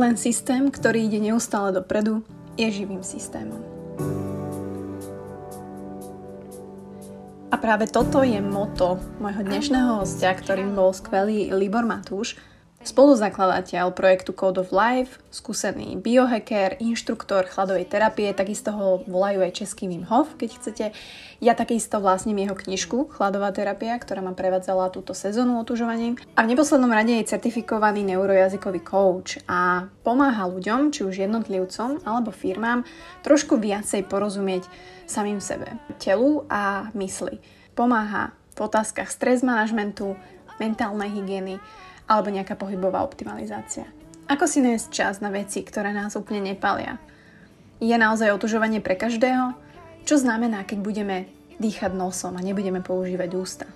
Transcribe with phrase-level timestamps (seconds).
[0.00, 2.24] Len systém, ktorý ide neustále dopredu,
[2.56, 3.60] je živým systémom.
[7.52, 12.40] A práve toto je moto môjho dnešného hostia, ktorým bol skvelý Libor Matúš,
[12.80, 19.84] Spoluzakladateľ projektu Code of Life, skúsený biohacker, inštruktor chladovej terapie, takisto ho volajú aj český
[19.84, 20.86] Wim Hof, keď chcete.
[21.44, 26.16] Ja takisto vlastním jeho knižku Chladová terapia, ktorá ma prevádzala túto sezónu otužovaním.
[26.32, 32.32] A v neposlednom rade je certifikovaný neurojazykový coach a pomáha ľuďom, či už jednotlivcom alebo
[32.32, 32.88] firmám,
[33.20, 34.64] trošku viacej porozumieť
[35.04, 35.68] samým sebe,
[36.00, 37.44] telu a mysli.
[37.76, 40.16] Pomáha v otázkach stres manažmentu,
[40.56, 41.60] mentálnej hygieny,
[42.10, 43.86] alebo nejaká pohybová optimalizácia.
[44.26, 46.98] Ako si nájsť čas na veci, ktoré nás úplne nepalia?
[47.78, 49.54] Je naozaj otužovanie pre každého?
[50.02, 51.16] Čo znamená, keď budeme
[51.62, 53.66] dýchať nosom a nebudeme používať ústa?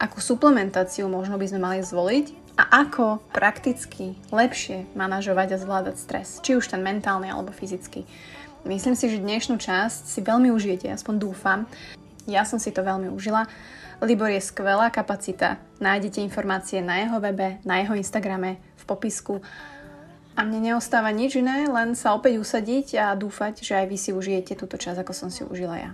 [0.00, 6.28] Akú suplementáciu možno by sme mali zvoliť a ako prakticky lepšie manažovať a zvládať stres,
[6.44, 8.04] či už ten mentálny alebo fyzický.
[8.68, 11.60] Myslím si, že dnešnú časť si veľmi užijete, aspoň dúfam.
[12.28, 13.48] Ja som si to veľmi užila
[14.02, 15.62] Libor je skvelá kapacita.
[15.78, 19.38] Nájdete informácie na jeho webe, na jeho Instagrame, v popisku.
[20.34, 24.10] A mne neostáva nič iné, len sa opäť usadiť a dúfať, že aj vy si
[24.10, 25.90] užijete túto čas, ako som si užila ja.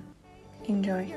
[0.65, 1.13] Enjoy.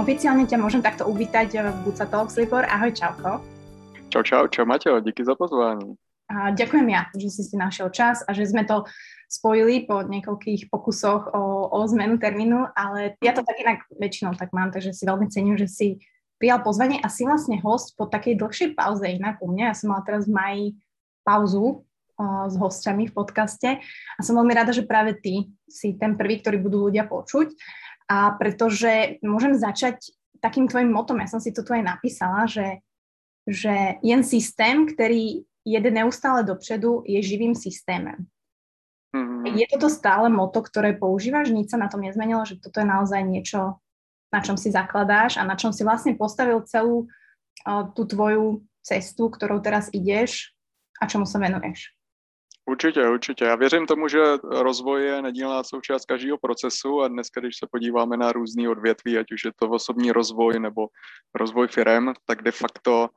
[0.00, 2.64] Oficiálne ťa môžem takto uvítať v Buca Talks, Libor.
[2.64, 3.44] Ahoj, čauko.
[4.08, 6.05] Čau, čau, čau Maťo, díky za pozvání.
[6.26, 8.82] A ďakujem ja, že si si našiel čas a že sme to
[9.30, 14.50] spojili po niekoľkých pokusoch o, o zmenu termínu, ale ja to tak inak väčšinou tak
[14.50, 15.88] mám, takže si veľmi cením, že si
[16.42, 19.70] prijal pozvanie a si vlastne host po takej dlhšej pauze inak u mňa.
[19.70, 20.64] Ja som mala teraz v maji
[21.22, 21.86] pauzu
[22.18, 23.70] uh, s hostiami v podcaste
[24.14, 27.54] a som veľmi rada, že práve ty si ten prvý, ktorý budú ľudia počuť
[28.10, 32.84] a pretože môžem začať takým tvojim motom, ja som si to tu aj napísala, že,
[33.48, 38.14] že jen systém, ktorý jede neustále dopředu, je živým systémem.
[39.16, 39.58] Mm-hmm.
[39.58, 41.50] Je toto stále moto, ktoré používaš?
[41.50, 43.82] Nič sa na tom nezmenilo, že toto je naozaj niečo,
[44.30, 49.26] na čom si zakladáš a na čom si vlastne postavil celú uh, tú tvoju cestu,
[49.26, 50.54] ktorou teraz ideš
[51.02, 51.96] a čomu sa venuješ?
[52.68, 53.44] Určitě, určitě.
[53.44, 58.16] Já věřím tomu, že rozvoj je nedílná součást každého procesu a dneska, když se podíváme
[58.16, 60.88] na různý odvětví, ať už je to osobní rozvoj nebo
[61.34, 63.08] rozvoj firem, tak de facto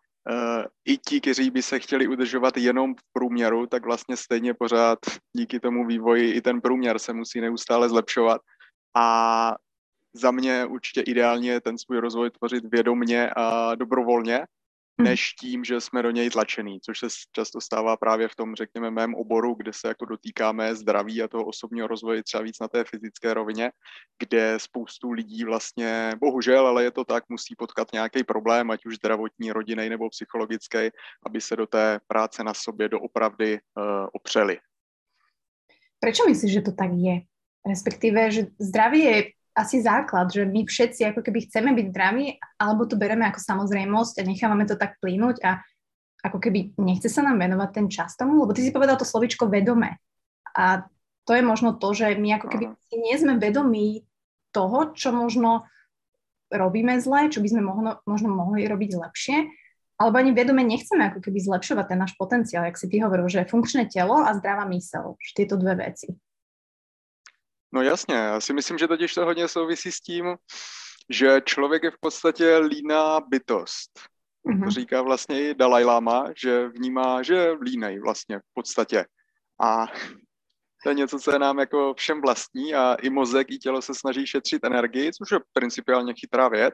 [0.85, 4.99] i ti, kteří by se chtěli udržovat jenom v průměru, tak vlastně stejně pořád
[5.33, 8.41] díky tomu vývoji i ten průměr se musí neustále zlepšovat.
[8.95, 9.55] A
[10.13, 14.45] za mě určitě ideálně ten svůj rozvoj tvořit vědomně a dobrovolně.
[15.01, 18.91] Než tím, že jsme do něj tlačený, což se často stává právě v tom, řekněme,
[18.91, 22.83] mém oboru, kde se jako dotýkáme zdraví a toho osobního rozvoje třeba víc na té
[22.83, 23.71] fyzické rovině,
[24.19, 28.95] kde spoustu lidí vlastně, bohužel, ale je to tak, musí potkat nějaký problém, ať už
[28.95, 30.77] zdravotní, rodinný nebo psychologický,
[31.25, 34.57] aby se do té práce na sobě doopravdy uh, opřeli.
[35.99, 37.21] Proč myslíš, že to tak je?
[37.69, 39.23] Respektíve, že zdraví je
[39.57, 42.25] asi základ, že my všetci ako keby chceme byť zdraví,
[42.61, 45.59] alebo to bereme ako samozrejmosť a nechávame to tak plynúť a
[46.23, 49.47] ako keby nechce sa nám venovať ten čas tomu, lebo ty si povedal to slovičko
[49.47, 49.99] vedome.
[50.51, 50.83] A
[51.23, 54.03] to je možno to, že my ako keby nie sme vedomí
[54.51, 55.69] toho, čo možno
[56.49, 59.37] robíme zle, čo by sme mohlo, možno mohli robiť lepšie,
[59.99, 63.45] alebo ani vedome nechceme ako keby zlepšovať ten náš potenciál, jak si ty hovoril, že
[63.45, 66.15] funkčné telo a zdravá mysel, že tieto dve veci.
[67.71, 70.35] No jasně, já si myslím, že totiž to hodně souvisí s tím,
[71.09, 73.99] že člověk je v podstatě líná bytost.
[74.47, 74.63] Mm-hmm.
[74.63, 79.05] To říká vlastně i Dalai Lama, že vnímá, že je línej vlastně v podstatě.
[79.61, 79.87] A
[80.83, 83.93] to je něco, co je nám jako všem vlastní a i mozek, i tělo se
[83.95, 86.73] snaží šetřit energii, což je principiálně chytrá věc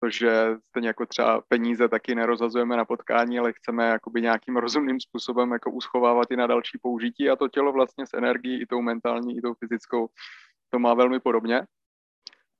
[0.00, 5.52] protože stejně jako třeba peníze taky nerozhazujeme na potkání, ale chceme jakoby nějakým rozumným způsobem
[5.52, 9.36] jako uschovávat i na další použití a to tělo vlastně s energií, i tou mentální,
[9.36, 10.08] i tou fyzickou,
[10.70, 11.62] to má velmi podobně.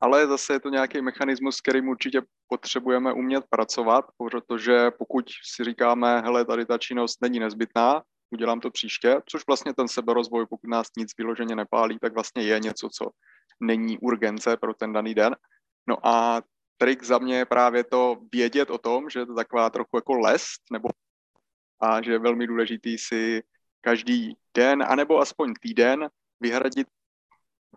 [0.00, 5.64] Ale zase je to nějaký mechanismus, s kterým určitě potřebujeme umět pracovat, protože pokud si
[5.64, 10.70] říkáme, hele, tady ta činnost není nezbytná, udělám to příště, což vlastně ten seberozvoj, pokud
[10.70, 13.10] nás nic vyloženě nepálí, tak vlastně je něco, co
[13.60, 15.36] není urgence pro ten daný den.
[15.88, 16.42] No a
[16.78, 20.18] trik za mě je právě to vědět o tom, že je to taková trochu jako
[20.18, 20.88] lest, nebo
[21.80, 23.42] a že je velmi důležitý si
[23.80, 26.08] každý den, anebo aspoň týden
[26.40, 26.88] vyhradit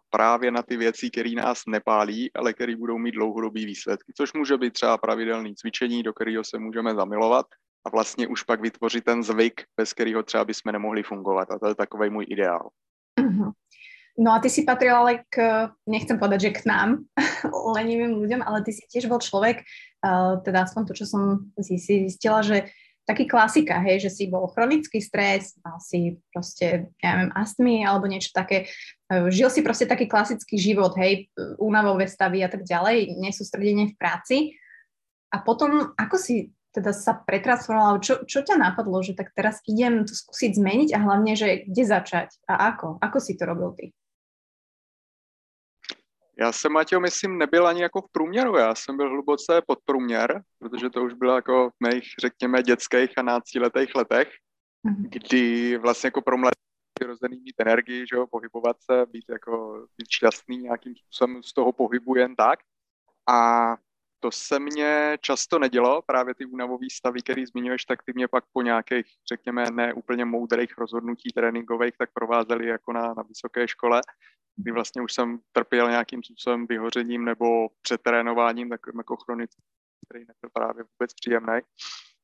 [0.10, 4.58] právě na ty věci, které nás nepálí, ale které budou mít dlouhodobý výsledky, což může
[4.58, 7.46] být třeba pravidelný cvičení, do kterého se můžeme zamilovat
[7.86, 11.52] a vlastně už pak vytvořit ten zvyk, bez kterého třeba bychom nemohli fungovat.
[11.52, 12.70] A to je takový můj ideál.
[13.20, 13.52] Uh-huh.
[14.18, 17.06] No a ty si patril ale k, nechcem povedať, že k nám,
[17.78, 19.64] lenivým ľuďom, ale ty si tiež bol človek,
[20.04, 21.22] uh, teda aspoň to, čo som
[21.62, 22.68] si, zistila, že
[23.08, 28.06] taký klasika, hej, že si bol chronický stres, mal si proste, ja neviem, astmy alebo
[28.06, 28.70] niečo také,
[29.14, 31.32] uh, žil si proste taký klasický život, hej,
[31.62, 34.38] únavové stavy a tak ďalej, nesústredenie v práci.
[35.30, 40.06] A potom, ako si teda sa pretransformovala, čo, čo ťa napadlo, že tak teraz idem
[40.06, 43.02] to skúsiť zmeniť a hlavne, že kde začať a ako?
[43.02, 43.90] Ako si to robil ty?
[46.40, 50.90] Já jsem, Matějo, myslím, nebyl ani jako v průměru, já jsem byl hluboce podprůměr, protože
[50.90, 54.28] to už bylo jako v mých, řekněme, dětských a náctiletých letech,
[54.88, 55.10] mm-hmm.
[55.10, 56.56] kdy vlastně jako pro mladé
[56.94, 61.72] přirozený mít energii, že jo, pohybovat se, být jako být šťastný nějakým způsobem z toho
[61.72, 62.60] pohybu jen tak.
[63.30, 63.76] A
[64.20, 68.44] to se mně často nedělo, právě ty únavové stavy, který zmiňuješ, tak ty mě pak
[68.54, 74.02] po nějakých, řekněme, ne úplně moudrých rozhodnutí tréninkových, tak provázely jako na, na vysoké škole,
[74.56, 79.66] kdy vlastně už jsem trpěl nějakým způsobem vyhořením nebo přetrénováním, takovým jako chronickým,
[80.10, 81.60] který nebyl právě vůbec příjemný.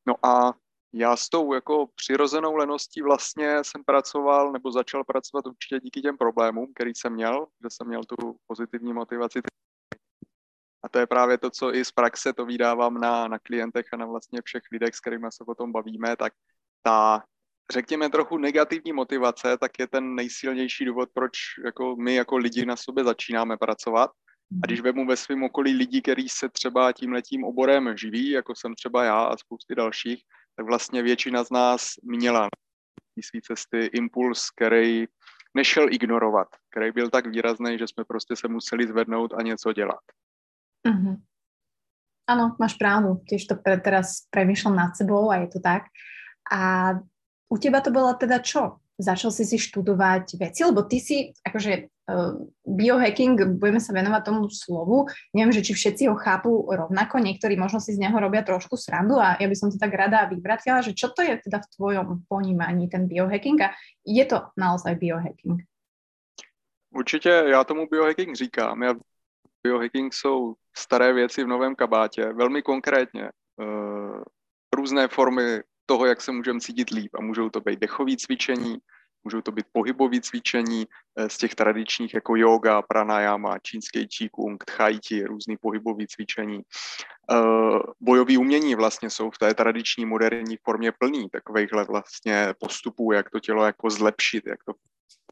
[0.08, 0.54] No a
[0.94, 6.18] já s tou jako přirozenou leností vlastně jsem pracoval nebo začal pracovat určitě díky těm
[6.18, 9.42] problémům, který jsem měl, že jsem měl tu pozitivní motivaci
[10.86, 13.98] a to je právě to, co i z praxe to vydávám na, na klientech a
[13.98, 16.34] na vlastně všech lidech, s kterými se o tom bavíme, tak
[16.82, 17.24] ta,
[17.72, 21.32] řekněme, trochu negativní motivace, tak je ten nejsilnější důvod, proč
[21.66, 24.12] jako my jako lidi na sobě začínáme pracovat.
[24.64, 28.76] A když vemu ve svém okolí lidi, kteří se třeba tímhletím oborem živí, jako jsem
[28.76, 30.24] třeba já a spousty dalších,
[30.56, 32.50] tak vlastně většina z nás měla
[33.22, 35.06] své cesty impuls, který
[35.54, 40.00] nešel ignorovat, který byl tak výrazný, že jsme prostě se museli zvednout a něco dělat.
[40.86, 41.18] Uh-huh.
[42.58, 43.22] Máš pravdu.
[43.26, 45.90] Tiež to pre, teraz premýšľam nad sebou a je to tak.
[46.50, 46.94] A
[47.50, 48.82] u teba to bolo teda čo?
[48.96, 54.48] Začal si si študovať veci, lebo ty si, akože uh, biohacking, budeme sa venovať tomu
[54.48, 58.80] slovu, neviem, že či všetci ho chápu rovnako, niektorí možno si z neho robia trošku
[58.80, 61.72] srandu a ja by som to tak rada vybratila, že čo to je teda v
[61.76, 63.76] tvojom ponímaní ten biohacking a
[64.08, 65.60] je to naozaj biohacking?
[66.96, 68.84] Určitě já tomu biohacking říkám.
[68.84, 68.94] Já
[69.66, 73.30] biohacking jsou staré věci v novém kabátě, velmi konkrétně.
[73.58, 74.24] Uh,
[74.76, 77.12] různé formy toho, jak se můžeme cítit líp.
[77.16, 78.78] A můžou to být dechové cvičení,
[79.24, 85.24] můžou to být pohybové cvičení eh, z těch tradičních jako yoga, pranayama, čínský qigong, tchaiti,
[85.24, 86.62] různý pohybové cvičení.
[87.32, 93.30] Uh, bojové umění vlastně jsou v té tradiční moderní formě plný takovýchhle vlastně postupů, jak
[93.30, 94.74] to tělo jako zlepšit, jak to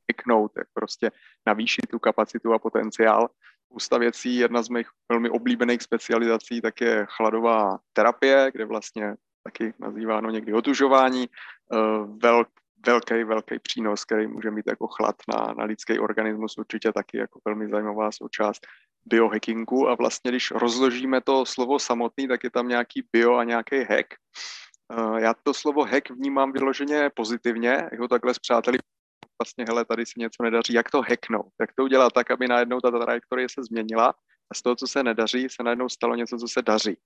[0.05, 1.11] pěknout, jak prostě
[1.47, 3.29] navýšit tu kapacitu a potenciál
[3.73, 4.35] spousta věcí.
[4.35, 10.53] Jedna z mých velmi oblíbených specializací tak je chladová terapie, kde vlastně taky nazýváno někdy
[10.53, 11.25] otužování.
[11.25, 11.77] Eh,
[12.21, 12.47] velk,
[12.85, 17.39] velký, velký přínos, který může mít jako chlad na, na lidský organismus, určitě taky jako
[17.45, 18.67] velmi zajímavá součást
[19.05, 23.83] biohackingu a vlastně, když rozložíme to slovo samotný, tak je tam nějaký bio a nějaký
[23.89, 24.07] hack.
[24.93, 28.77] Eh, já to slovo hack vnímám vyloženě pozitivně, jako takhle s přáteli
[29.41, 32.79] vlastně, hele, tady si něco nedaří, jak to hacknout, jak to udělat tak, aby najednou
[32.79, 34.13] ta trajektorie se změnila
[34.51, 36.97] a z toho, co se nedaří, se najednou stalo něco, co se daří.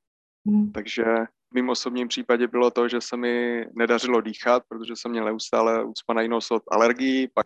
[0.47, 0.71] Hmm.
[0.71, 1.03] Takže
[1.51, 5.83] v mým osobním případě bylo to, že se mi nedařilo dýchat, protože jsem měl neustále
[5.83, 7.45] ucpaný nos od alergií, pak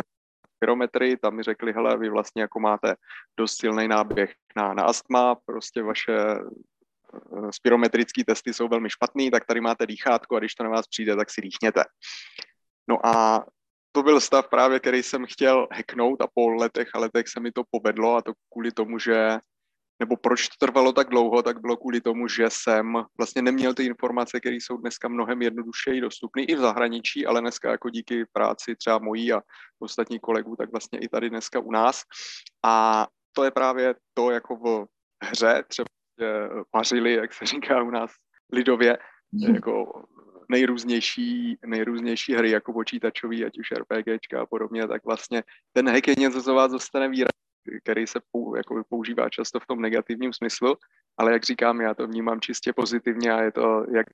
[0.57, 2.95] spirometry, tam mi řekli, hele, vy vlastně jako máte
[3.37, 9.45] dost silný náběh na, na astma, prostě vaše eh, spirometrické testy jsou velmi špatný, tak
[9.45, 11.83] tady máte dýchátko a když to na vás přijde, tak si dýchněte.
[12.89, 13.45] No a
[13.91, 17.51] to byl stav právě, který jsem chtěl hacknout a po letech a letech se mi
[17.51, 19.37] to povedlo a to kvůli tomu, že
[19.99, 23.85] nebo proč to trvalo tak dlouho, tak bylo kvůli tomu, že jsem vlastně neměl ty
[23.85, 28.75] informace, které jsou dneska mnohem jednodušeji dostupné i v zahraničí, ale dneska jako díky práci
[28.75, 29.41] třeba mojí a
[29.79, 32.01] ostatních kolegů, tak vlastně i tady dneska u nás.
[32.65, 34.85] A to je právě to jako v
[35.23, 35.87] hře, třeba
[36.71, 38.11] pařili, jak se říká u nás
[38.53, 38.97] lidově,
[39.31, 39.55] mhm.
[39.55, 40.03] jako
[40.51, 45.43] nejrůznější, nejrůznější hry, jako počítačový, ať už RPGčka a podobně, tak vlastně
[45.73, 47.31] ten hack je něco, co vás zůstane výraz,
[47.83, 50.75] který se pou, jako používá často v tom negativním smyslu,
[51.17, 54.07] ale jak říkám, já to vnímám čistě pozitivně a je to jak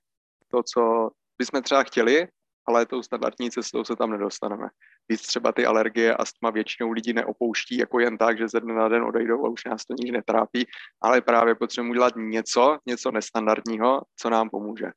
[0.48, 2.28] to, co bychom třeba chtěli,
[2.66, 4.68] ale tou standardní cestou se tam nedostaneme.
[5.08, 8.88] Víc třeba ty alergie, astma většinou lidí neopouští jako jen tak, že ze dne na
[8.88, 10.66] den odejdou a už nás to nikdy netrápí,
[11.00, 14.92] ale právě potřebujeme udělat něco, něco nestandardního, co nám pomůže.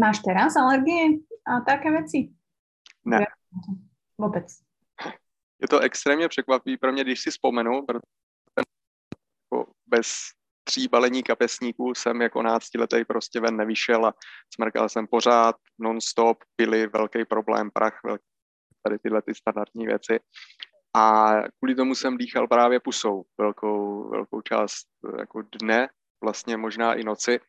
[0.00, 2.28] Máš teraz alergie a také věci?
[3.04, 3.26] Ne.
[4.18, 4.46] Vůbec.
[5.62, 8.00] Je to extrémně překvapivý pro mě, když si vzpomenu, protože
[8.58, 10.08] jako bez
[10.64, 14.14] tří balení kapesníků jsem jako náctiletý prostě ven nevyšel a
[14.54, 18.24] smrkal jsem pořád, non-stop, pily, velký problém, prach, velký,
[18.82, 20.20] tady tyhle ty standardní věci.
[20.96, 24.86] A kvůli tomu jsem dýchal právě pusou velkou, velkou část
[25.18, 25.88] jako dne,
[26.22, 27.40] vlastně možná i noci.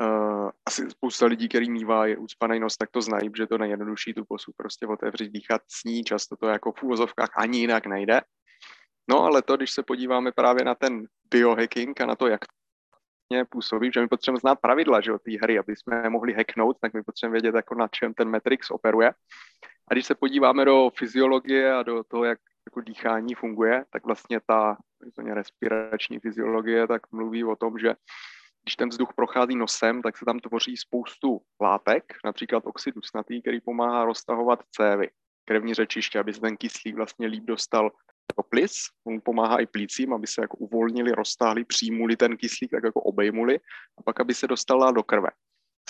[0.00, 4.14] Uh, asi spousta lidí, který mývá je ucpaný nos, tak to znají, že to nejjednodušší
[4.14, 8.20] tu pusu prostě otevřít, dýchat s ní, často to jako v úvozovkách ani jinak nejde.
[9.10, 12.40] No ale to, když se podíváme právě na ten biohacking a na to, jak
[13.50, 17.02] působí, že my potřebujeme znát pravidla že, té hry, aby jsme mohli hacknout, tak my
[17.02, 19.08] potřebujeme vědět, jako na čem ten Matrix operuje.
[19.88, 24.40] A když se podíváme do fyziologie a do toho, jak jako dýchání funguje, tak vlastně
[24.46, 24.76] ta
[25.32, 27.94] respirační fyziologie tak mluví o tom, že
[28.64, 33.60] když ten vzduch prochází nosem, tak se tam tvoří spoustu látek, například oxid dusnatý, který
[33.60, 35.10] pomáhá roztahovat cévy,
[35.44, 37.90] krevní řečiště, aby se ten kyslík vlastně líp dostal
[38.36, 38.72] do plic,
[39.04, 43.58] on pomáhá i plícím, aby se jako uvolnili, roztáhli, přijmuli ten kyslík, tak jako obejmuli
[43.98, 45.28] a pak, aby se dostala do krve.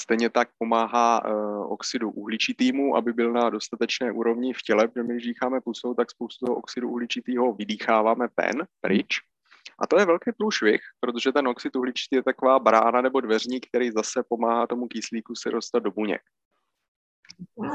[0.01, 5.15] Stejně tak pomáhá uh, oxidu uhličitýmu, aby byl na dostatečné úrovni v těle, protože my
[5.15, 9.32] když dýcháme pusou, tak spoustu toho oxidu uhličitýho vydýcháváme ven, pryč.
[9.79, 13.91] A to je velký průšvih, protože ten oxid uhličitý je taková brána nebo dveřník, který
[13.91, 16.23] zase pomáhá tomu kyslíku se dostat do buněk.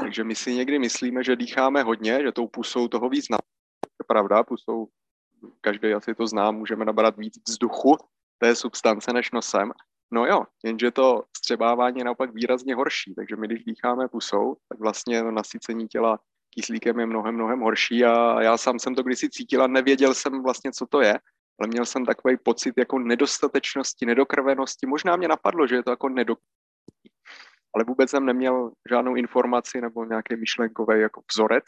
[0.00, 3.38] Takže my si někdy myslíme, že dýcháme hodně, že tou pusou toho víc na...
[4.06, 4.88] pravda, pusou,
[5.60, 7.96] každý asi to zná, můžeme nabrat víc vzduchu
[8.38, 9.72] té substance než nosem,
[10.10, 14.78] No jo, jenže to střebávání je naopak výrazně horší, takže my když dýcháme pusou, tak
[14.78, 16.18] vlastně to nasycení těla
[16.50, 20.42] kyslíkem je mnohem, mnohem horší a já sám jsem to kdysi cítil a nevěděl jsem
[20.42, 21.14] vlastně, co to je,
[21.60, 24.86] ale měl jsem takový pocit jako nedostatečnosti, nedokrvenosti.
[24.86, 27.10] Možná mě napadlo, že je to jako nedokrvenosti,
[27.74, 31.64] ale vůbec jsem neměl žádnou informaci nebo nějaký myšlenkový jako vzorec,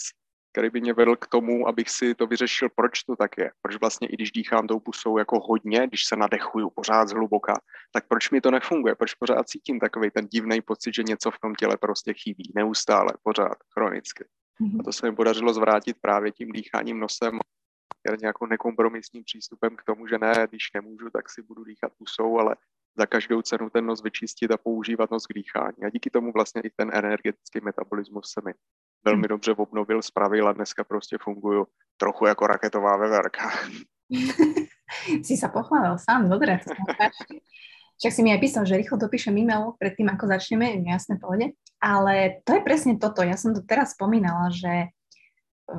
[0.52, 3.50] který by mě vedl k tomu, abych si to vyřešil, proč to tak je.
[3.62, 7.60] Proč vlastně i když dýchám tou pusou jako hodně, když se nadechuju pořád zhluboka,
[7.92, 8.94] tak proč mi to nefunguje?
[8.94, 13.12] Proč pořád cítím takový ten divný pocit, že něco v tom těle prostě chybí, neustále,
[13.22, 14.24] pořád, chronicky.
[14.60, 14.80] Mm-hmm.
[14.80, 17.38] A to se mi podařilo zvrátit právě tím dýcháním nosem,
[18.20, 22.56] nějakou nekompromisním přístupem k tomu, že ne, když nemůžu, tak si budu dýchat pusou, ale
[22.98, 25.76] za každou cenu ten nos vyčistit a používat nos k dýchání.
[25.86, 28.52] A díky tomu vlastně i ten energetický metabolismus se mi
[29.04, 31.66] velmi dobře obnovil, spravil a dneska prostě funguju
[31.96, 33.50] trochu jako raketová veverka.
[35.22, 36.58] si sa pochválil sám, dobre.
[38.00, 41.52] Však si mi aj písal, že rýchlo dopíšem e-mail pred tým, ako začneme, jasné pohode.
[41.78, 43.20] Ale to je presne toto.
[43.20, 44.88] Ja som to teraz spomínala, že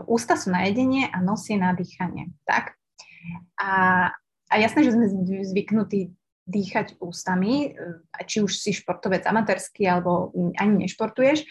[0.08, 2.32] ústa sú na jedenie a nos je na dýchanie.
[2.48, 2.76] Tak?
[3.60, 3.72] A,
[4.50, 5.08] a jasné, že sme
[5.46, 6.16] zvyknutí
[6.50, 11.46] dýchať ústami, e, či už si športovec amatérsky alebo ani nešportuješ,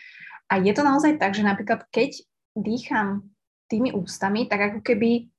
[0.50, 2.26] a je to naozaj tak, že napríklad keď
[2.58, 3.30] dýcham
[3.70, 5.30] tými ústami, tak ako keby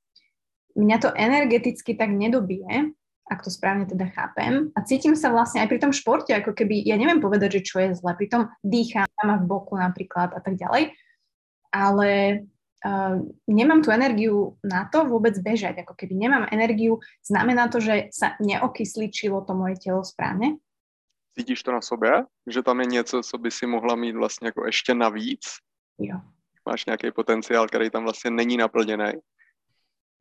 [0.80, 2.96] mňa to energeticky tak nedobije,
[3.28, 4.72] ak to správne teda chápem.
[4.72, 7.84] A cítim sa vlastne aj pri tom športe, ako keby, ja neviem povedať, že čo
[7.84, 10.96] je zle, pri tom dýcham v boku napríklad a tak ďalej,
[11.76, 12.10] ale
[12.86, 18.10] uh, nemám tú energiu na to vôbec bežať, ako keby nemám energiu, znamená to, že
[18.14, 20.58] sa neokysličilo to moje telo správne?
[21.38, 22.12] Cítíš to na sobě?
[22.48, 25.44] Že tam je něco, co by si mohla mít vlastně jako ještě navíc?
[26.00, 26.20] Jo.
[26.70, 29.12] Máš nějaký potenciál, který tam vlastně není naplněný?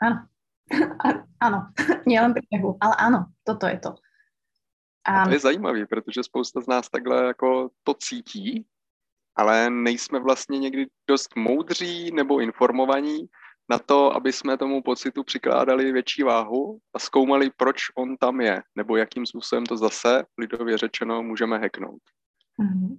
[0.02, 0.26] Ano.
[1.40, 1.66] ano,
[2.06, 3.94] nielen pri behu, ale ano, toto je to.
[5.04, 5.22] A...
[5.22, 8.66] a to je zajímavý, protože spousta z nás takhle jako to cítí,
[9.36, 13.28] ale nejsme vlastně někdy dost moudří nebo informovaní
[13.70, 18.62] na to, aby jsme tomu pocitu přikládali větší váhu a zkoumali, proč on tam je,
[18.76, 22.02] nebo jakým způsobem to zase, lidově řečeno, můžeme hacknout.
[22.60, 22.98] Mm-hmm.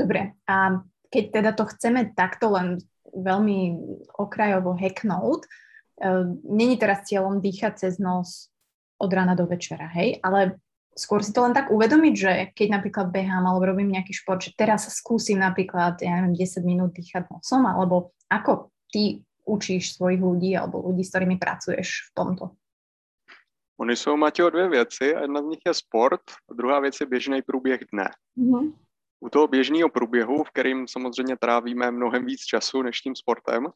[0.00, 0.70] Dobre, a
[1.10, 2.76] keď teda to chceme takto len
[3.16, 3.80] veľmi
[4.20, 8.52] okrajovo hacknout, uh, není teraz cieľom dýchať cez nos
[9.00, 10.60] od rána do večera, hej, ale
[10.96, 14.56] skôr si to len tak uvedomiť, že keď napríklad behám alebo robím nejaký šport, že
[14.56, 20.56] teraz skúsim napríklad, ja neviem, 10 minút dýchať nosom, alebo ako ty učíš svojich ľudí
[20.56, 22.44] alebo ľudí, s ktorými pracuješ v tomto?
[23.80, 25.04] Oni jsou, Matějo, dvě věci.
[25.04, 28.08] Jedna z nich je sport, a druhá věc je běžný průběh dne.
[28.38, 28.72] Mm-hmm.
[29.20, 33.66] U toho běžného průběhu, v kterým samozřejmě trávíme mnohem víc času než tím sportem,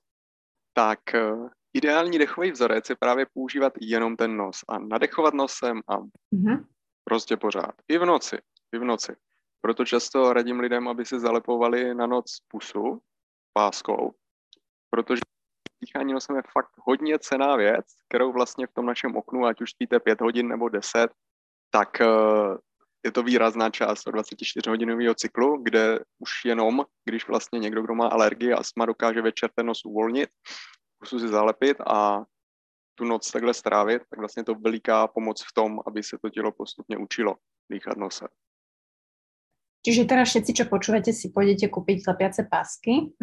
[0.74, 5.98] tak uh, ideální dechový vzorec je právě používat jenom ten nos a nadechovat nosem a
[5.98, 6.64] mm-hmm.
[7.10, 7.74] Prostě pořád.
[7.88, 8.38] I v noci,
[8.72, 9.16] i v noci.
[9.60, 13.02] Proto často radím lidem, aby si zalepovali na noc pusu
[13.52, 14.14] páskou,
[14.90, 15.20] protože
[15.80, 19.70] dýchání nosem je fakt hodně cená věc, kterou vlastně v tom našem oknu, ať už
[19.70, 21.10] spíte pět hodin nebo deset,
[21.70, 22.06] tak eh,
[23.04, 28.52] je to výrazná část 24-hodinového cyklu, kde už jenom, když vlastně někdo, kdo má alergii
[28.52, 30.30] a astma, dokáže večer ten nos uvolnit,
[30.98, 32.24] pusu si zalepit a
[33.00, 36.52] tu noc takhle strávit, tak vlastně to veliká pomoc v tom, aby se to tělo
[36.52, 37.36] postupně učilo
[37.72, 38.28] dýchat nosem.
[39.80, 43.16] Čiže teraz všetci, čo počúvate, si pôjdete kúpiť lepiace pásky.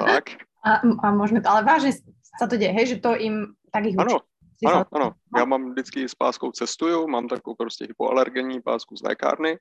[0.00, 0.40] Tak.
[0.64, 1.92] A, a môžeme to, ale vážne
[2.40, 4.64] sa to deje, hej, že to im tak ich Ano, učí.
[4.64, 5.08] ano, ano.
[5.36, 9.58] Já mám vždycky s páskou cestuju, mám takovou prostě hypoalergenní pásku z lékárny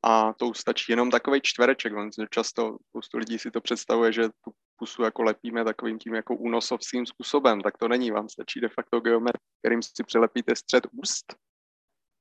[0.00, 1.92] a to stačí jenom takový čtvereček.
[2.30, 7.06] Často spoustu lidí si to představuje, že tu pusu jako lepíme takovým tím jako únosovským
[7.06, 8.10] způsobem, tak to není.
[8.10, 11.34] Vám stačí de facto geometr, kterým si přilepíte střed úst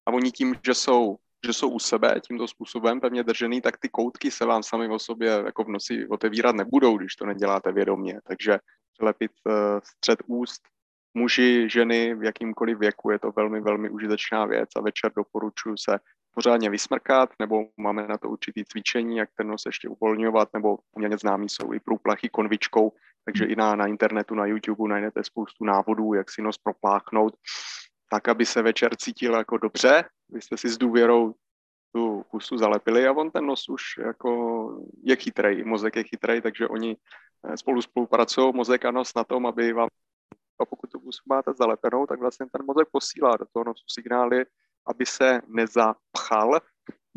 [0.06, 3.90] a oni tím, že jsou, že jsou u sebe tímto způsobem pevně držený, tak ty
[3.90, 8.20] koutky se vám sami o sobě jako v noci otevírat nebudou, když to neděláte vědomě.
[8.24, 8.60] Takže
[8.94, 10.62] přilepit uh, střed úst
[11.14, 16.00] muži, ženy v jakýmkoliv věku je to velmi, velmi užitečná věc a večer doporučuji se
[16.38, 21.17] pořádně vysmrkat, nebo máme na to určitý cvičení, jak ten nos ještě uvolňovat, nebo poměrně
[21.17, 22.94] známý jsou i průplachy konvičkou,
[23.25, 27.34] takže i na, na internetu, na YouTube najdete spoustu návodů, jak si nos propláchnout,
[28.12, 30.03] tak, aby se večer cítil jako dobře.
[30.29, 31.34] Vy jste si s důvěrou
[31.96, 34.32] tu pusu zalepili a on ten nos už jako
[35.03, 36.98] je chytrej, mozek je chytrej, takže oni
[37.50, 39.88] eh, spolu spolupracují, mozek a nos na tom, aby vám
[40.62, 44.46] a pokud tu pusu máte zalepenou, tak vlastně ten mozek posílá do toho nosu signály,
[44.88, 46.51] aby se nezapchal,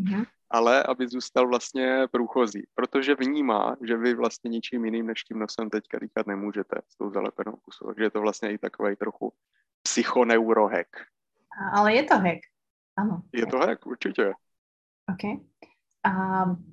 [0.00, 0.26] mm-hmm.
[0.50, 5.70] ale aby zůstal vlastně průchozí, protože vnímá, že vy vlastně ničím jiným než tím nosem
[5.70, 7.86] teďka dýchat nemůžete s tou zalepenou pusou.
[7.86, 9.32] Takže je to vlastně i takový trochu
[9.82, 10.88] psychoneurohack.
[11.72, 12.40] Ale je to hack,
[12.98, 13.22] ano.
[13.32, 14.32] Je to hack, určitě.
[15.10, 15.42] OK.
[16.00, 16.12] A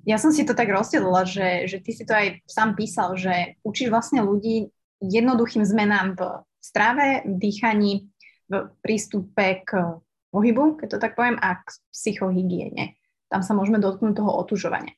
[0.08, 3.60] ja som si to tak rozdelila, že, že ty si to aj sám písal, že
[3.60, 4.72] učíš vlastne ľudí
[5.04, 6.20] jednoduchým zmenám v
[6.64, 8.08] strave, v dýchaní,
[8.48, 10.00] v prístupe k
[10.30, 12.98] pohybu, keď to tak poviem, a k psychohygiene.
[13.28, 14.96] Tam sa môžeme dotknúť toho otužovania.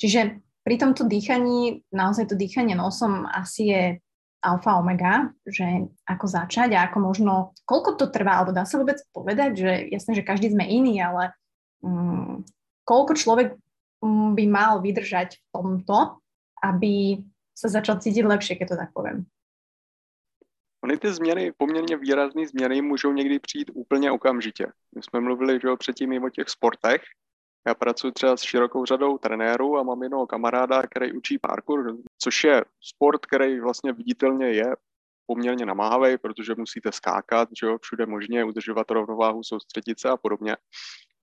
[0.00, 3.82] Čiže pri tomto dýchaní, naozaj to dýchanie nosom asi je
[4.40, 7.32] alfa omega, že ako začať a ako možno,
[7.68, 11.36] koľko to trvá, alebo dá sa vôbec povedať, že jasné, že každý sme iný, ale
[11.84, 12.40] um,
[12.88, 13.48] koľko človek
[14.00, 16.24] um, by mal vydržať v tomto,
[16.64, 17.20] aby
[17.52, 19.28] sa začal cítiť lepšie, keď to tak poviem.
[20.84, 24.66] Ony ty změny, poměrně výrazné změny, můžou někdy přijít úplně okamžitě.
[24.96, 27.02] My jsme mluvili že jo, předtím i o těch sportech.
[27.66, 32.44] Já pracuji třeba s širokou řadou trenérů a mám jednoho kamaráda, který učí parkour, což
[32.44, 34.76] je sport, který vlastně viditelně je
[35.26, 40.56] poměrně namáhavý, protože musíte skákat, že jo, všude možně, udržovat rovnováhu, soustředit se a podobně.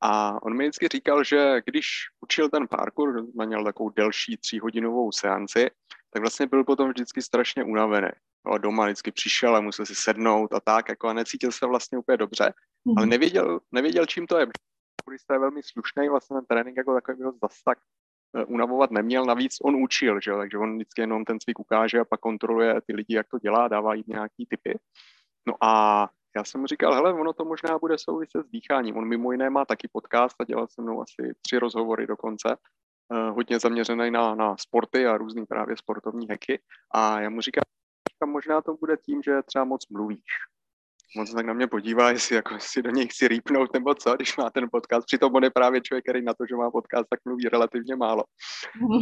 [0.02, 1.88] A on mi vždycky říkal, že když
[2.22, 5.70] učil ten parkour, měl takovou delší tříhodinovou seanci,
[6.14, 8.10] tak vlastně byl potom vždycky strašně unavený
[8.52, 11.98] jo, doma vždycky přišel a musel si sednout a tak, jako a necítil se vlastně
[11.98, 12.54] úplně dobře,
[12.98, 14.48] ale nevěděl, nevěděl, čím to je.
[15.06, 17.78] Purista je velmi slušný, vlastně ten trénink jako takový byl zase tak
[18.34, 22.06] uh, unavovat neměl, navíc on učil, že takže on vždycky jenom ten cvik ukáže a
[22.06, 24.80] pak kontroluje ty lidi, jak to dělá, dává jim nějaký typy.
[25.48, 28.98] No a já jsem mu říkal, hele, ono to možná bude souviset s dýcháním.
[28.98, 32.58] On mimo jiné má taky podcast a dělal se mnou asi tři rozhovory dokonce,
[33.10, 36.60] uh, hodně zaměřený na, na sporty a různý právě sportovní heky.
[36.92, 37.64] A já mu říkám,
[38.20, 40.32] tam možná to bude tím, že třeba moc mluvíš.
[41.16, 44.38] Moc tak na mě podívá, jestli jako si do něj chci rýpnout nebo co, když
[44.38, 45.06] má ten podcast.
[45.06, 48.24] Přitom on je právě člověk, který na to, že má podcast, tak mluví relativně málo.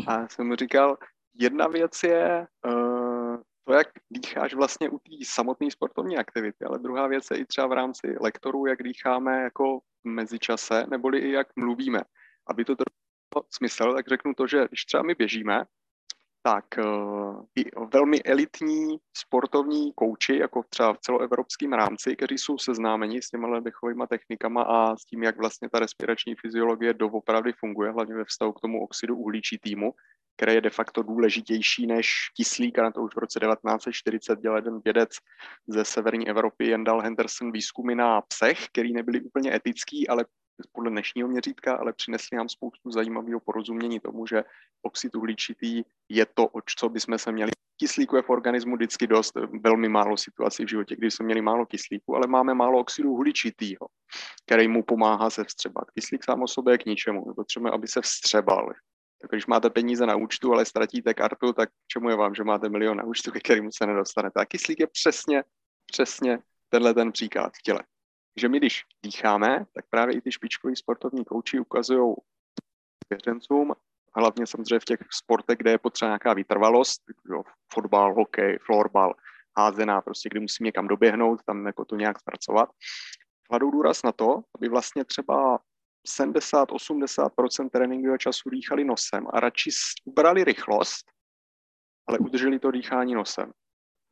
[0.08, 0.97] A jsem mu říkal,
[1.34, 7.08] jedna věc je uh, to, jak dýcháš vlastně u té samotné sportovní aktivity, ale druhá
[7.08, 11.47] věc je i třeba v rámci lektorů, jak dýcháme jako v mezičase, neboli i jak
[11.56, 12.01] mluvíme.
[12.47, 15.63] Aby to trochu smysl, tak řeknu to, že když třeba my běžíme,
[16.45, 23.21] tak uh, i velmi elitní sportovní kouči, jako třeba v celoevropském rámci, kteří jsou seznámeni
[23.21, 28.15] s těma dechovými technikama a s tím, jak vlastně ta respirační fyziologie doopravdy funguje, hlavně
[28.15, 29.93] ve vztahu k tomu oxidu uhlíčitýmu,
[30.38, 34.58] který je de facto důležitější než kyslík, a na to už v roce 1940 dělal
[34.58, 35.10] jeden vědec
[35.67, 40.25] ze severní Evropy, Jendal Henderson, výzkumy na psech, který nebyly úplně etický, ale
[40.72, 44.44] podle dnešního měřítka, ale přinesli nám spoustu zajímavého porozumění tomu, že
[44.82, 47.52] oxid uhličitý je to, o co bychom se měli.
[47.78, 51.65] Kyslíku je v organismu vždycky dost, velmi málo situací v životě, kdy jsme měli málo
[51.65, 53.88] kyslíku, ale máme málo oxidu uhličitýho,
[54.46, 55.91] který mu pomáhá se vstřebat.
[55.91, 58.74] Kyslík sám o sobě je k ničemu, potřebujeme, aby se vstřebal.
[59.22, 62.70] Tak když máte peníze na účtu, ale ztratíte kartu, tak čemu je vám, že máte
[62.70, 64.39] milion na účtu, ke kterému se nedostanete.
[64.39, 65.44] A kyslík je přesně,
[65.86, 66.39] přesně
[66.70, 67.80] tenhle ten příklad v těle
[68.39, 72.15] že my, když dýcháme, tak právě i ty špičkoví sportovní kouči ukazují
[73.10, 73.74] věřencům,
[74.15, 77.43] hlavně samozřejmě v těch sportech, kde je potřeba nějaká vytrvalost, jo,
[77.74, 79.13] fotbal, hokej, florbal,
[79.58, 82.69] házená, prostě kdy musím někam doběhnout, tam jako to nějak zpracovat.
[83.50, 85.60] Kladou důraz na to, aby vlastně třeba
[86.19, 89.69] 70-80% tréninkového času dýchali nosem a radši
[90.06, 91.06] ubrali rychlost,
[92.08, 93.52] ale udrželi to dýchání nosem.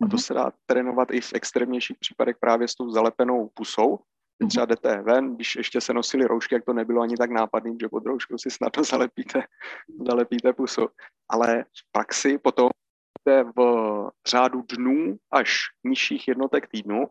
[0.02, 0.18] A to mhm.
[0.18, 4.00] se dá trénovat i v extrémnějších případech právě s tou zalepenou pusou.
[4.48, 7.90] Třeba jdete ven, když ještě se nosili roušky, jak to nebylo ani tak nápadný, že
[7.90, 9.44] pod rouškou si snadno zalepíte,
[10.08, 10.88] zalepíte pusu.
[11.30, 13.62] Ale v praxi potom cítíte v
[14.28, 17.06] řádu dnů až nižších jednotek týdnu,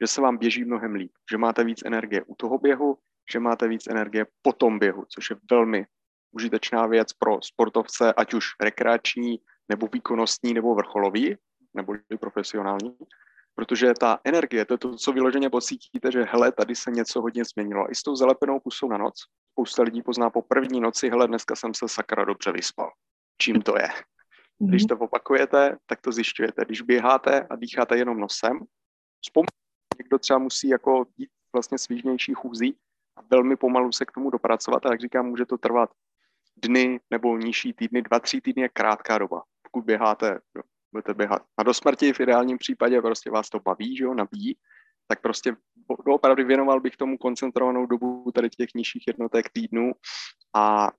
[0.00, 2.98] že se vám běží mnohem líp, že máte víc energie u toho běhu,
[3.32, 5.86] že máte víc energie po tom běhu, což je velmi
[6.32, 9.38] užitečná věc pro sportovce, ať už rekreační,
[9.68, 11.36] nebo výkonnostní, nebo vrcholový,
[11.74, 12.96] nebo profesionální,
[13.56, 17.44] protože ta energie, to je to, co vyloženě pocítíte, že hele, tady se něco hodně
[17.44, 17.90] změnilo.
[17.90, 19.14] I s tou zalepenou pusou na noc,
[19.52, 22.90] spousta lidí pozná po první noci, hele, dneska jsem se sakra dobře vyspal.
[23.38, 23.88] Čím to je?
[24.58, 26.64] Když to opakujete, tak to zjišťujete.
[26.64, 28.60] Když běháte a dýcháte jenom nosem,
[29.20, 29.56] vzpomínám,
[29.98, 32.76] někdo třeba musí jako jít vlastně svížnější chůzí
[33.16, 35.90] a velmi pomalu se k tomu dopracovat a jak říkám, může to trvat
[36.56, 39.42] dny nebo nižší týdny, dva, tři týdny je krátká doba.
[39.62, 40.40] Pokud běháte,
[40.96, 44.56] budete běhat a do smrti v ideálním případě prostě vás to baví, že jo, nabíjí,
[45.08, 45.56] tak prostě
[46.06, 49.92] opravdu věnoval bych tomu koncentrovanou dobu tady těch nižších jednotek týdnů
[50.56, 50.90] a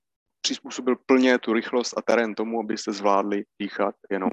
[0.42, 4.30] přizpůsobil plně tu rychlost a terén tomu, abyste zvládli dýchat jenom.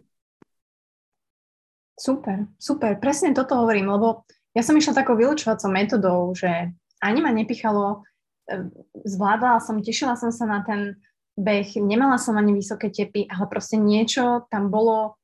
[2.00, 7.30] Super, super, presne toto hovorím, lebo ja som išla takou vylučovacou metodou, že ani ma
[7.30, 8.02] nepichalo,
[8.50, 8.66] e,
[9.06, 10.98] zvládala som, tešila som sa na ten
[11.38, 15.18] beh, nemala som ani vysoké tepy, ale proste niečo tam bolo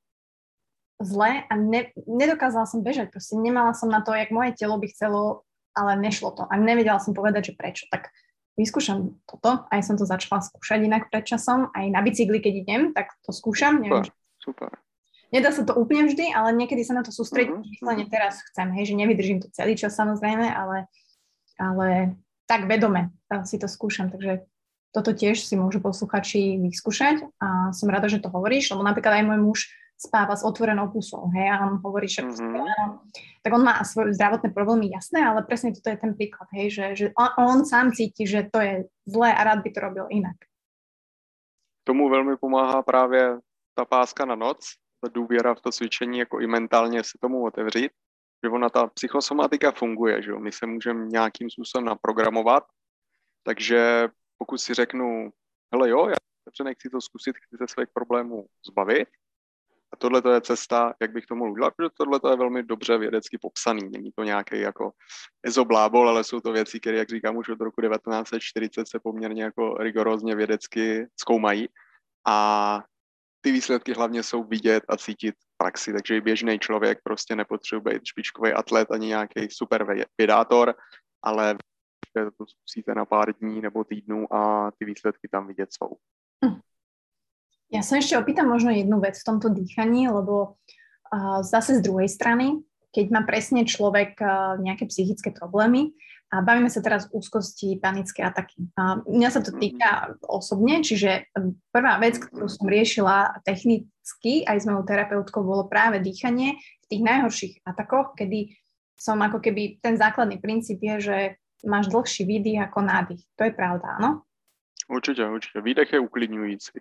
[1.01, 4.87] zle a ne, nedokázala som bežať, proste nemala som na to, jak moje telo by
[4.93, 7.85] chcelo, ale nešlo to a nevedela som povedať, že prečo.
[7.89, 8.13] Tak
[8.61, 12.83] vyskúšam toto, aj som to začala skúšať inak pred časom, aj na bicykli, keď idem,
[12.93, 13.81] tak to skúšam.
[13.81, 14.71] Neviem, super, super.
[15.31, 17.71] Nedá sa to úplne vždy, ale niekedy sa na to sústrediť, uh-huh.
[17.71, 20.91] vyslovene teraz chcem, hej, že nevydržím to celý čas samozrejme, ale,
[21.55, 22.19] ale
[22.51, 23.15] tak vedome
[23.47, 24.43] si to skúšam, takže
[24.91, 29.25] toto tiež si môžu posluchači vyskúšať a som rada, že to hovoríš, lebo napríklad aj
[29.31, 29.61] môj muž
[30.01, 32.65] spáva s otvorenou pusou, hej, a on hovorí, že mm-hmm.
[33.45, 36.85] tak on má svoje zdravotné problémy, jasné, ale presne toto je ten príklad, hej, že,
[36.97, 40.37] že on, on sám cíti, že to je zlé a rád by to robil inak.
[41.85, 43.39] Tomu velmi pomáhá právě
[43.75, 47.93] ta páska na noc, ta důvěra v to cvičení, jako i mentálně se tomu otevřít,
[48.45, 50.41] že ona ta psychosomatika funguje, že jo?
[50.41, 52.65] my se můžeme nějakým způsobem naprogramovat,
[53.43, 54.09] takže
[54.39, 55.31] pokud si řeknu,
[55.73, 56.17] hele jo, já
[56.65, 59.09] nechci to zkusit, chci se svých problémů zbavit,
[59.93, 63.91] a tohle je cesta, jak bych tomu udělal, protože tohle je velmi dobře vědecky popsaný.
[63.91, 64.93] Není to nějaký jako
[65.43, 69.75] ezoblábol, ale jsou to věci, které, jak říkám, už od roku 1940 se poměrně jako
[69.75, 71.69] rigorózně vědecky zkoumají.
[72.27, 72.81] A
[73.41, 78.07] ty výsledky hlavně jsou vidět a cítit v praxi, takže běžný člověk prostě nepotřebuje být
[78.07, 79.87] špičkový atlet ani nějaký super
[80.19, 80.75] vědátor,
[81.23, 81.57] ale
[82.15, 85.97] to zkusíte na pár dní nebo týdnů a ty výsledky tam vidět jsou.
[87.71, 90.59] Ja sa ešte opýtam možno jednu vec v tomto dýchaní, lebo
[91.15, 95.95] uh, zase z druhej strany, keď má presne človek uh, nejaké psychické problémy,
[96.31, 98.71] a bavíme sa teraz úzkosti, panické ataky.
[98.79, 101.27] A mňa sa to týka osobne, čiže
[101.75, 107.03] prvá vec, ktorú som riešila technicky aj s mojou terapeutkou, bolo práve dýchanie v tých
[107.03, 108.55] najhorších atakoch, kedy
[108.95, 111.17] som ako keby, ten základný princíp je, že
[111.67, 113.23] máš dlhší výdych ako nádych.
[113.35, 114.23] To je pravda, áno?
[114.87, 115.59] Určite, určite.
[115.59, 116.79] Výdech je uklidňující.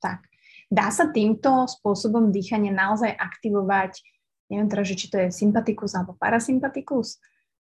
[0.00, 0.24] Tak.
[0.70, 4.00] Dá sa týmto spôsobom dýchania naozaj aktivovať,
[4.50, 7.18] neviem teda, že či to je sympatikus alebo parasympatikus,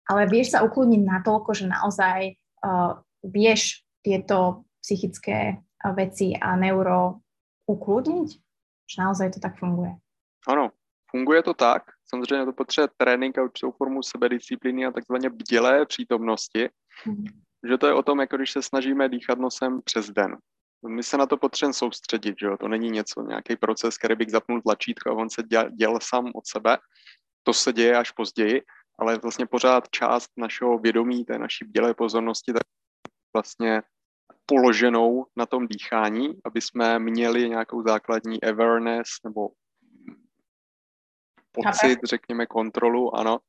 [0.10, 2.20] ale vieš sa ukludniť natoľko, že naozaj
[2.66, 7.22] uh, vieš tieto psychické uh, veci a neuro
[7.70, 8.30] ukludniť?
[8.90, 9.94] Že naozaj to tak funguje?
[10.48, 10.72] Ano,
[11.12, 11.84] funguje to tak.
[12.10, 16.70] Samozřejmě to potřebuje trénink a určitou formu sebedisciplíny a takzvaně bdělé přítomnosti.
[17.06, 17.26] Mm.
[17.70, 20.38] Že to je o tom, jako když se snažíme dýchat nosem přes den.
[20.88, 22.58] My se na to potřebujeme soustředit, že jo?
[22.58, 26.32] to není něco, nějaký proces, který bych zapnul tlačítko a on se děl, děl sám
[26.36, 26.78] od sebe.
[27.44, 28.62] To se děje až později,
[29.00, 32.64] ale vlastně pořád část našeho vědomí, té naší bdělé pozornosti, tak
[33.34, 33.82] vlastně
[34.46, 39.50] položenou na tom dýchání, aby jsme měli nějakou základní awareness nebo
[41.52, 43.40] pocit, řekněme, kontrolu, ano,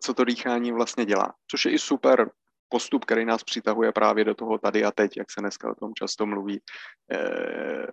[0.00, 1.34] co to dýchání vlastně dělá.
[1.50, 2.30] Což je i super
[2.68, 5.94] postup, který nás přitahuje právě do toho tady a teď, jak se dneska o tom
[5.94, 6.60] často mluví,
[7.12, 7.86] eh,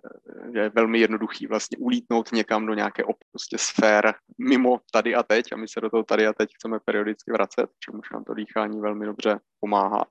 [0.51, 5.55] je velmi jednoduchý vlastně ulítnout někam do nějaké prostě sfér mimo tady a teď a
[5.55, 9.05] my se do toho tady a teď chceme periodicky vracet, čemuž nám to dýchání velmi
[9.05, 10.05] dobře pomáhá.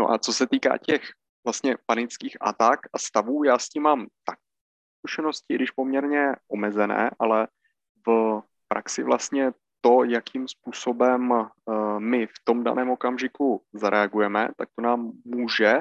[0.00, 1.02] No a co se týká těch
[1.44, 4.38] vlastně panických atak a stavů, já s tím mám tak
[4.98, 7.48] zkušenosti, když poměrně omezené, ale
[8.06, 9.52] v praxi vlastně
[9.84, 11.48] to, jakým způsobem uh,
[11.98, 15.78] my v tom daném okamžiku zareagujeme, tak to nám může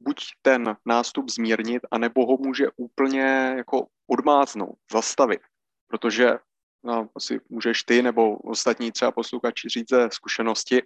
[0.00, 5.40] buď ten nástup zmírnit, anebo ho může úplně jako odmáznout, zastavit.
[5.88, 6.38] Protože
[6.84, 10.82] no, asi můžeš ty nebo ostatní třeba posluchači říct ze zkušenosti,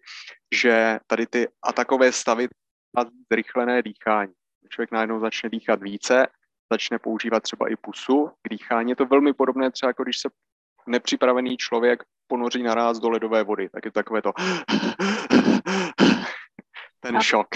[0.55, 2.49] že tady ty atakové stavy
[2.97, 3.01] a
[3.33, 4.33] zrychlené dýchání.
[4.69, 6.27] Člověk najednou začne dýchat více
[6.73, 8.91] začne používat třeba i pusu k dýchání.
[8.91, 10.29] Je to velmi podobné třeba, jako když se
[10.89, 14.33] nepřipravený člověk ponoří naraz do ledové vody, tak je to takové to
[17.01, 17.49] ten šok.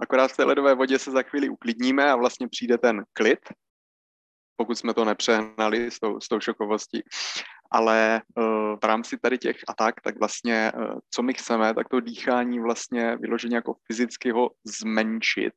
[0.00, 3.38] Akorát v té ledové vodě se za chvíli uklidníme a vlastně přijde ten klid,
[4.56, 7.02] pokud jsme to nepřehnali s tou, s tou šokovostí.
[7.70, 8.44] Ale uh,
[8.82, 13.16] v rámci tady těch atak, tak vlastně, uh, co my chceme, tak to dýchání vlastně
[13.16, 15.54] vyloženě jako fyzicky ho zmenšit.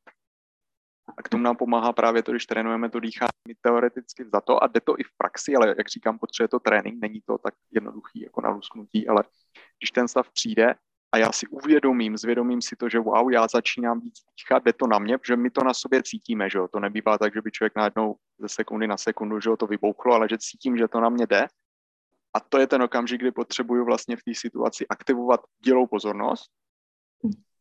[1.16, 4.66] A k tomu nám pomáhá právě to, když trénujeme to dýchání teoreticky za to a
[4.66, 8.20] jde to i v praxi, ale jak říkám, potřebuje to trénink, není to tak jednoduchý
[8.20, 9.24] jako na lusknutí, ale
[9.78, 10.74] když ten stav přijde,
[11.14, 14.86] a já si uvědomím, zvědomím si to, že wow, já začínám víc dýchat, jde to
[14.86, 17.50] na mě, že my to na sobě cítíme, že jo, to nebývá tak, že by
[17.50, 21.00] člověk najednou ze sekundy na sekundu, že jo, to vybouchlo, ale že cítím, že to
[21.00, 21.46] na mě jde.
[22.34, 26.50] A to je ten okamžik, kdy potřebuju vlastně v té situaci aktivovat dělou pozornost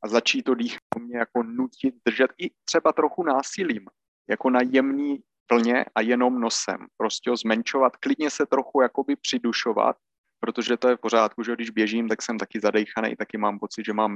[0.04, 3.86] a začít to dýchání mě jako nutit držet i třeba trochu násilím,
[4.30, 6.88] jako na jemný plně a jenom nosem.
[6.98, 9.96] Prostě ho zmenšovat, klidně se trochu jakoby přidušovat,
[10.40, 13.86] protože to je v pořádku, že když běžím, tak jsem taky zadejchaný, taky mám pocit,
[13.86, 14.16] že mám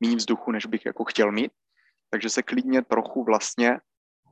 [0.00, 1.52] míň vzduchu, než bych jako chtěl mít.
[2.10, 3.78] Takže se klidně trochu vlastně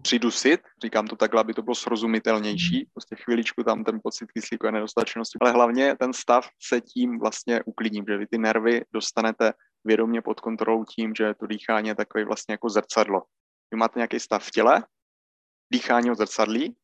[0.03, 5.39] přidusit, říkám to takhle, aby to bylo srozumitelnější, prostě chviličku tam ten pocit kyslíkové nedostatečnosti,
[5.41, 9.53] ale hlavně ten stav se tím vlastně uklidním, že vy ty nervy dostanete
[9.85, 13.23] vědomě pod kontrolou tím, že to dýchání je takové vlastně jako zrcadlo.
[13.71, 14.85] Vy máte nějaký stav v těle,
[15.73, 16.77] dýchání zrcadlí,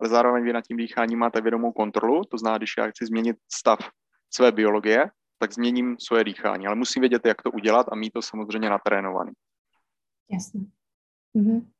[0.00, 3.36] ale zároveň vy nad tím dýcháním máte vědomou kontrolu, to znamená, když já chci změnit
[3.52, 3.78] stav
[4.30, 8.22] své biologie, tak změním svoje dýchání, ale musím vědět, jak to udělat a mít to
[8.22, 9.32] samozřejmě natrénovaný.
[10.30, 10.60] Jasne.
[11.34, 11.70] Mhm.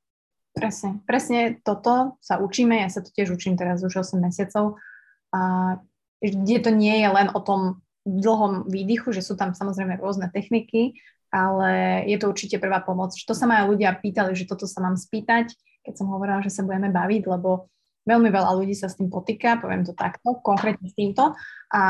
[0.50, 0.98] Presne.
[1.06, 4.82] Presne toto sa učíme, ja sa to tiež učím teraz už 8 mesiacov
[5.30, 5.78] a
[6.20, 10.98] kde to nie je len o tom dlhom výdychu, že sú tam samozrejme rôzne techniky,
[11.30, 13.14] ale je to určite prvá pomoc.
[13.14, 15.54] To sa ma aj ľudia pýtali, že toto sa mám spýtať,
[15.86, 17.70] keď som hovorila, že sa budeme baviť, lebo
[18.04, 21.38] veľmi veľa ľudí sa s tým potýka, poviem to takto, konkrétne s týmto.
[21.70, 21.82] A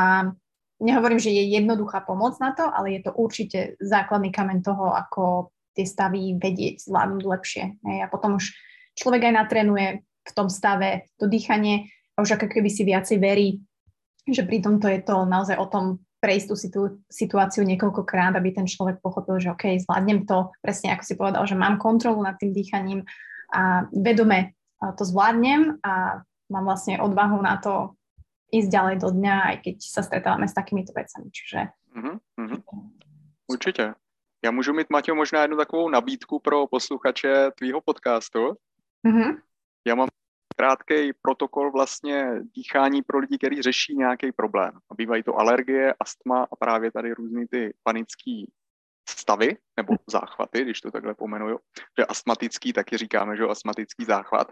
[0.82, 5.54] nehovorím, že je jednoduchá pomoc na to, ale je to určite základný kameň toho, ako
[5.74, 7.64] tie stavy vedieť, zvládnuť lepšie.
[8.04, 8.52] A potom už
[8.98, 13.64] človek aj natrenuje v tom stave to dýchanie a už ako keby si viacej verí,
[14.28, 18.68] že pri tomto je to naozaj o tom prejsť tú situ- situáciu niekoľkokrát, aby ten
[18.68, 22.52] človek pochopil, že OK, zvládnem to, presne ako si povedal, že mám kontrolu nad tým
[22.52, 23.08] dýchaním
[23.56, 24.52] a vedome
[25.00, 26.20] to zvládnem a
[26.52, 27.96] mám vlastne odvahu na to
[28.52, 31.30] ísť ďalej do dňa, aj keď sa stretávame s takýmito vecami.
[31.32, 31.60] Čiže...
[31.96, 32.60] Mm-hmm.
[33.46, 33.94] Určitě.
[34.44, 38.56] Já můžu mít, Maťo, možná jednu takovou nabídku pro posluchače tvýho podcastu.
[39.06, 39.38] Mm-hmm.
[39.86, 40.08] Já mám
[40.56, 44.72] krátký protokol vlastně dýchání pro lidi, kteří řeší nějaký problém.
[44.90, 48.52] A bývají to alergie, astma a právě tady různý ty panický
[49.08, 51.58] stavy nebo záchvaty, když to takhle pomenuju,
[51.98, 54.50] že astmatický taky říkáme, že astmatický záchvat.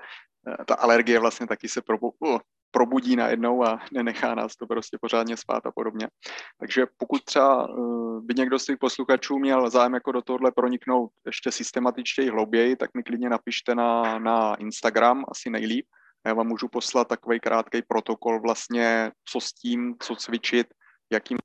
[0.49, 2.39] Eh, ta alergie vlastně taky se probu, uh,
[2.71, 6.09] probudí najednou a nenechá nás to prostě pořádně spát a podobně.
[6.61, 11.11] Takže pokud třeba uh, by někdo z těch posluchačů měl zájem jako do tohohle proniknout
[11.27, 15.87] ještě systematičtěji hlouběji, tak mi klidně napište na, na Instagram, asi nejlíp.
[16.27, 20.67] Já vám můžu poslat takový krátký protokol vlastně, co s tím, co cvičit,
[21.13, 21.39] jakým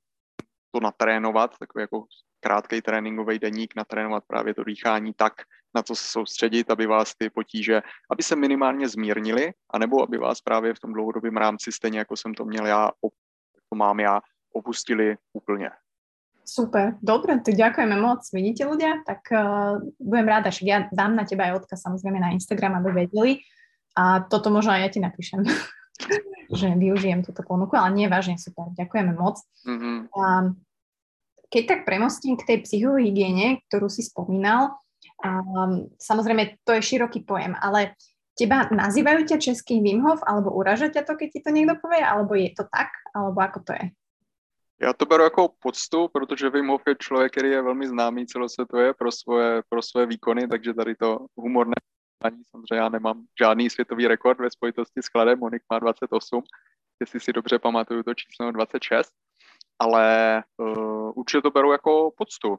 [0.74, 2.04] to natrénovat, takový jako
[2.40, 5.32] krátký tréninkový deník, natrénovat právě to dýchání tak,
[5.74, 10.40] na co se soustředit, aby vás ty potíže, aby se minimálně zmírnili, anebo aby vás
[10.40, 12.90] právě v tom dlouhodobém rámci, stejně jako jsem to měl já,
[13.70, 14.20] to mám já,
[14.54, 15.70] opustili úplně.
[16.44, 18.20] Super, dobre, to ďakujeme moc.
[18.28, 19.00] Vidíte ľudia?
[19.08, 23.08] Tak uh, budem ráda, že ja dám na teba aj odkaz samozrejme na Instagram, aby
[23.08, 23.40] vedeli.
[23.96, 25.40] A toto možno aj ja ti napíšem,
[26.60, 28.68] že využijem túto ponuku, ale nie vážne super.
[28.76, 29.40] Ďakujeme moc.
[29.64, 30.12] Mm-hmm.
[31.48, 34.83] Keď tak premostím k tej psychohygiene, ktorú si spomínal,
[35.24, 37.96] um, samozrejme to je široký pojem, ale
[38.36, 42.02] teba nazývajú ťa český Wim Hof, alebo uraža ťa to, keď ti to niekto povie,
[42.04, 43.86] alebo je to tak, alebo ako to je?
[44.82, 48.94] Já to beru jako poctu, protože Wim Hof je člověk, který je velmi známý celosvětově
[48.94, 51.74] pro svoje, pro svoje výkony, takže tady to humorné
[52.24, 56.42] ani samozřejmě já nemám žádný světový rekord ve spojitosti s kladem, Monik má 28,
[57.00, 59.12] jestli si dobře pamatuju to číslo 26,
[59.78, 62.58] ale uh, určitě to beru jako poctu.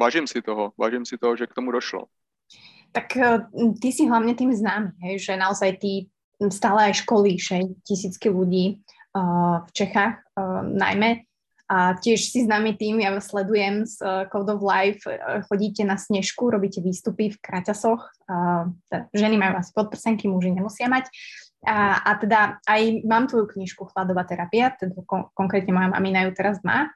[0.00, 2.08] Vážím si toho, vážím si toho, že k tomu došlo.
[2.92, 3.44] Tak uh,
[3.82, 6.08] ty si hlavně tým známy, hej, že naozaj ty
[6.48, 11.28] stále aj školíš aj tisícky ľudí uh, v Čechách uh, najmä
[11.70, 15.06] a tiež si známy tým, ja vás sledujem z Code of Life,
[15.46, 18.66] chodíte na snežku, robíte výstupy v kraťasoch, uh,
[19.14, 21.06] ženy majú asi podprsenky, muži nemusia mať.
[21.62, 26.32] A, a teda aj mám tvoju knižku Chladová terapia, teda kon- konkrétne moja mamina ju
[26.32, 26.88] teraz má.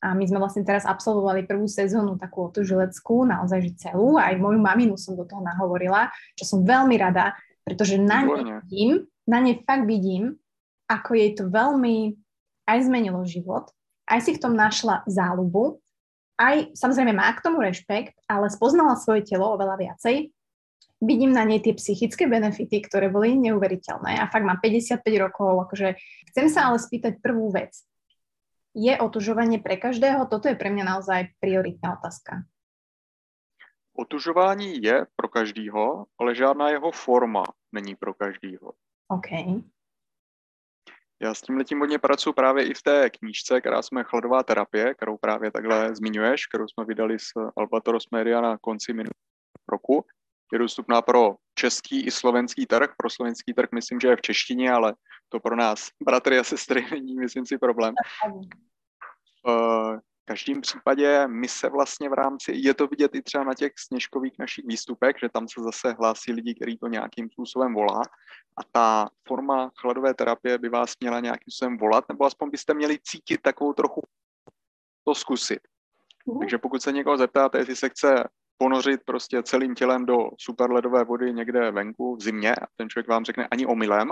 [0.00, 4.16] A my sme vlastne teraz absolvovali prvú sezónu takú otužileckú, naozaj že celú.
[4.16, 7.36] Aj moju maminu som do toho nahovorila, čo som veľmi rada,
[7.70, 10.34] Pretože na ne vidím, na ne fakt vidím,
[10.90, 12.18] ako jej to veľmi
[12.66, 13.70] aj zmenilo život,
[14.10, 15.78] aj si v tom našla záľubu,
[16.40, 20.34] aj samozrejme má k tomu rešpekt, ale spoznala svoje telo oveľa viacej.
[21.00, 25.96] Vidím na nej tie psychické benefity, ktoré boli neuveriteľné a fakt mám 55 rokov, akože
[26.32, 27.86] chcem sa ale spýtať prvú vec.
[28.74, 30.26] Je otužovanie pre každého?
[30.30, 32.46] Toto je pre mňa naozaj prioritná otázka.
[33.98, 38.72] Otužování je pro každýho, ale žádná jeho forma není pro každýho.
[39.08, 39.26] OK.
[41.22, 44.94] Já s tím letím hodně pracuji právě i v té knížce, která jsme chladová terapie,
[44.94, 49.10] kterou právě takhle zmiňuješ, kterou jsme vydali s Albatros Media na konci minulého
[49.68, 50.04] roku.
[50.52, 52.90] Je dostupná pro český i slovenský trh.
[52.96, 54.94] Pro slovenský trh myslím, že je v češtině, ale
[55.28, 57.94] to pro nás, bratry a sestry, není, myslím si, problém.
[59.46, 63.72] Uh, každém případě my se vlastně v rámci, je to vidět i třeba na těch
[63.78, 68.02] sněžkových našich výstupech, že tam se zase hlásí lidi, který to nějakým způsobem volá
[68.56, 72.98] a ta forma chladové terapie by vás měla nějakým způsobem volat, nebo aspoň byste měli
[73.02, 74.02] cítit takovou trochu
[75.04, 75.60] to zkusit.
[76.26, 76.38] Mm.
[76.38, 78.24] Takže pokud se někoho zeptáte, jestli se chce
[78.60, 83.08] ponořit prostě celým tělem do super ledové vody někde venku v zimě a ten člověk
[83.08, 84.10] vám řekne ani omylem,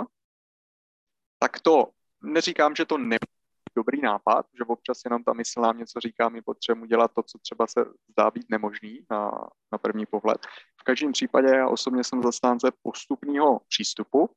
[1.39, 1.89] tak to
[2.23, 3.39] neříkám, že to nemůže
[3.75, 7.37] dobrý nápad, že občas jenom ta mysl nám něco říká, my potřebujeme dělat to, co
[7.37, 9.31] třeba se zdá být nemožný na,
[9.71, 10.37] na první pohled.
[10.81, 14.29] V každém případě já osobně jsem zastánce postupného přístupu.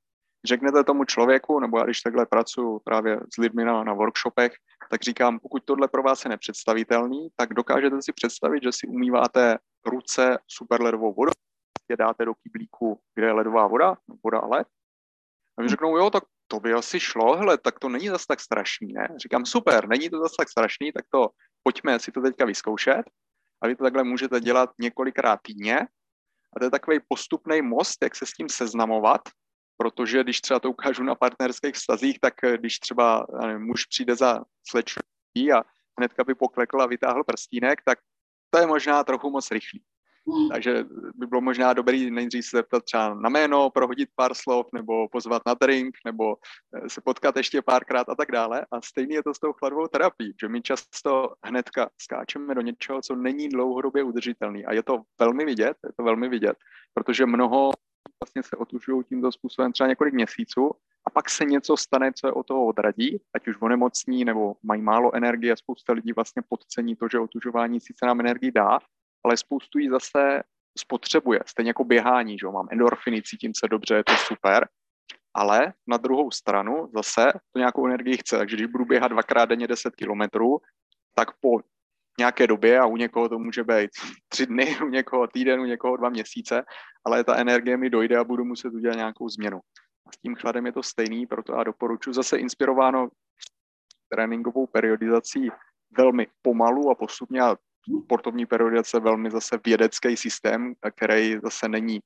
[0.44, 4.52] Řeknete tomu člověku, nebo já když takhle pracuji právě s lidmi na, na workshopech,
[4.90, 9.59] tak říkám, pokud tohle pro vás je nepředstavitelný, tak dokážete si představit, že si umýváte
[9.87, 11.33] ruce super ledovou vodou,
[11.88, 14.66] je dáte do kyblíku, kde je ledová voda, voda a led.
[15.59, 18.40] A mi řeknou, jo, tak to by asi šlo, hele, tak to není zase tak
[18.40, 19.09] strašný, ne?
[19.16, 21.31] Říkám, super, není to zase tak strašný, tak to
[21.62, 23.02] pojďme si to teďka vyzkoušet.
[23.62, 25.78] A vy to takhle můžete dělat několikrát týdně.
[26.57, 29.20] A to je takový postupný most, jak se s tím seznamovat,
[29.83, 34.16] protože když třeba to ukážu na partnerských vztazích, tak eh, když třeba nevím, muž přijde
[34.16, 35.03] za slečnou
[35.59, 35.64] a
[35.99, 37.99] hnedka by poklekl a vytáhl prstínek, tak
[38.51, 39.83] to je možná trochu moc rychlý.
[40.51, 45.09] Takže by bylo možná dobrý nejdřív se zeptat třeba na jméno, prohodit pár slov, nebo
[45.09, 46.37] pozvat na drink, nebo
[46.77, 48.66] eh, se potkat ještě párkrát a tak dále.
[48.71, 53.03] A stejně je to s tou chladovou terapií, že my často hnedka skáčeme do něčeho,
[53.03, 54.64] co není dlouhodobě udržitelný.
[54.66, 56.57] A je to velmi vidět, je to velmi vidět,
[56.95, 57.71] protože mnoho
[58.22, 60.70] vlastně se otužují tímto způsobem třeba několik měsíců
[61.06, 64.82] a pak se něco stane, co je o toho odradí, ať už onemocní nebo mají
[64.82, 65.56] málo energie.
[65.56, 68.78] Spousta lidí vlastně podcení to, že otužování sice nám energii dá,
[69.24, 70.42] ale spoustu jí zase
[70.78, 71.40] spotřebuje.
[71.46, 74.68] Stejně jako běhání, že mám endorfiny, cítím se dobře, je to super,
[75.35, 79.66] ale na druhou stranu zase to nějakou energii chce, takže když budu běhat dvakrát denně
[79.66, 80.58] 10 kilometrů,
[81.14, 81.61] tak po
[82.18, 83.90] nějaké době a u někoho to může být
[84.29, 86.64] tři dny, u někoho týden, u někoho dva měsíce,
[87.05, 89.61] ale ta energie mi dojde a budu muset udělat nějakou změnu.
[90.07, 93.09] A s tím chladem je to stejný, proto já doporučuji zase inspirováno
[94.09, 95.51] tréninkovou periodizací
[95.98, 97.57] velmi pomalu a postupně a
[98.05, 102.01] sportovní periodizace velmi zase vědecký systém, který zase není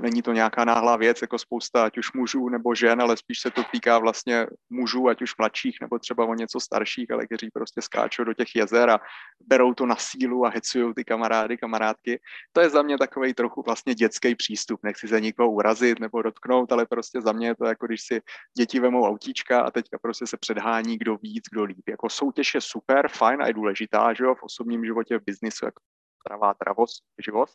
[0.00, 3.50] není to nějaká náhlá věc, jako spousta ať už mužů nebo žen, ale spíš se
[3.50, 7.82] to týká vlastně mužů, ať už mladších nebo třeba o něco starších, ale kteří prostě
[7.82, 8.98] skáčou do těch jezer a
[9.40, 12.20] berou to na sílu a hecují ty kamarády, kamarádky.
[12.52, 14.80] To je za mě takový trochu vlastně dětský přístup.
[14.82, 18.20] Nechci se nikoho urazit nebo dotknout, ale prostě za mě je to jako když si
[18.58, 21.88] děti vemou autíčka a teďka prostě se předhání, kdo víc, kdo líp.
[21.88, 25.64] Jako soutěž je super, fajn a je důležitá, že jo, v osobním životě, v biznisu,
[25.64, 25.82] jako
[26.24, 27.48] pravá travost, život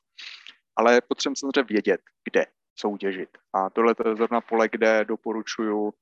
[0.76, 3.30] ale potřebujeme samozřejmě vědět, kde soutěžit.
[3.54, 5.94] A tohle je zrovna pole, kde doporučuju,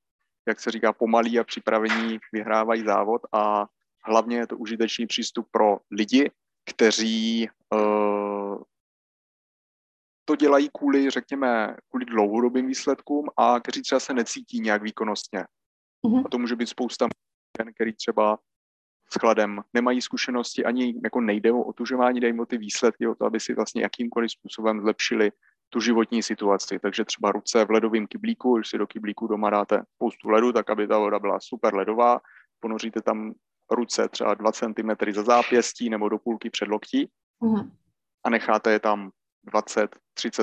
[0.48, 3.66] jak se říká, pomalý a připravení vyhrávají závod a
[4.04, 6.30] hlavně je to užitečný přístup pro lidi,
[6.70, 8.62] kteří uh,
[10.24, 15.44] to dělají kvůli, řekněme, kvůli dlouhodobým výsledkům a kteří třeba se necítí nějak výkonnostně.
[16.06, 16.22] Mm-hmm.
[16.26, 17.08] A to může být spousta
[17.74, 18.38] který třeba
[19.14, 23.14] s chladem, nemají zkušenosti, ani jako nejde o otužování, jde jim o ty výsledky, o
[23.14, 25.32] to, aby si vlastně jakýmkoliv způsobem zlepšili
[25.68, 26.78] tu životní situaci.
[26.78, 30.70] Takže třeba ruce v ledovém kyblíku, když si do kyblíku doma dáte spoustu ledu, tak
[30.70, 32.20] aby ta voda byla super ledová,
[32.60, 33.32] ponoříte tam
[33.70, 37.08] ruce třeba 2 cm za zápěstí nebo do půlky před loktí
[37.40, 37.70] mm.
[38.24, 39.10] a necháte je tam
[39.54, 39.88] 20-30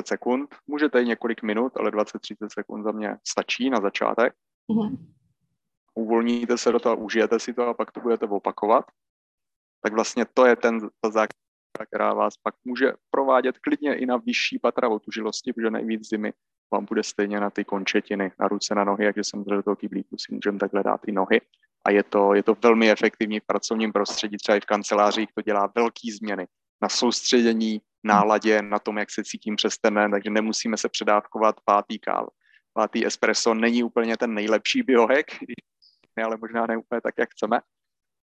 [0.06, 0.56] sekund.
[0.68, 4.34] Můžete i několik minut, ale 20-30 sekund za mě stačí na začátek.
[4.68, 5.21] Mm
[5.96, 8.86] uvolníte se do toho, užijete si to a pak to budete opakovat,
[9.84, 11.42] tak vlastně to je ten, ta základ,
[11.88, 16.34] která vás pak může provádět klidně i na vyšší patra otužilosti, protože nejvíc zimy
[16.74, 20.18] vám bude stejně na ty končetiny, na ruce, na nohy, takže jsem do toho kyblíku
[20.18, 21.42] si můžeme takhle dát i nohy.
[21.86, 25.42] A je to, je to velmi efektivní v pracovním prostředí, třeba i v kancelářích to
[25.42, 26.48] dělá velký změny
[26.82, 31.56] na soustředění, náladě, na tom, jak se cítím přes ten den, takže nemusíme se předávkovat
[31.66, 32.28] pátý káv.
[32.74, 34.84] Pátý espresso není úplně ten nejlepší
[36.16, 37.60] biohek, ale možná ne úplně tak, jak chceme,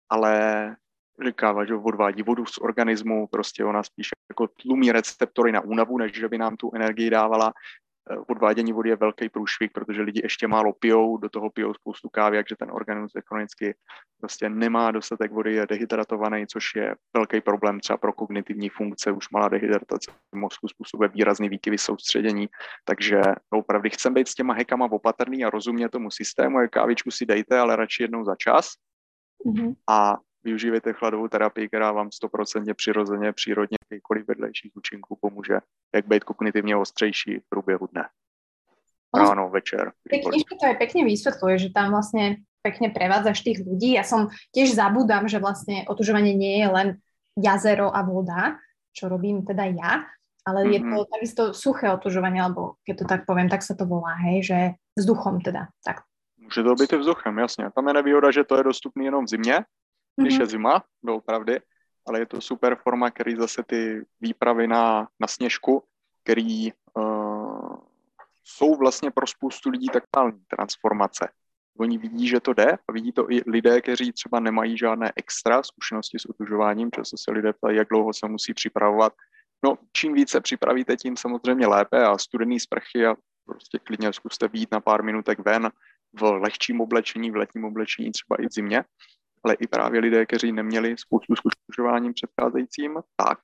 [0.08, 0.76] ale
[1.26, 6.14] říkává, že odvádí vodu z organismu, prostě ona spíš jako tlumí receptory na únavu, než
[6.14, 7.52] že by nám tu energii dávala.
[8.10, 12.08] Eh, odvádění vody je velký průšvih, protože lidi ještě málo pijou, do toho pijou spoustu
[12.08, 13.74] kávy, takže ten organismus chronicky
[14.20, 19.30] prostě nemá dostatek vody, je dehydratovaný, což je velký problém třeba pro kognitivní funkce, už
[19.30, 22.48] malá dehydratace mozku způsobuje výrazný výkyvy soustředění,
[22.84, 27.26] takže opravdu chcem být s těma hekama opatrný a rozumět tomu systému, jak kávičku si
[27.26, 28.70] dejte, ale radši jednou za čas.
[29.46, 29.74] Mm-hmm.
[29.88, 35.58] A využívejte chladovou terapii, která vám stoprocentně přirozeně, přírodně, jakýkoliv vedlejších účinků pomůže,
[35.94, 38.04] jak být kognitivně ostřejší v průběhu dne.
[39.16, 39.92] Ráno, večer.
[40.04, 43.96] Pekne, to aj pekne vysvetľuje, že tam vlastne pekne prevádzaš tých ľudí.
[43.96, 46.88] Ja som tiež zabudám, že vlastne otužovanie nie je len
[47.32, 48.60] jazero a voda,
[48.92, 50.04] čo robím teda ja,
[50.44, 50.74] ale mm-hmm.
[50.76, 51.08] je to mhm.
[51.08, 54.58] takisto suché otužovanie, alebo keď to tak poviem, tak sa to volá, hej, že
[55.00, 55.72] vzduchom teda.
[55.84, 56.04] Tak.
[56.36, 57.70] Může to být i vzduchem, jasně.
[57.74, 59.64] Tam je nevýhoda, že to je dostupné jenom v zimě,
[60.16, 60.40] když mm-hmm.
[60.40, 61.60] je zima, doopravdy,
[62.08, 65.84] ale je to super forma, který zase ty výpravy na, na sněžku,
[66.22, 67.76] který uh,
[68.44, 71.28] jsou vlastně pro spoustu lidí takální transformace.
[71.78, 75.62] Oni vidí, že to jde a vidí to i lidé, kteří třeba nemají žádné extra
[75.62, 79.12] zkušenosti s otužováním, často se lidé ptají, jak dlouho se musí připravovat.
[79.64, 84.72] No, čím více připravíte, tím samozřejmě lépe a studený sprchy a prostě klidně zkuste být
[84.72, 85.70] na pár minutek ven
[86.12, 88.84] v lehčím oblečení, v letním oblečení, třeba i v zimě
[89.44, 93.38] ale i právě lidé, kteří neměli spoustu zkušováním předcházejícím, tak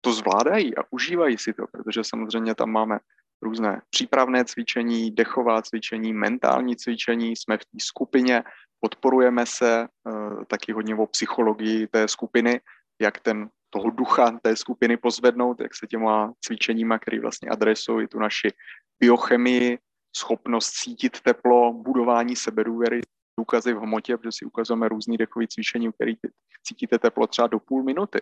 [0.00, 2.98] to zvládají a užívají si to, protože samozřejmě tam máme
[3.42, 8.44] různé přípravné cvičení, dechová cvičení, mentální cvičení, jsme v té skupině,
[8.80, 12.60] podporujeme se eh, taky hodně o psychologii té skupiny,
[13.00, 18.18] jak ten toho ducha té skupiny pozvednout, jak se těma cvičeníma, které vlastně adresují tu
[18.18, 18.52] naši
[19.00, 19.78] biochemii,
[20.16, 23.00] schopnost cítit teplo, budování sebedůvěry,
[23.38, 26.14] důkazy v hmotě, protože si ukazujeme různý dechový cvičení, který
[26.62, 28.18] cítíte teplo třeba do půl minuty.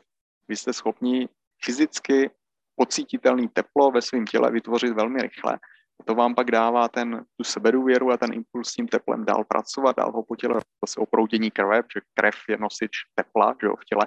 [0.49, 1.29] Vy jste schopni
[1.65, 2.31] fyzicky
[2.77, 5.59] pocítitelný teplo ve svém těle vytvořit velmi rychle.
[6.05, 9.97] To vám pak dává ten, tu sebedůvěru a ten impuls s tím teplem dál pracovat,
[9.97, 13.85] dál ho po těle, zase oproudění krve, protože krev je nosič tepla že jo, v
[13.85, 14.07] těle.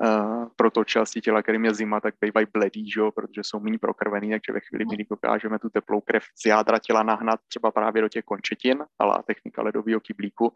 [0.00, 3.78] Uh, proto části těla, kterým je zima, tak bývají bledý, že jo, protože jsou méně
[3.78, 8.02] prokrvený, takže ve chvíli, kdy dokážeme tu teplou krev z jádra těla nahnat třeba právě
[8.02, 10.52] do těch končetin, ale technika ledového kyblíku,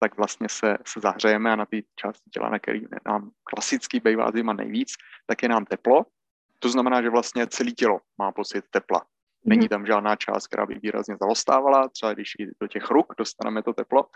[0.00, 4.30] tak vlastně se, se zahřejeme a na ty části těla, na který nám klasicky bývá
[4.30, 4.92] zima nejvíc,
[5.26, 6.06] tak je nám teplo.
[6.58, 9.02] To znamená, že vlastně celé tělo má pocit tepla.
[9.44, 9.68] Není mhm.
[9.68, 14.06] tam žádná část, která by výrazně zaostávala, třeba když do těch ruk dostaneme to teplo,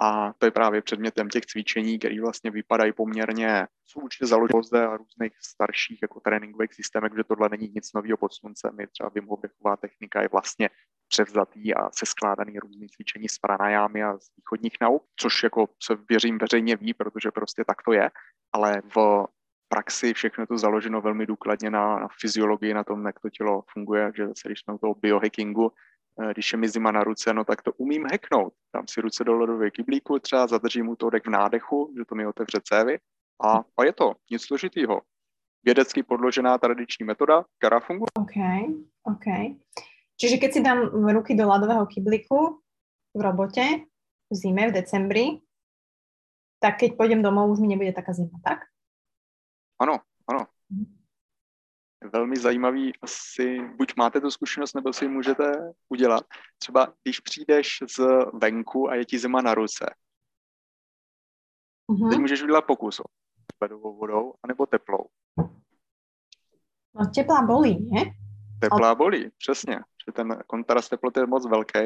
[0.00, 4.86] a to je právě předmětem těch cvičení, které vlastně vypadají poměrně, jsou určitě založené zde
[4.86, 8.80] a různých starších jako tréninkových systémech, že tohle není nic nového pod sluncem.
[8.80, 10.70] Je třeba vymovechová technika je vlastně
[11.08, 15.96] převzatý a se skládaný různý cvičení z pranajámy a z východních nauk, což jako se
[16.08, 18.10] věřím veřejně ví, protože prostě tak to je,
[18.52, 19.26] ale v
[19.68, 24.12] praxi všechno to založeno velmi důkladně na, na fyziologii, na tom, jak to tělo funguje,
[24.16, 25.72] že zase když jsme u toho biohackingu,
[26.32, 28.54] když je mi zima na ruce, no tak to umím hacknout.
[28.74, 32.60] Dám si ruce do ledového kyblíku, třeba zadržím dech v nádechu, že to mi otevře
[32.64, 32.98] cévy
[33.44, 35.02] a, a je to nic složitýho.
[35.64, 38.08] Vědecky podložená tradiční metoda, která funguje.
[38.14, 38.36] OK,
[39.02, 39.56] OK.
[40.16, 40.78] Čiže keď si dám
[41.14, 42.58] ruky do ľadového kyblíku
[43.14, 43.86] v robote
[44.30, 45.26] v zime, v decembri,
[46.58, 48.66] tak keď pôjdem domov, už mi nebude taká zima, tak?
[49.78, 50.50] Ano, ano.
[50.70, 50.97] Mhm
[52.12, 56.24] velmi zajímavý asi, buď máte tu zkušenost, nebo si můžete udělat.
[56.58, 58.00] Třeba když přijdeš z
[58.32, 59.94] venku a je ti zima na ruce,
[61.90, 62.10] mm-hmm.
[62.10, 63.04] teď můžeš udělat pokus o
[63.62, 65.06] ledovou vodou, anebo teplou.
[66.94, 68.04] No teplá bolí, ne?
[68.60, 69.76] Teplá bolí, přesně.
[69.76, 71.78] Že ten kontrast teploty je moc velký.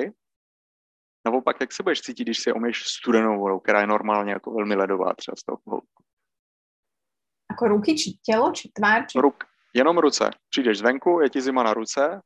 [1.27, 4.75] Naopak, jak se budeš cítit, když si omeješ studenou vodou, která je normálně jako velmi
[4.75, 5.83] ledová třeba z toho
[7.51, 9.07] Jako ruky, či tělo, či tvár?
[9.07, 9.19] Či...
[9.19, 9.42] Ruk,
[9.75, 10.31] Jenom ruce.
[10.51, 12.21] Přijdeš zvenku, je ti zima na ruce,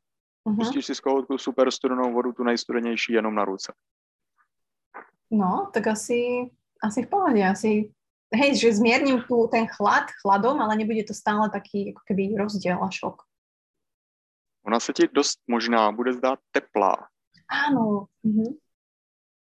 [0.45, 0.55] uh-huh.
[0.55, 3.73] pustíš si z kohoutku super studenou vodu, tu nejstudenější, jenom na ruce.
[5.31, 6.49] No, tak asi,
[6.83, 7.93] asi v pohodě, asi
[8.35, 12.83] hej, že zmierním tu ten chlad chladom, ale nebude to stále taký jako keby rozdiel
[12.83, 13.23] a šok.
[14.65, 17.07] Ona se ti dost možná bude zdát teplá.
[17.47, 18.11] Áno.
[18.27, 18.59] Uh-huh.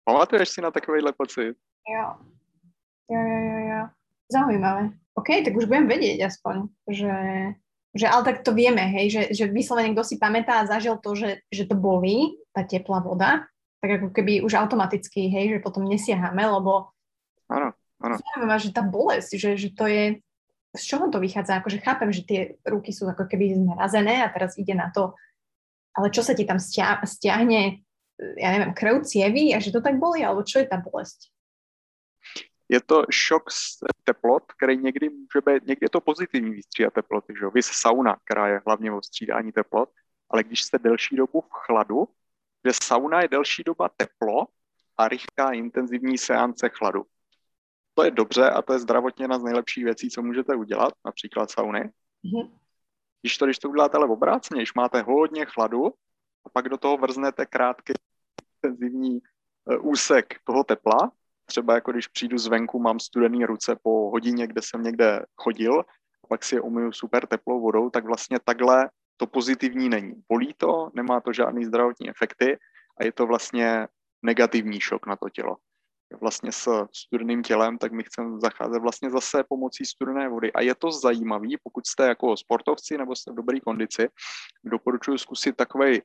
[0.05, 1.57] Pamatuješ si na takovýhle pocit?
[1.89, 2.17] Jo.
[3.11, 3.89] Jo, jo, jo, jo.
[4.33, 4.91] Zaujímavé.
[5.15, 7.13] OK, tak už budem vedieť aspoň, že
[7.97, 11.17] že ale tak to vieme, hej, že, že vyslovene kto si pamätá a zažil to,
[11.17, 13.49] že, že to bolí, tá teplá voda,
[13.81, 16.93] tak ako keby už automaticky, hej, že potom nesiahame, lebo
[17.49, 17.73] áno,
[18.03, 18.15] áno.
[18.19, 20.21] Zaujímavé, že tá bolesť, že, že to je
[20.77, 21.59] z čoho to vychádza?
[21.59, 25.17] Akože chápem, že tie ruky sú ako keby zmrazené a teraz ide na to,
[25.97, 27.81] ale čo sa ti tam stiahne,
[28.37, 31.33] ja neviem, krv, cievy a že to tak bolí, alebo čo je tá bolesť?
[32.69, 37.35] Je to šok z teplot, který někdy může být, někdy je to pozitivní výstřídat teploty,
[37.39, 37.51] že jo?
[37.51, 39.91] Vy sauna, která je hlavně o střídání teplot,
[40.31, 42.09] ale když jste delší dobu v chladu,
[42.67, 44.47] že sauna je delší doba teplo
[44.97, 47.07] a rychlá intenzivní seance chladu.
[47.95, 51.51] To je dobře a to je zdravotně jedna z nejlepších věcí, co můžete udělat, například
[51.51, 51.81] sauny.
[51.81, 52.51] Mm-hmm.
[53.23, 55.87] Když to, když to uděláte ale obráceně, když máte hodně chladu
[56.45, 57.93] a pak do toho vrznete krátký
[58.55, 59.21] intenzivní
[59.65, 61.13] uh, úsek toho tepla,
[61.49, 65.81] třeba jako když přijdu zvenku, mám studený ruce po hodině, kde jsem někde chodil,
[66.25, 70.23] a pak si je umyju super teplou vodou, tak vlastně takhle to pozitivní není.
[70.29, 72.59] Bolí to, nemá to žádný zdravotní efekty
[73.01, 73.89] a je to vlastně
[74.23, 75.57] negativní šok na to tělo.
[76.21, 80.53] Vlastně s studeným tělem, tak my chceme zacházet vlastně zase pomocí studené vody.
[80.53, 84.09] A je to zajímavé, pokud jste jako sportovci nebo jste v dobré kondici,
[84.65, 86.03] doporučuji zkusit takový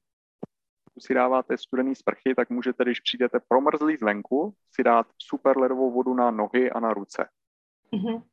[1.00, 6.14] si dáváte studený sprchy, tak můžete, když přijdete promrzlý zvenku, si dát super ledovou vodu
[6.14, 7.30] na nohy a na ruce.
[7.94, 8.24] Mm-hmm.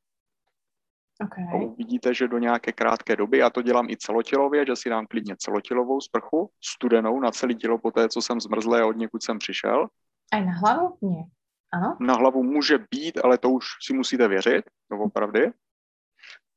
[1.25, 1.45] Okay.
[1.45, 5.07] A uvidíte, že do nějaké krátké doby, já to dělám i celotělově, že si dám
[5.07, 9.23] klidně celotělovou sprchu, studenou na celé tělo po té, co jsem zmrzlý a od někud
[9.23, 9.89] jsem přišel.
[10.33, 10.99] A na hlavu?
[11.03, 11.25] Ne.
[11.73, 11.97] Ano?
[12.01, 15.41] Na hlavu může být, ale to už si musíte věřit, to opravdu.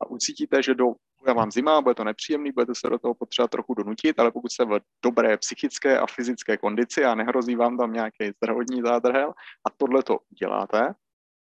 [0.01, 0.93] A ucítíte, že do
[1.23, 4.51] bude vám zima, bude to nepříjemný, budete se do toho potřebovat trochu donutit, ale pokud
[4.51, 9.33] jste v dobré psychické a fyzické kondici a nehrozí vám tam nějaký zdravotní zádrhel
[9.67, 10.93] a tohle to uděláte,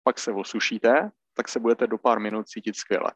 [0.05, 3.12] pak se osušíte, tak se budete do pár minut cítit skvěle.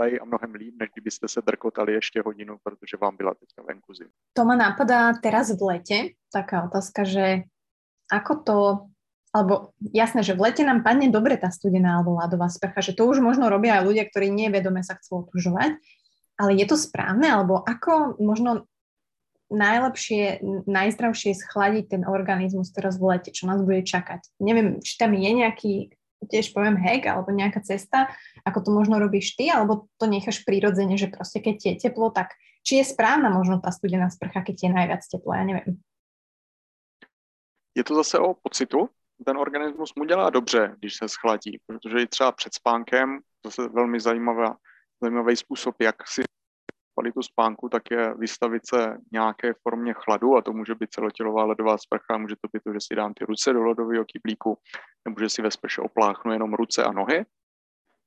[0.00, 4.10] A mnohem líp, než kdybyste se drkotali ještě hodinu, protože vám byla teďka venku zima.
[4.32, 7.48] To ma napadá teraz v lete, taká otázka, že
[8.12, 8.56] ako to
[9.34, 13.04] alebo jasné, že v lete nám padne dobre tá studená alebo ľadová sprcha, že to
[13.04, 15.76] už možno robia aj ľudia, ktorí nevedome sa chcú otužovať,
[16.36, 18.68] ale je to správne, alebo ako možno
[19.48, 24.26] najlepšie, najzdravšie schladiť ten organizmus teraz v lete, čo nás bude čakať.
[24.42, 25.74] Neviem, či tam je nejaký,
[26.26, 28.10] tiež poviem hack, alebo nejaká cesta,
[28.42, 32.34] ako to možno robíš ty, alebo to necháš prirodzene, že proste keď je teplo, tak
[32.66, 35.78] či je správna možno tá studená sprcha, keď je najviac teplo, ja neviem.
[37.78, 38.90] Je to zase o pocitu,
[39.24, 44.00] ten organismus mu dělá dobře, když se schladí, protože i třeba před spánkem, zase velmi
[44.00, 44.56] zajímavá,
[45.02, 46.22] zajímavý způsob, jak si
[46.94, 51.78] kvalitu spánku, tak je vystavit se nějaké formě chladu a to může být celotělová ledová
[51.78, 54.58] sprcha, může to být to, že si dám ty ruce do ledového kyblíku,
[55.04, 57.24] nebo že si ve sprše opláchnu jenom ruce a nohy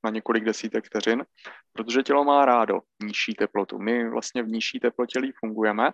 [0.04, 1.24] na několik desítek vteřin,
[1.72, 3.78] protože tělo má rádo nižší teplotu.
[3.78, 5.92] My vlastně v nižší teplotě fungujeme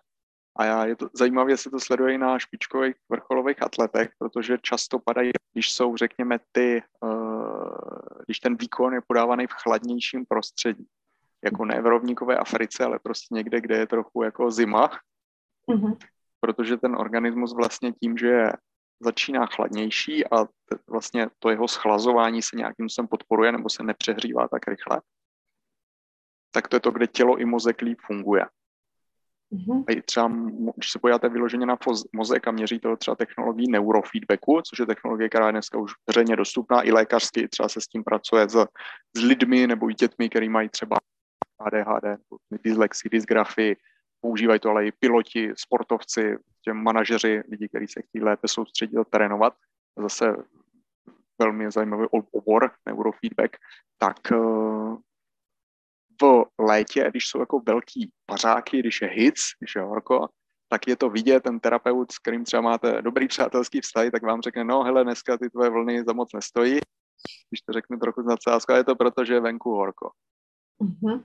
[0.57, 4.99] a já, je to, zajímavě se to sleduje i na špičkových vrcholových atletech, protože často
[4.99, 7.69] padají, když jsou, řekněme, ty, uh,
[8.25, 10.87] když ten výkon je podávaný v chladnějším prostředí.
[11.45, 14.91] Jako ne v rovníkové Africe, ale prostě někde, kde je trochu jako zima.
[15.71, 15.97] Mm-hmm.
[16.41, 18.53] Protože ten organismus vlastně tím, že je
[19.01, 24.49] začíná chladnější a t- vlastně to jeho schlazování se nějakým způsobem podporuje nebo se nepřehřívá
[24.49, 25.01] tak rychle,
[26.51, 28.47] tak to je to, kde tělo i mozek líp funguje.
[29.53, 29.85] Mm-hmm.
[29.89, 30.29] A třeba,
[30.77, 31.79] když se podíváte vyloženě na
[32.13, 36.83] mozek a měříte třeba technologií neurofeedbacku, což je technologie, která je dneska už veřejně dostupná,
[36.83, 38.67] i lékařsky třeba se s tím pracuje s,
[39.17, 40.97] s lidmi nebo i dětmi, který mají třeba
[41.59, 42.21] ADHD,
[42.65, 43.77] dyslexii, dysgrafii,
[44.21, 49.05] používají to ale i piloti, sportovci, těm manažeři, lidi, kteří se chtějí lépe soustředit a
[49.05, 49.55] trénovat.
[49.99, 50.37] Zase
[51.39, 53.57] velmi zajímavý obor neurofeedback,
[53.99, 54.37] tak eh,
[56.23, 60.29] v létě, když jsou jako velký pařáky, když je hic, když je horko,
[60.69, 64.43] tak je to vidět, ten terapeut, s kterým třeba máte dobrý přátelský vztah, tak vám
[64.43, 66.79] řekne, no hele, dneska ty tvoje vlny za moc nestojí,
[67.51, 70.11] když to řeknu trochu z nadsázku, je to proto, že je venku horko.
[70.83, 71.25] Mm-hmm.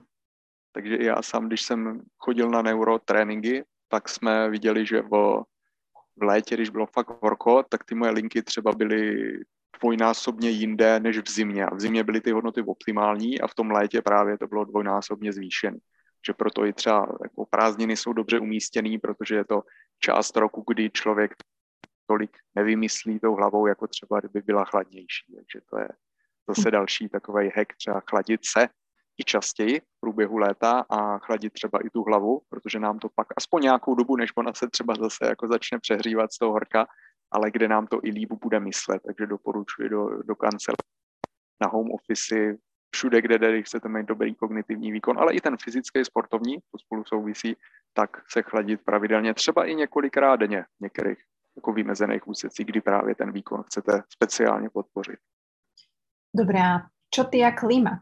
[0.72, 5.42] Takže já sám, když jsem chodil na neurotréninky, tak jsme viděli, že v,
[6.16, 9.32] v létě, když bylo fakt horko, tak ty moje linky třeba byly
[9.82, 11.66] dvojnásobně jinde než v zimě.
[11.72, 15.78] V zimě byly ty hodnoty optimální a v tom létě právě to bylo dvojnásobně zvýšené.
[16.26, 19.62] Že proto i třeba jako prázdniny jsou dobře umístěný, protože je to
[19.98, 21.34] část roku, kdy člověk
[22.06, 25.34] tolik nevymyslí tou hlavou, jako třeba kdyby byla chladnější.
[25.36, 25.88] Takže to je
[26.48, 28.68] zase další takový hack, třeba chladit se
[29.18, 33.26] i častěji v průběhu léta a chladit třeba i tu hlavu, protože nám to pak
[33.36, 36.86] aspoň nějakou dobu, než ona se třeba zase jako začne přehřívat z toho horka,
[37.32, 40.74] ale kde nám to i líbu bude myslet, takže doporučuji do, do kancel
[41.62, 42.56] na home office,
[42.94, 47.04] všude, kde jde, chcete mít dobrý kognitivní výkon, ale i ten fyzický, sportovní, to spolu
[47.04, 47.56] souvisí,
[47.92, 51.18] tak se chladit pravidelně, třeba i několikrát denně v některých
[51.56, 55.18] jako vymezených úsecích, kdy právě ten výkon chcete speciálně podpořit.
[56.34, 58.00] Dobrá, čo ty a klima?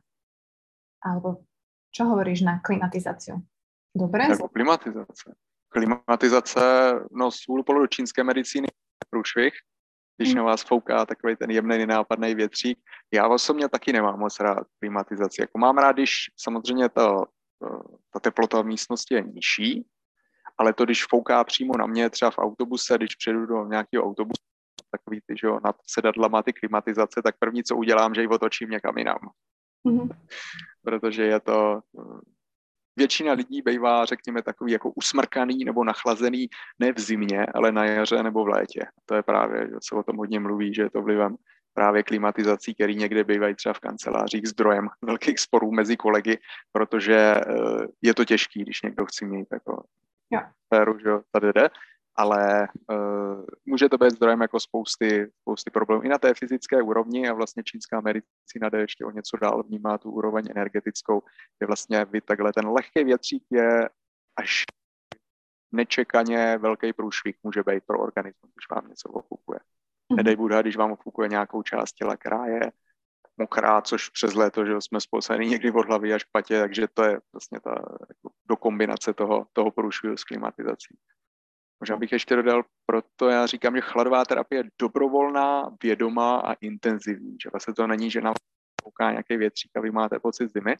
[1.03, 1.43] Alebo
[1.91, 3.43] čo hovoríš na klimatizáciu?
[3.91, 4.22] Dobre?
[4.22, 5.35] Jako klimatizace.
[5.68, 6.61] Klimatizace,
[7.11, 8.68] no z úhlu čínské medicíny
[9.11, 9.53] průšvih,
[10.17, 12.79] když na vás fouká takový ten jemný, nenápadný větřík.
[13.15, 15.41] Já osobně taky nemám moc rád klimatizaci.
[15.41, 17.27] Jako mám rád, když samozřejmě ta,
[18.11, 19.87] ta teplota v místnosti je nižší,
[20.59, 24.43] ale to, když fouká přímo na mě, třeba v autobuse, když přijedu do nějakého autobusu,
[24.91, 28.71] takový ty, že jo, nad sedadlama ty klimatizace, tak první, co udělám, že ji otočím
[28.71, 29.19] někam jinam.
[29.89, 30.09] Mm-hmm.
[30.83, 31.81] Protože je to,
[32.97, 38.22] většina lidí bývá, řekněme, takový jako usmrkaný nebo nachlazený ne v zimě, ale na jaře
[38.22, 38.80] nebo v létě.
[39.07, 41.36] To je právě, se o tom hodně mluví, že je to vlivem
[41.74, 46.38] právě klimatizací, který někde bývají třeba v kancelářích zdrojem velkých sporů mezi kolegy,
[46.72, 47.43] protože eh,
[48.03, 49.82] je to těžký, když někdo chce mít jako
[50.66, 51.68] sféru, že tady jde,
[52.17, 57.29] ale uh, může to být zdrojem jako spousty, spousty problémů i na té fyzické úrovni
[57.29, 61.23] a vlastně čínská medicína jde ještě o něco dál, vnímá tu úroveň energetickou,
[61.59, 63.89] kde vlastně vy takhle ten lehký větřík je
[64.37, 64.65] až
[65.73, 69.61] nečekaně velký průšvih může být pro organismus, když vám něco ofukuje.
[70.09, 70.17] Mhm.
[70.17, 72.73] Nedej Buddha, když vám ofukuje nějakou část těla, která je
[73.37, 77.05] mokrá, což přes léto, že jsme spolcený někdy od hlavy až k patě, takže to
[77.05, 77.71] je vlastně ta
[78.09, 80.97] jako, do kombinace toho, toho průšvihu s klimatizací.
[81.81, 87.37] Možná bych ještě dodal, proto já říkám, že chladová terapie je dobrovolná, vědomá a intenzivní.
[87.43, 88.33] Že vlastně to není, že na
[88.83, 90.76] kouká nějaký větřík a vy máte pocit zimy.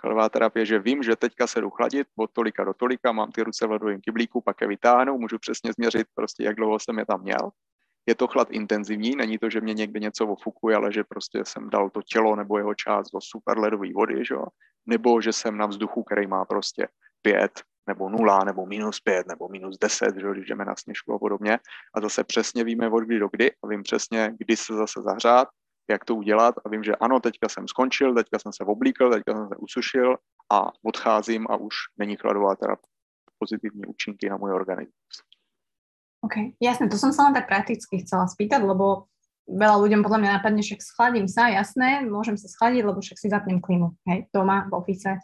[0.00, 3.42] Chladová terapie, že vím, že teďka se jdu chladit od tolika do tolika, mám ty
[3.42, 7.06] ruce v ledovém kyblíku, pak je vytáhnu, můžu přesně změřit, prostě jak dlouho jsem je
[7.06, 7.50] tam měl.
[8.06, 11.70] Je to chlad intenzivní, není to, že mě někde něco ofukuje, ale že prostě jsem
[11.70, 14.34] dal to tělo nebo jeho část do super ledové vody, že
[14.86, 16.88] nebo že jsem na vzduchu, který má prostě
[17.22, 21.18] pět nebo nula, nebo minus pět, nebo minus deset, že, když jdeme na sněžku a
[21.18, 21.58] podobně.
[21.94, 25.48] A zase přesně víme od kdy do kdy a vím přesně, kdy se zase zahřát,
[25.90, 29.34] jak to udělat a vím, že ano, teďka jsem skončil, teďka jsem se oblíkl, teďka
[29.34, 30.16] jsem se usušil
[30.52, 32.96] a odcházím a už není chladová terapie
[33.38, 35.14] pozitivní účinky na můj organismus.
[36.20, 39.06] OK, jasné, to som sa len tak prakticky chcela spýtať, lebo
[39.46, 43.30] veľa ľuďom podľa mňa napadne, však schladím sa, jasné, môžem sa schladiť, lebo však si
[43.30, 45.22] zapnem klimu, hej, doma, v office,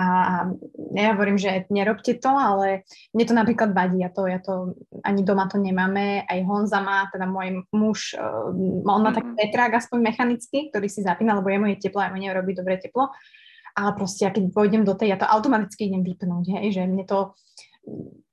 [0.00, 0.48] a
[0.96, 4.00] ja hovorím, že nerobte to, ale mne to napríklad vadí.
[4.00, 4.72] A to, ja to
[5.04, 8.48] ani doma to nemáme, aj Honza má, teda môj muž, uh,
[8.88, 12.16] on má taký vetrák aspoň mechanický, ktorý si zapína, lebo jemu je teplo, a mu
[12.16, 13.12] nerobí dobre teplo,
[13.76, 17.04] ale proste ja keď pôjdem do tej, ja to automaticky idem vypnúť, hej, že mne
[17.04, 17.36] to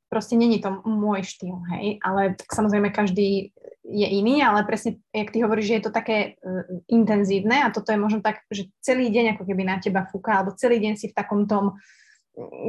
[0.07, 3.51] proste není to môj štýl, hej, ale tak samozrejme každý
[3.87, 7.91] je iný, ale presne, jak ty hovoríš, že je to také uh, intenzívne a toto
[7.91, 11.07] je možno tak, že celý deň ako keby na teba fúka, alebo celý deň si
[11.11, 11.79] v takom tom,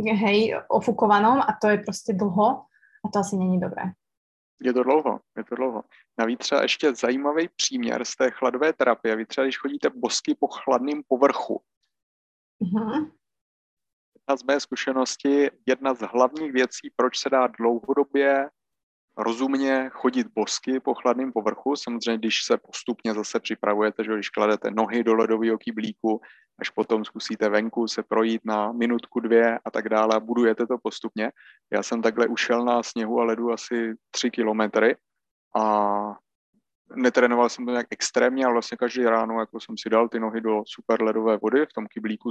[0.07, 2.65] hej, ofukovanom a to je prostě dlho
[3.05, 3.83] a to asi není dobré.
[4.63, 5.85] Je to dlouho, je to dlouho.
[6.19, 9.17] Navíc třeba ještě zajímavý příměr z té chladové terapie.
[9.17, 11.63] Vy třeba, když chodíte bosky po chladném povrchu,
[12.63, 13.11] uh-huh.
[14.15, 18.49] jedna z mé zkušenosti, jedna z hlavních věcí, proč se dá dlouhodobě
[19.19, 21.77] rozumně chodit bosky po chladném povrchu.
[21.77, 26.21] Samozřejmě, když se postupně zase připravujete, že když kladete nohy do ledového kyblíku,
[26.59, 30.79] až potom zkusíte venku se projít na minutku, dvě a tak dále a budujete to
[30.79, 31.33] postupně.
[31.73, 34.97] Já jsem takhle ušel na sněhu a ledu asi tři kilometry
[35.57, 36.15] a
[36.97, 40.41] netrénoval jsem to nějak extrémně, ale vlastně každý ráno jako jsem si dal ty nohy
[40.41, 42.31] do super ledové vody v tom kyblíku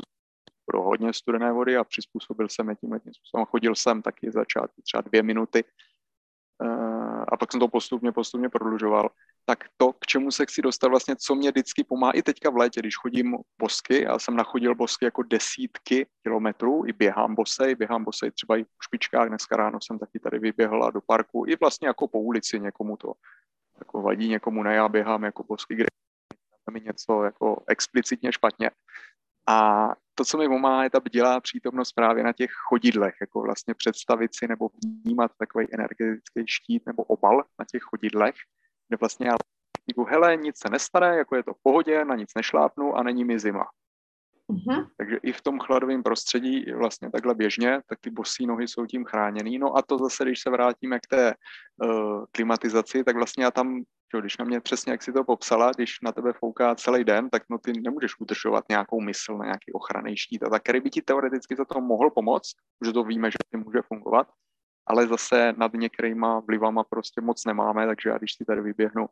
[0.66, 3.46] pro hodně studené vody a přizpůsobil jsem je tímhle tím způsobem.
[3.46, 5.64] Chodil jsem taky začátku třeba dvě minuty
[7.28, 9.10] a pak jsem to postupně, postupně prodlužoval,
[9.46, 12.58] tak to, k čemu se chci dostat vlastně, co mě vždycky pomáhá i teďka v
[12.58, 18.04] létě, když chodím bosky, já jsem nachodil bosky jako desítky kilometrů, i běhám bosej, běhám
[18.04, 21.88] bosej třeba i v špičkách, dneska ráno jsem taky tady vyběhla do parku, i vlastně
[21.88, 23.14] jako po ulici někomu to
[23.80, 25.86] jako vadí, někomu ne, já běhám jako bosky, kde
[26.72, 28.72] mi něco jako explicitně špatně,
[29.48, 33.74] a to, co mi pomáhá, je ta bdělá přítomnost právě na těch chodidlech, jako vlastně
[33.74, 34.70] představit si nebo
[35.04, 38.36] vnímat takový energetický štít nebo obal na těch chodidlech,
[38.88, 39.36] kde vlastně já
[39.90, 43.24] říkám, hele, nic se nestane, jako je to v pohodě, na nic nešlápnu a není
[43.24, 43.66] mi zima.
[44.50, 44.88] Uh-huh.
[44.98, 49.06] Takže i v tom chladovém prostředí vlastně takhle běžně, tak ty bosí nohy jsou tím
[49.06, 49.58] chráněný.
[49.58, 51.34] No a to zase, když se vrátíme k té
[51.84, 53.84] uh, klimatizaci, tak vlastně já tam
[54.16, 57.30] že když na mě přesně, jak si to popsala, když na tebe fouká celý den,
[57.30, 60.44] tak no ty nemůžeš udržovat nějakou mysl na nějaký ochranný štít.
[60.44, 63.58] A tak, který by ti teoreticky za to mohl pomoct, že to víme, že ty
[63.58, 64.28] může fungovat,
[64.88, 69.08] ale zase nad některýma vlivama prostě moc nemáme, takže já když si tady vyběhnu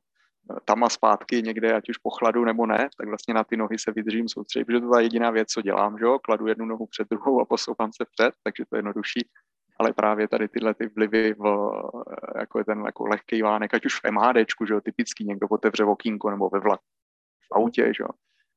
[0.66, 3.80] tam a zpátky někde, ať už po chladu nebo ne, tak vlastně na ty nohy
[3.80, 6.20] se vydržím soustředit, protože to je jediná věc, co dělám, že jo?
[6.20, 9.30] kladu jednu nohu před druhou a posouvám se před, takže to je jednodušší
[9.80, 11.72] ale právě tady tyhle ty vlivy, v,
[12.38, 15.84] jako je ten jako lehký vánek, ať už v MHDčku, že jo, typicky někdo otevře
[15.84, 16.84] okýnko nebo ve vlaku,
[17.52, 18.10] v autě, že jo,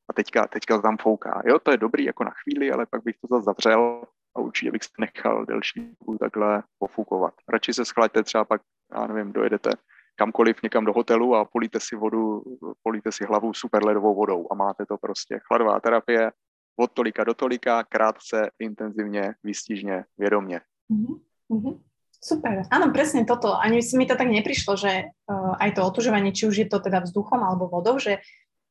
[0.09, 1.43] a teďka, teďka tam fouká.
[1.47, 4.03] Jo, to je dobrý jako na chvíli, ale pak bych to zase zavřel
[4.37, 7.35] a určitě bych se nechal delší takhle pofukovat.
[7.49, 8.63] Radši se schlaďte třeba pak,
[8.95, 9.71] já nevím, dojedete
[10.19, 12.43] kamkoliv někam do hotelu a políte si vodu,
[12.83, 16.33] políte si hlavu super ledovou vodou a máte to prostě chladová terapie
[16.77, 20.61] od tolika do tolika, krátce, intenzivně, výstižně, vědomě.
[20.91, 21.79] Mm-hmm.
[22.19, 23.55] Super, áno, presne toto.
[23.55, 26.83] Ani si mi to tak neprišlo, že uh, aj to otužovanie, či už je to
[26.83, 28.19] teda vzduchom alebo vodou, že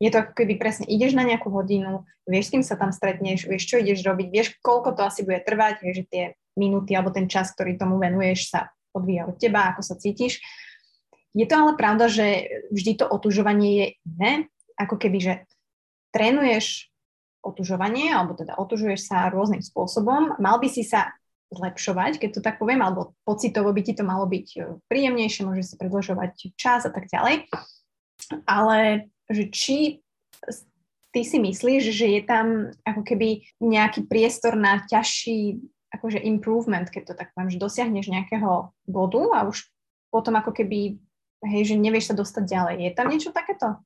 [0.04, 3.48] je to ako keby presne, ideš na nejakú hodinu, vieš, s kým sa tam stretneš,
[3.48, 6.24] vieš, čo ideš robiť, vieš, koľko to asi bude trvať, vieš, že tie
[6.60, 10.44] minúty alebo ten čas, ktorý tomu venuješ, sa odvíja od teba, ako sa cítiš.
[11.38, 14.32] Je to ale pravda, že vždy to otužovanie je iné,
[14.74, 15.34] ako keby, že
[16.10, 16.90] trénuješ
[17.46, 20.42] otužovanie, alebo teda otužuješ sa rôznym spôsobom.
[20.42, 21.14] Mal by si sa
[21.54, 24.60] zlepšovať, keď to tak poviem, alebo pocitovo by ti to malo byť e,
[24.92, 27.48] príjemnejšie, môže si predlžovať čas a tak ďalej.
[28.44, 29.78] Ale že či
[31.16, 37.04] ty si myslíš, že je tam ako keby nejaký priestor na ťažší akože improvement, keď
[37.10, 39.64] to tak poviem, že dosiahneš nejakého bodu a už
[40.12, 41.00] potom ako keby,
[41.46, 42.76] hej, že nevieš sa dostať ďalej.
[42.82, 43.78] Je tam niečo takéto?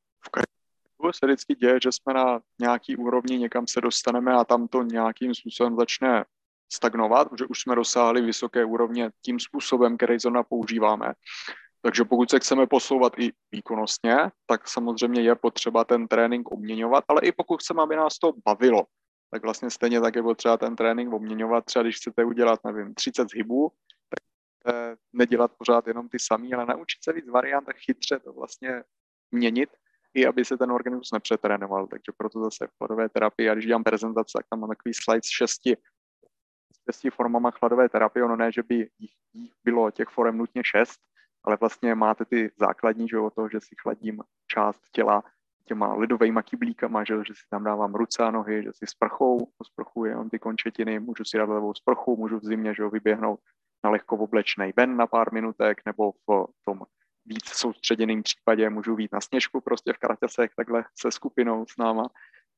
[1.02, 4.84] V se vždycky děje, že jsme na nějaký úrovni, někam se dostaneme a tam to
[4.84, 6.26] nějakým způsobem začne
[6.74, 11.14] stagnovat, že už jsme dosáhli vysoké úrovně tím způsobem, který zrovna používáme.
[11.82, 17.22] Takže pokud se chceme posouvat i výkonnostně, tak samozřejmě je potřeba ten trénink obměňovat, ale
[17.22, 18.84] i pokud chceme, aby nás to bavilo,
[19.32, 21.66] tak vlastně stejně tak je potřeba ten trénink obměňovat.
[21.66, 23.72] Třeba když chcete udělat, nevím, 30 zhybů,
[24.64, 28.84] tak nedělat pořád jenom ty samý, ale naučit se víc variant a chytře to vlastně
[29.32, 29.70] měnit,
[30.14, 31.88] i aby se ten organismus nepřetrénoval.
[31.88, 35.22] Takže proto zase v chladové terapii, a když dělám prezentaci, tak tam mám takový slide
[35.24, 35.78] s šesti
[36.90, 39.12] šesti formama chladové terapie, ono ne, že by jich,
[39.64, 41.00] bylo těch forem nutně šest,
[41.44, 45.24] ale vlastně máte ty základní, že o to, že si chladím část těla
[45.66, 50.06] těma lidovými kyblíkama, že, že si tam dávám ruce a nohy, že si sprchou, sprchu
[50.06, 53.40] jenom ty končetiny, můžu si dát levou sprchu, můžu v zimě že vyběhnout
[53.84, 56.82] na lehko oblečný ven na pár minutek, nebo v tom
[57.26, 62.04] víc soustředěným případě můžu vít na sněžku prostě v kraťasech takhle se skupinou s náma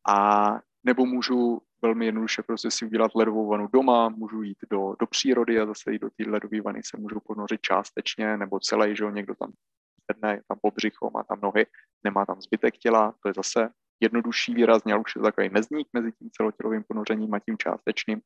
[0.10, 0.48] a
[0.84, 5.60] nebo můžu velmi jednoduše prostě si udělat ledovou vanu doma, můžu jít do, do přírody
[5.60, 9.36] a zase jít do té ledové vany se můžu ponořit částečně nebo celý, že někdo
[9.36, 9.52] tam
[10.12, 11.66] sedne, tam po břicho, má tam nohy,
[12.04, 13.70] nemá tam zbytek těla, to je zase
[14.00, 18.22] jednodušší výrazně, ale už je takový mezník mezi tím celotělovým ponořením a tím částečným.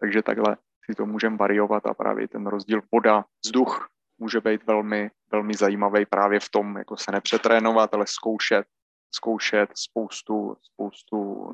[0.00, 0.56] Takže takhle
[0.90, 6.06] si to můžeme variovat a právě ten rozdíl voda, vzduch může být velmi, velmi zajímavý
[6.06, 8.66] právě v tom, jako se nepřetrénovat, ale zkoušet,
[9.14, 11.50] zkoušet spoustu, spoustu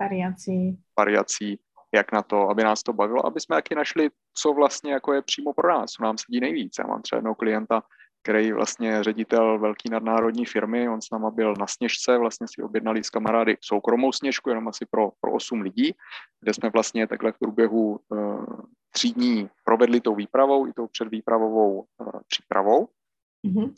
[0.00, 0.78] variací.
[0.98, 1.60] variací,
[1.94, 5.22] jak na to, aby nás to bavilo, aby jsme taky našli, co vlastně jako je
[5.22, 6.74] přímo pro nás, co nám sedí nejvíc.
[6.78, 7.82] Já mám třeba jednoho klienta,
[8.28, 13.04] který vlastně ředitel velký nadnárodní firmy, on s náma byl na sněžce, vlastně si objednali
[13.04, 15.94] s kamarády soukromou sněžku, jenom asi pro, pro 8 lidí,
[16.40, 18.44] kde jsme vlastně takhle v průběhu uh,
[18.90, 22.88] tří dní provedli tou výpravou i tou předvýpravovou uh, přípravou.
[23.46, 23.72] Mm-hmm.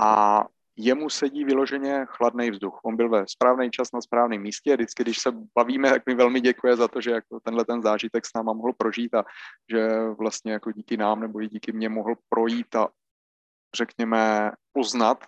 [0.00, 0.44] A
[0.76, 2.80] jemu sedí vyloženě chladný vzduch.
[2.84, 4.74] On byl ve správný čas na správném místě.
[4.74, 8.26] Vždycky, když se bavíme, tak mi velmi děkuje za to, že jako tenhle ten zážitek
[8.26, 9.24] s náma mohl prožít a
[9.70, 9.88] že
[10.18, 12.88] vlastně jako díky nám nebo i díky mně mohl projít a
[13.74, 15.24] řekněme poznat,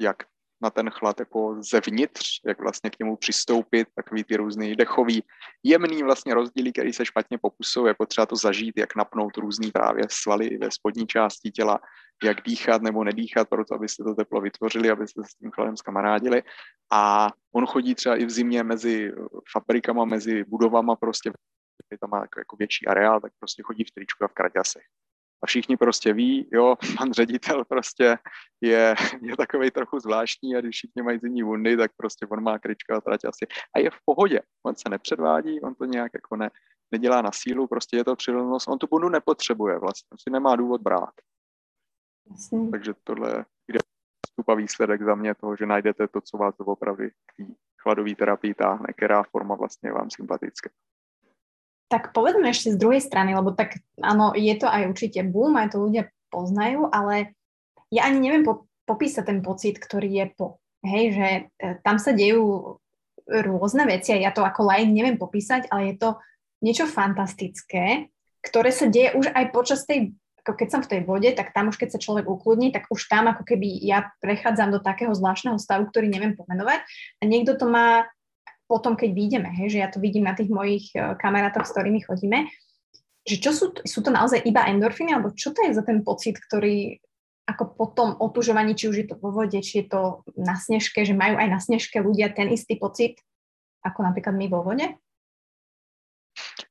[0.00, 0.16] jak
[0.60, 5.22] na ten chlad jako zevnitř, jak vlastně k němu přistoupit, takový ty různý dechový,
[5.62, 10.04] jemný vlastně rozdíly, který se špatně popisují, jako třeba to zažít, jak napnout různý právě
[10.10, 11.80] svaly ve spodní části těla,
[12.24, 16.42] jak dýchat nebo nedýchat, proto abyste to teplo vytvořili, abyste s tím chladem skamarádili.
[16.92, 19.12] A on chodí třeba i v zimě mezi
[19.52, 21.32] fabrikama, mezi budovama, prostě
[22.00, 24.82] tam má jako, jako větší areál, tak prostě chodí v tričku a v kraťasech
[25.42, 28.18] a všichni prostě ví, jo, pan ředitel prostě
[28.60, 32.58] je, je takový trochu zvláštní a když všichni mají zimní vundy, tak prostě on má
[32.58, 33.46] kryčka a trať asi.
[33.76, 36.50] A je v pohodě, on se nepředvádí, on to nějak jako ne,
[36.92, 40.56] nedělá na sílu, prostě je to přirozenost, on tu bundu nepotřebuje vlastně, on si nemá
[40.56, 41.12] důvod brát.
[42.30, 42.70] Jasně.
[42.70, 43.78] Takže tohle je
[44.32, 48.54] stupa výsledek za mě toho, že najdete to, co vás opravdu k té chladové terapii
[48.54, 50.70] táhne, která forma vlastně je vám sympatická.
[51.88, 55.72] Tak povedzme ešte z druhej strany, lebo tak áno, je to aj určite boom, aj
[55.72, 57.32] to ľudia poznajú, ale
[57.88, 60.60] ja ani neviem po, popísať ten pocit, ktorý je po.
[60.84, 61.42] Hej, že e,
[61.80, 62.76] tam sa dejú
[63.28, 66.10] rôzne veci a ja to ako lajn neviem popísať, ale je to
[66.64, 68.08] niečo fantastické,
[68.40, 71.68] ktoré sa deje už aj počas tej, ako keď som v tej vode, tak tam
[71.68, 75.60] už keď sa človek ukludní, tak už tam ako keby ja prechádzam do takého zvláštneho
[75.60, 76.80] stavu, ktorý neviem pomenovať
[77.20, 78.08] a niekto to má
[78.68, 82.04] potom, keď vyjdeme, hej, že ja to vidím na tých mojich e, kamarátoch, s ktorými
[82.04, 82.52] chodíme,
[83.24, 86.36] že čo sú, sú to naozaj iba endorfíny, alebo čo to je za ten pocit,
[86.36, 87.00] ktorý
[87.48, 91.00] ako po tom otužovaní, či už je to vo vode, či je to na snežke,
[91.00, 93.16] že majú aj na snežke ľudia ten istý pocit,
[93.80, 94.84] ako například my vo vode?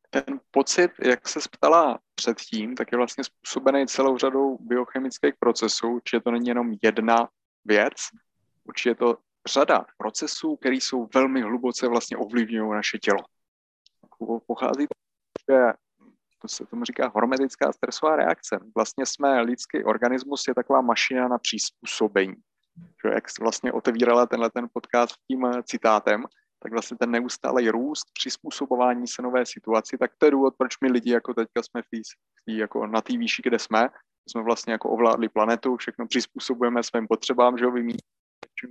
[0.09, 6.21] Ten pocit, jak se ptala předtím, tak je vlastně způsobený celou řadou biochemických procesů, určitě
[6.21, 7.29] to není jenom jedna
[7.65, 7.93] věc,
[8.63, 9.17] určitě je to
[9.47, 13.23] řada procesů, které jsou velmi hluboce vlastně ovlivňují naše tělo.
[14.47, 14.87] Pochází
[15.51, 15.73] že
[16.41, 18.59] to se tomu říká hormetická stresová reakce.
[18.75, 22.35] Vlastně jsme, lidský organismus je taková mašina na přizpůsobení.
[23.05, 26.23] Že jak vlastně otevírala tenhle ten podcast tím citátem,
[26.59, 30.91] tak vlastně ten neustálý růst, přizpůsobování se nové situaci, tak to je důvod, proč my
[30.91, 31.85] lidi jako teďka jsme v
[32.45, 33.89] tý, jako na té výši, kde jsme,
[34.29, 38.05] jsme vlastně jako ovládli planetu, všechno přizpůsobujeme svým potřebám, že jo, vymítí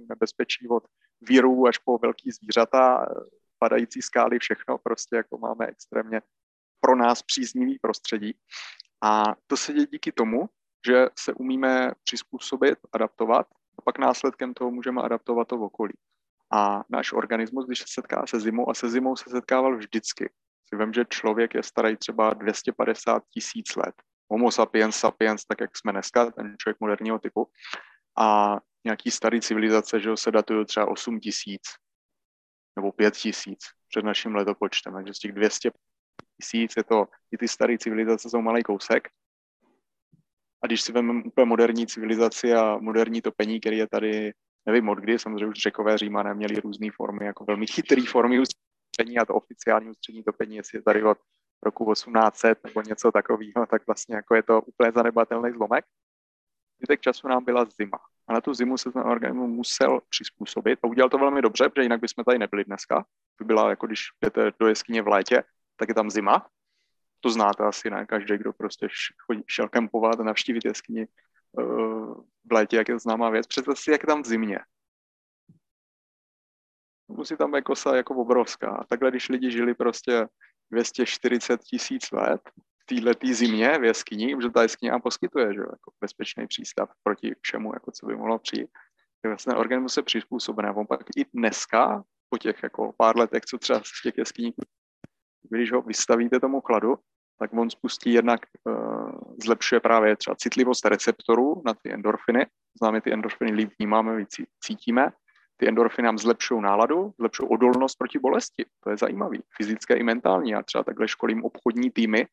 [0.09, 0.85] nebezpečí od
[1.21, 3.07] virů až po velký zvířata,
[3.59, 6.23] padající skály, všechno prostě jako máme extrémně
[6.81, 8.35] pro nás příznivý prostředí.
[9.03, 10.49] A to se děje díky tomu,
[10.87, 13.47] že se umíme přizpůsobit, adaptovat
[13.79, 15.95] a pak následkem toho můžeme adaptovat to v okolí.
[16.53, 20.33] A náš organismus, když se setká se zimou, a se zimou se setkával vždycky.
[20.69, 23.95] Si vím, že člověk je starý třeba 250 tisíc let.
[24.31, 27.51] Homo sapiens sapiens, tak jak jsme dneska, ten člověk moderního typu.
[28.19, 31.63] A nějaký starý civilizace, že se datují třeba 8 tisíc
[32.77, 34.93] nebo 5 tisíc před naším letopočtem.
[34.95, 35.71] Takže z těch 200
[36.41, 39.09] tisíc je to, i ty staré civilizace jsou malý kousek.
[40.63, 44.33] A když si vezmeme úplně moderní civilizaci a moderní topení, který je tady,
[44.67, 49.19] nevím od kdy, samozřejmě už řekové římané měli různé formy, jako velmi chytré formy ústřední
[49.19, 51.19] a to oficiální ústřední topení, jestli je tady od
[51.63, 55.85] roku 1800 nebo něco takového, tak vlastně jako je to úplně zanedbatelný zlomek.
[56.79, 57.99] Zbytek času nám byla zima.
[58.29, 61.83] A na tu zimu se ten organismus musel přizpůsobit a udělal to velmi dobře, protože
[61.83, 63.05] jinak bychom tady nebyli dneska.
[63.37, 65.43] To byla jako když jdete do jeskyně v létě,
[65.77, 66.47] tak je tam zima.
[67.21, 68.07] To znáte asi, ne?
[68.07, 68.89] Každý, kdo prostě
[69.27, 71.07] chodí, šel kempovat a navštívit jeskyni
[71.53, 73.47] uh, v létě, jak je známá věc.
[73.47, 74.59] Představ si, jak je tam v zimě.
[77.09, 78.85] Musí tam být kosa jako obrovská.
[78.89, 80.29] Takhle, když lidi žili prostě
[80.71, 82.41] 240 tisíc let
[82.87, 87.75] této zimě v jeskyni, protože ta jeskyně nám poskytuje že, jako bezpečný přístav proti všemu,
[87.75, 88.71] jako co by mohlo přijít.
[89.23, 90.69] Tak vlastně organismus se přizpůsobený.
[90.75, 94.55] On pak i dneska, po těch jako pár letech, co třeba z těch jeskyní
[95.51, 96.99] když ho vystavíte tomu chladu,
[97.39, 99.11] tak on spustí jednak, uh,
[99.45, 102.47] zlepšuje právě třeba citlivost receptorů na ty endorfiny.
[102.83, 104.29] Známe ty endorfiny líp vnímáme, víc
[104.65, 105.13] cítíme.
[105.57, 108.65] Ty endorfiny nám zlepšují náladu, zlepšují odolnost proti bolesti.
[108.85, 110.51] To je zajímavé, fyzické i mentální.
[110.51, 112.27] Já třeba takhle školím obchodní týmy,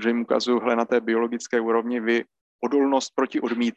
[0.00, 2.24] že jim ukazuju, na té biologické úrovni vy
[2.64, 3.74] odolnost proti odmít,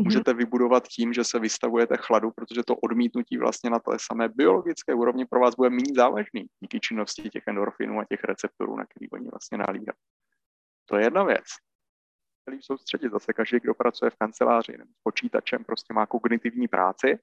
[0.00, 0.06] Mhm.
[0.06, 4.94] můžete vybudovat tím, že se vystavujete chladu, protože to odmítnutí vlastně na té samé biologické
[4.94, 9.10] úrovni pro vás bude méně závažný díky činnosti těch endorfinů a těch receptorů, na který
[9.10, 9.98] oni vlastně nalíhají.
[10.86, 11.44] To je jedna věc.
[12.44, 17.18] Celý soustředit zase každý, kdo pracuje v kanceláři nebo s počítačem, prostě má kognitivní práci,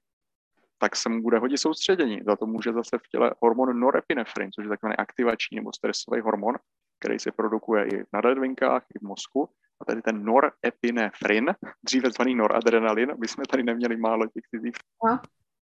[0.78, 2.20] tak se mu bude hodit soustředění.
[2.26, 6.54] Za to může zase v těle hormon norepinefrin, což je takzvaný aktivační nebo stresový hormon,
[6.98, 9.48] který se produkuje i na ledvinkách, i v mozku
[9.80, 14.74] a tady ten norepinefrin, dříve zvaný noradrenalin, aby jsme tady neměli málo těch cizích,
[15.04, 15.20] no.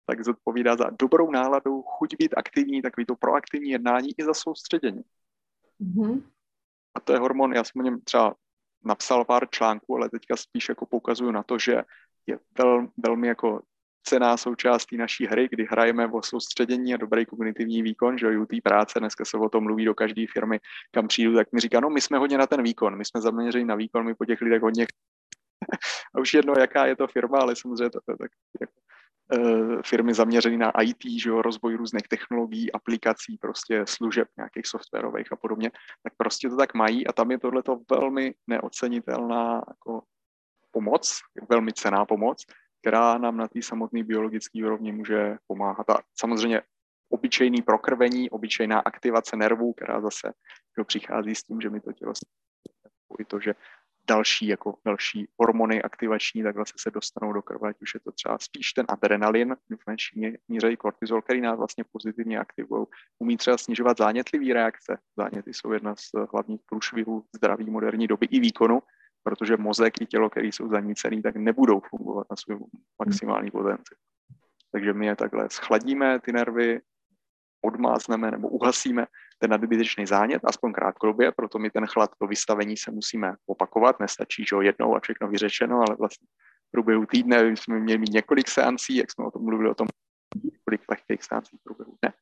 [0.05, 5.01] tak zodpovídá za dobrou náladu, chuť být aktivní, takový to proaktivní jednání i za soustředění.
[5.82, 6.24] Mm-hmm.
[6.95, 8.36] A to je hormon, já jsem o něm třeba
[8.86, 11.84] napsal pár článků, ale teďka spíš jako poukazuju na to, že
[12.28, 13.61] je vel, velmi jako
[14.03, 18.45] cená součást té naší hry, kdy hrajeme o soustředění a dobrý kognitivní výkon, že jo,
[18.45, 20.59] té práce, dneska se o tom mluví do každé firmy,
[20.91, 23.65] kam přijdu, tak mi říká, no my jsme hodně na ten výkon, my jsme zaměřeni
[23.65, 24.85] na výkon, my po těch lidech hodně
[26.15, 28.31] a už jedno, jaká je to firma, ale samozřejmě to, to tak
[28.61, 28.73] jako,
[29.37, 35.31] uh, firmy zaměřené na IT, že jo, rozvoj různých technologií, aplikací, prostě služeb nějakých softwarových
[35.31, 35.71] a podobně,
[36.03, 40.03] tak prostě to tak mají a tam je tohleto velmi neocenitelná jako
[40.71, 42.45] pomoc, velmi cená pomoc,
[42.84, 45.89] která nám na té samotné biologické úrovni může pomáhat.
[45.89, 46.61] A samozřejmě
[47.09, 50.34] obyčejný prokrvení, obyčejná aktivace nervů, která zase
[50.77, 52.13] jo, přichází s tím, že mi to tělo
[53.19, 53.55] i to, že
[54.07, 58.11] další, jako další hormony aktivační, tak vlastně se dostanou do krve, ať už je to
[58.11, 62.86] třeba spíš ten adrenalin, v menší míře i kortizol, který nás vlastně pozitivně aktivují.
[63.19, 64.97] Umí třeba snižovat zánětlivé reakce.
[65.17, 68.79] Záněty jsou jedna z hlavních průšvihů zdraví moderní doby i výkonu,
[69.24, 72.67] protože mozek i tělo, který jsou zanícený, tak nebudou fungovat na svou
[73.05, 73.95] maximální potenci.
[74.71, 76.82] Takže my je takhle schladíme ty nervy,
[77.61, 79.07] odmázneme nebo uhasíme
[79.39, 84.45] ten nadbytečný zánět, aspoň krátkodobě, proto my ten chlad, to vystavení se musíme opakovat, nestačí,
[84.49, 86.28] že jednou a všechno vyřešeno, ale vlastně
[86.67, 89.88] v průběhu týdne jsme měli mít několik seancí, jak jsme o tom mluvili, o tom
[90.43, 92.13] několik lehkých seancí v průběhu dne.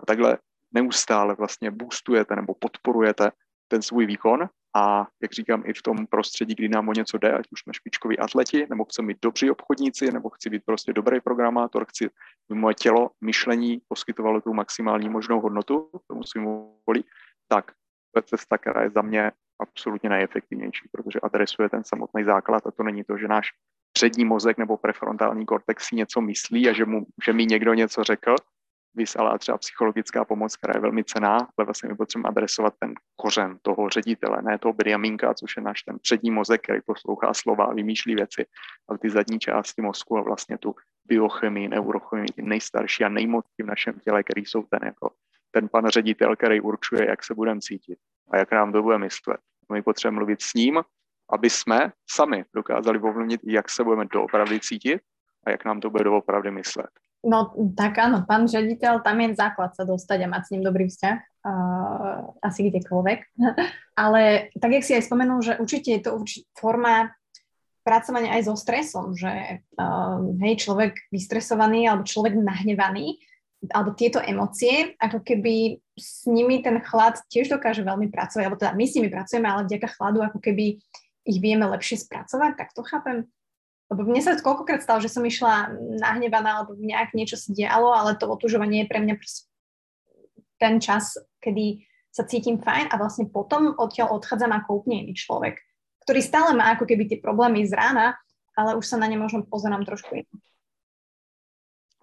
[0.00, 0.38] A takhle
[0.72, 3.30] neustále vlastně boostujete nebo podporujete
[3.68, 7.32] ten svůj výkon a jak říkám, i v tom prostředí, kdy nám o něco jde,
[7.32, 11.20] ať už jsme špičkoví atleti, nebo chceme být dobří obchodníci, nebo chci být prostě dobrý
[11.20, 12.10] programátor, chci,
[12.50, 16.44] aby moje tělo, myšlení poskytovalo tu maximální možnou hodnotu tomu svým
[16.86, 17.04] volí,
[17.48, 17.72] tak
[18.12, 22.70] to je cesta, která je za mě absolutně nejefektivnější, protože adresuje ten samotný základ a
[22.70, 23.48] to není to, že náš
[23.92, 28.04] přední mozek nebo prefrontální kortex si něco myslí a že, mu, že mi někdo něco
[28.04, 28.34] řekl,
[28.94, 32.94] vys, ale třeba psychologická pomoc, která je velmi cená, ale vlastně my potřebujeme adresovat ten
[33.16, 37.64] kořen toho ředitele, ne toho Benjaminka, což je náš ten přední mozek, který poslouchá slova
[37.64, 38.46] a vymýšlí věci,
[38.88, 40.74] ale ty zadní části mozku a vlastně tu
[41.04, 45.10] biochemii, neurochemii, ty nejstarší a nejmocnější v našem těle, který jsou ten jako
[45.50, 47.98] ten pan ředitel, který určuje, jak se budeme cítit
[48.30, 49.40] a jak nám to bude myslet.
[49.72, 50.82] My potřebujeme mluvit s ním,
[51.30, 55.02] aby jsme sami dokázali ovlivnit, jak se budeme doopravdy cítit
[55.46, 56.90] a jak nám to bude doopravdy myslet.
[57.24, 60.92] No tak áno, pán ředitel, tam je základ sa dostať a mať s ním dobrý
[60.92, 61.18] vzťah,
[61.48, 63.20] uh, asi kdekoľvek.
[64.04, 66.20] Ale tak, jak si aj spomenul, že určite je to
[66.52, 67.16] forma
[67.84, 73.20] pracovania aj so stresom, že uh, hej, človek vystresovaný alebo človek nahnevaný,
[73.72, 78.76] alebo tieto emócie, ako keby s nimi ten chlad tiež dokáže veľmi pracovať, alebo teda
[78.76, 80.76] my s nimi pracujeme, ale vďaka chladu ako keby
[81.24, 83.24] ich vieme lepšie spracovať, tak to chápem.
[83.92, 88.16] Lebo mne sa koľkokrát stalo, že som išla nahnevaná, alebo nejak niečo sa dialo, ale
[88.16, 89.14] to otužovanie je pre mňa
[90.56, 95.58] ten čas, kedy sa cítim fajn a vlastne potom odtiaľ odchádzam ako úplne iný človek,
[96.06, 98.14] ktorý stále má ako keby tie problémy z rána,
[98.54, 100.42] ale už sa na ne možno pozerám trošku inak.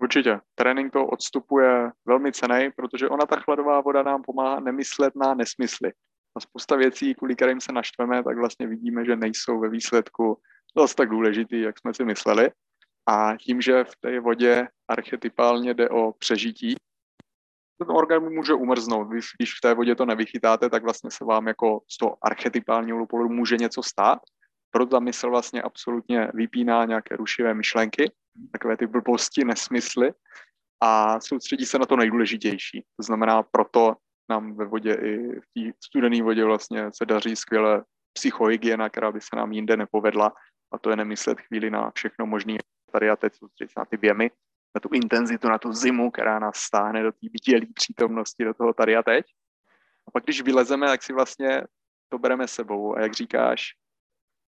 [0.02, 0.40] Určitě.
[0.56, 5.92] Trénink to odstupuje velmi cenej, protože ona, ta chladová voda, nám pomáhá nemyslet na nesmysly.
[6.36, 10.42] A spousta věcí, kvůli kterým se naštveme, tak vlastně vidíme, že nejsou ve výsledku
[10.78, 12.52] dost tak důležitý, jak jsme si mysleli.
[13.10, 16.76] A tím, že v té vodě archetypálně jde o přežití,
[17.78, 19.08] ten orgán může umrznout.
[19.08, 22.98] Když, když v té vodě to nevychytáte, tak vlastně se vám jako z toho archetypálního
[22.98, 24.20] lupolu může něco stát.
[24.72, 28.12] Proto ta mysl vlastně absolutně vypíná nějaké rušivé myšlenky,
[28.52, 30.14] takové ty blbosti, nesmysly
[30.84, 32.86] a soustředí se na to nejdůležitější.
[32.98, 33.96] To znamená, proto
[34.30, 39.22] nám ve vodě i v té studené vodě vlastně se daří skvěle psychohygiena, která by
[39.22, 40.34] se nám jinde nepovedla,
[40.72, 42.58] a to je nemyslet chvíli na všechno možné
[42.92, 44.32] tady a teď soustředit na ty věmy,
[44.76, 48.74] na tu intenzitu, na tu zimu, která nás stáhne do té bdělé přítomnosti, do toho
[48.74, 49.26] tady a teď.
[50.08, 51.64] A pak, když vylezeme, tak si vlastně
[52.10, 52.98] to bereme sebou.
[52.98, 53.74] A jak říkáš,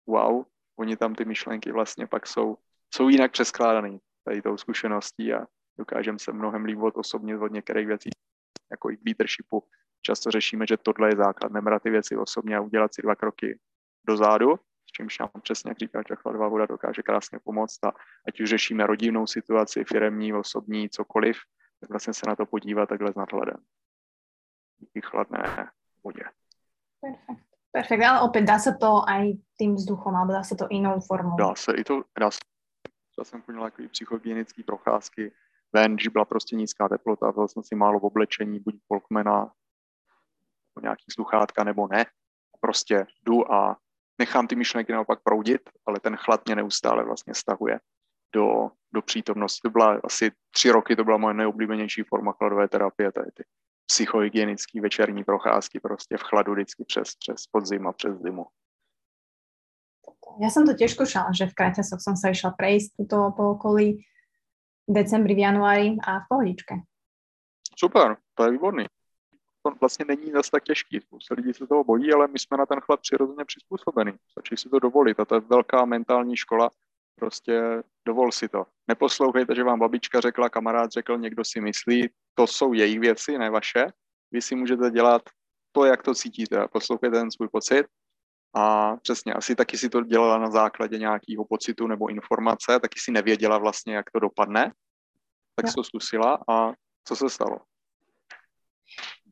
[0.07, 0.45] wow,
[0.79, 2.57] oni tam ty myšlenky vlastně pak jsou,
[2.93, 5.45] jsou jinak přeskládaný tady tou zkušeností a
[5.77, 8.09] dokážeme se mnohem líp od osobně od některých věcí,
[8.71, 9.63] jako i v leadershipu.
[10.01, 13.59] Často řešíme, že tohle je základ, nebrat ty věci osobně a udělat si dva kroky
[14.07, 14.59] dozadu
[14.95, 17.91] čímž nám přesně, jak říká čachladová voda, dokáže krásně pomoct a
[18.27, 21.37] ať už řešíme rodinnou situaci, firemní, osobní, cokoliv,
[21.79, 23.57] tak vlastně se na to podívat takhle s nadhledem.
[24.79, 25.71] Díky chladné
[26.03, 26.23] vodě.
[27.01, 27.43] Perfekt.
[27.71, 31.35] Perfekt, ale opět dá se to aj tým vzduchom, alebo dá se to jinou formou?
[31.35, 32.39] Dá se i to, dá se.
[33.17, 35.31] Já jsem chodil takový psychohygienický procházky
[35.73, 39.51] ven, když byla prostě nízká teplota, byl jsem si málo v oblečení, buď polkmena,
[40.81, 42.05] nějaký sluchátka nebo ne.
[42.59, 43.77] Prostě jdu a
[44.19, 47.79] nechám ty myšlenky naopak proudit, ale ten chlad mě neustále vlastně stahuje
[48.35, 49.59] do, do přítomnosti.
[49.63, 53.43] To byla asi tři roky, to byla moje nejoblíbenější forma chladové terapie, tady ty
[53.85, 58.45] psychohygienické večerní procházky prostě v chladu vždycky přes, přes podzim a přes zimu.
[60.41, 64.01] Ja som to tiež skúšala, že v Kraťasoch som sa išla prejsť tuto po okolí
[64.87, 66.73] v decembri, v januári a v pohodičke.
[67.77, 68.89] Super, to je výborný
[69.63, 70.99] to vlastně není zase tak těžký.
[70.99, 74.13] Spousta lidí se toho bojí, ale my jsme na ten chlad přirozeně přizpůsobený.
[74.31, 76.69] Stačí si to dovolit a to je velká mentální škola.
[77.15, 78.65] Prostě dovol si to.
[78.87, 83.49] Neposlouchejte, že vám babička řekla, kamarád řekl, někdo si myslí, to jsou její věci, ne
[83.49, 83.85] vaše.
[84.31, 85.21] Vy si můžete dělat
[85.71, 86.67] to, jak to cítíte.
[86.71, 87.85] Poslouchejte ten svůj pocit
[88.55, 93.11] a přesně, asi taky si to dělala na základě nějakého pocitu nebo informace, taky si
[93.11, 94.73] nevěděla vlastně, jak to dopadne,
[95.55, 96.71] tak si to zkusila a
[97.03, 97.57] co se stalo?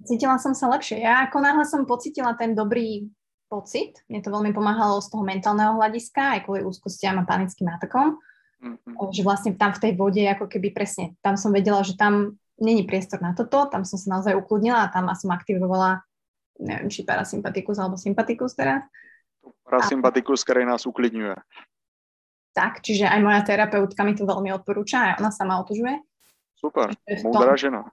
[0.05, 1.01] Cítila som sa lepšie.
[1.01, 3.09] Ja ako náhle som pocitila ten dobrý
[3.51, 8.15] pocit, mne to veľmi pomáhalo z toho mentálneho hľadiska, aj kvôli úzkostiam a panickým átokom,
[8.63, 9.11] mm-hmm.
[9.11, 12.87] že vlastne tam v tej vode, ako keby presne, tam som vedela, že tam není
[12.87, 15.99] priestor na toto, tam som sa naozaj ukludnila a tam som aktivovala,
[16.63, 18.87] neviem, či parasympatikus alebo sympatikus teraz.
[19.67, 21.35] Parasympatikus, ktorý nás uklidňuje.
[22.55, 25.99] Tak, čiže aj moja terapeutka mi to veľmi odporúča, ona sama otužuje.
[26.55, 26.95] Super,
[27.27, 27.83] múdra žena.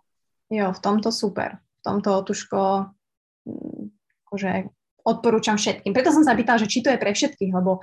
[0.54, 2.60] Jo, v tomto super v tomto otuško
[4.28, 4.50] akože
[5.08, 5.96] odporúčam všetkým.
[5.96, 7.80] Preto som sa pýtala, že či to je pre všetkých, lebo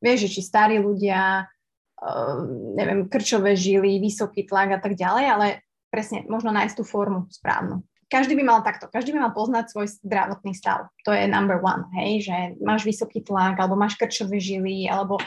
[0.00, 2.36] vieš, že či starí ľudia, uh,
[2.72, 5.46] neviem, krčové žily, vysoký tlak a tak ďalej, ale
[5.92, 7.84] presne možno nájsť tú formu správnu.
[8.06, 10.88] každý by mal takto, každý by mal poznať svoj zdravotný stav.
[11.04, 15.18] To je number one, hej, že máš vysoký tlak, alebo máš krčové žily, alebo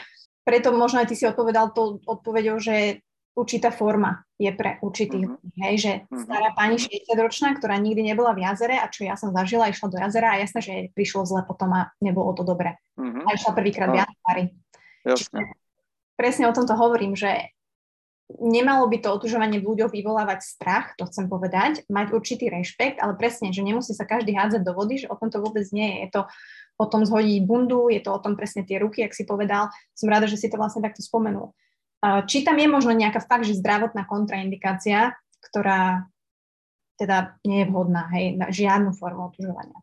[0.42, 3.04] preto možno aj ty si odpovedal to odpovedou, že
[3.40, 5.40] určitá forma je pre určitých uh-huh.
[5.40, 6.28] ľudí, hej, že uh-huh.
[6.28, 9.96] stará pani 60-ročná, ktorá nikdy nebola v jazere a čo ja som zažila, išla do
[9.96, 12.76] jazera a jasné, že prišlo zle potom a nebolo to dobré.
[13.00, 13.24] Uh-huh.
[13.24, 14.44] A išla prvýkrát v januári.
[16.20, 17.48] Presne o tomto hovorím, že
[18.38, 23.18] nemalo by to otužovanie v ľuďoch vyvolávať strach, to chcem povedať, mať určitý rešpekt, ale
[23.18, 25.96] presne, že nemusí sa každý hádzať do vody, že o tom to vôbec nie je.
[26.06, 26.22] Je to
[26.78, 29.72] o tom zhodiť bundu, je to o tom presne tie ruky, ak si povedal.
[29.98, 31.50] Som rada, že si to vlastne takto spomenul.
[32.00, 35.12] Či tam je možno nejaká fakt, že zdravotná kontraindikácia,
[35.50, 36.08] ktorá
[36.96, 39.80] teda nie je vhodná, hej, na žiadnu formu otužovania?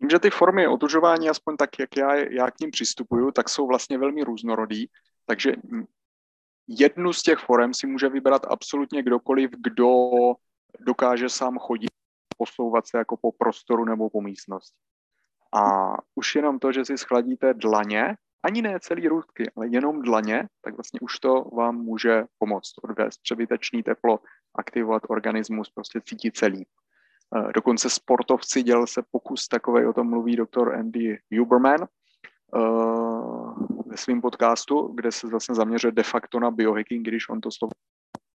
[0.00, 3.66] Vím, že ty formy otužování, aspoň tak, jak já, já k ním přistupuju, tak jsou
[3.66, 4.86] vlastně velmi různorodý,
[5.26, 5.52] takže
[6.68, 10.10] jednu z těch forem si může vybrat absolutně kdokoliv, kdo
[10.80, 11.90] dokáže sám chodit,
[12.36, 14.76] posouvat se jako po prostoru nebo po místnosti.
[15.54, 20.48] A už jenom to, že si schladíte dlaně, ani ne celý růdky, ale jenom dlaně,
[20.62, 24.20] tak vlastně už to vám může pomoct odvést přebytečný teplo,
[24.54, 26.66] aktivovat organismus, prostě cítit celý.
[27.36, 31.88] Eh, dokonce sportovci dělal se pokus takový, o tom mluví doktor Andy Huberman eh,
[33.86, 37.72] ve svém podcastu, kde se vlastně zaměřuje de facto na biohacking, když on to slovo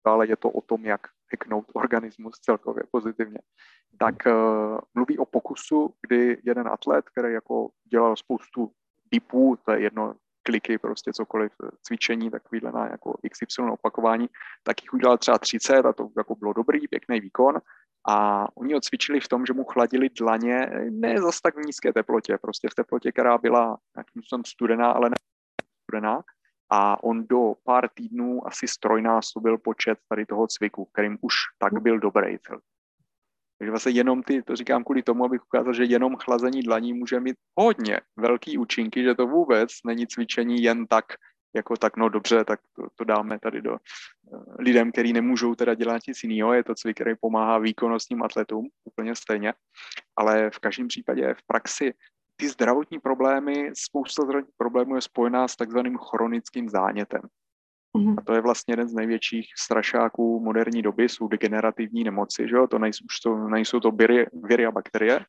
[0.05, 1.01] ale je to o tom, jak
[1.31, 3.39] hacknout organismus celkově pozitivně.
[3.97, 8.71] Tak uh, mluví o pokusu, kdy jeden atlet, který jako dělal spoustu
[9.11, 11.51] dipů, to je jedno kliky, prostě cokoliv,
[11.81, 14.29] cvičení, takovýhle na jako XY opakování,
[14.63, 17.61] tak jich udělal třeba 30 a to jako bylo dobrý, pěkný výkon
[18.07, 21.93] a oni ho cvičili v tom, že mu chladili dlaně ne zase tak v nízké
[21.93, 25.15] teplotě, prostě v teplotě, která byla nějakým studená, ale ne
[25.83, 26.23] studená.
[26.69, 31.99] A on do pár týdnů asi strojnásobil počet tady toho cviku, kterým už tak byl
[31.99, 32.61] dobrý celý.
[33.57, 37.19] Takže vlastně jenom ty, to říkám kvůli tomu, abych ukázal, že jenom chlazení dlaní může
[37.19, 41.05] mít hodně velký účinky, že to vůbec není cvičení jen tak,
[41.55, 45.73] jako tak, no dobře, tak to, to dáme tady do uh, lidem, kteří nemůžou teda
[45.73, 49.53] dělat nic jiného, je to cvik, který pomáhá výkonnostním atletům, úplně stejně,
[50.15, 51.93] ale v každém případě v praxi
[52.35, 57.21] ty zdravotní problémy, spousta zdravotních problémů je spojená s takzvaným chronickým zánětem.
[57.97, 58.15] Mm-hmm.
[58.17, 62.67] A to je vlastně jeden z největších strašáků moderní doby, jsou degenerativní nemoci, že jo?
[62.67, 65.25] To nejsou, to, nejsou to viry, viry a bakterie,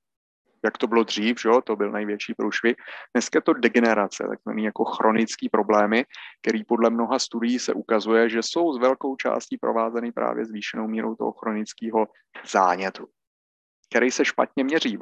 [0.64, 2.76] jak to bylo dřív, že jo, to byl největší průšvih.
[3.14, 6.04] Dneska je to degenerace, takzvaný jako chronický problémy,
[6.42, 11.14] který podle mnoha studií se ukazuje, že jsou s velkou částí provázeny právě zvýšenou mírou
[11.14, 12.08] toho chronického
[12.50, 13.08] zánětu,
[13.90, 14.98] který se špatně měří.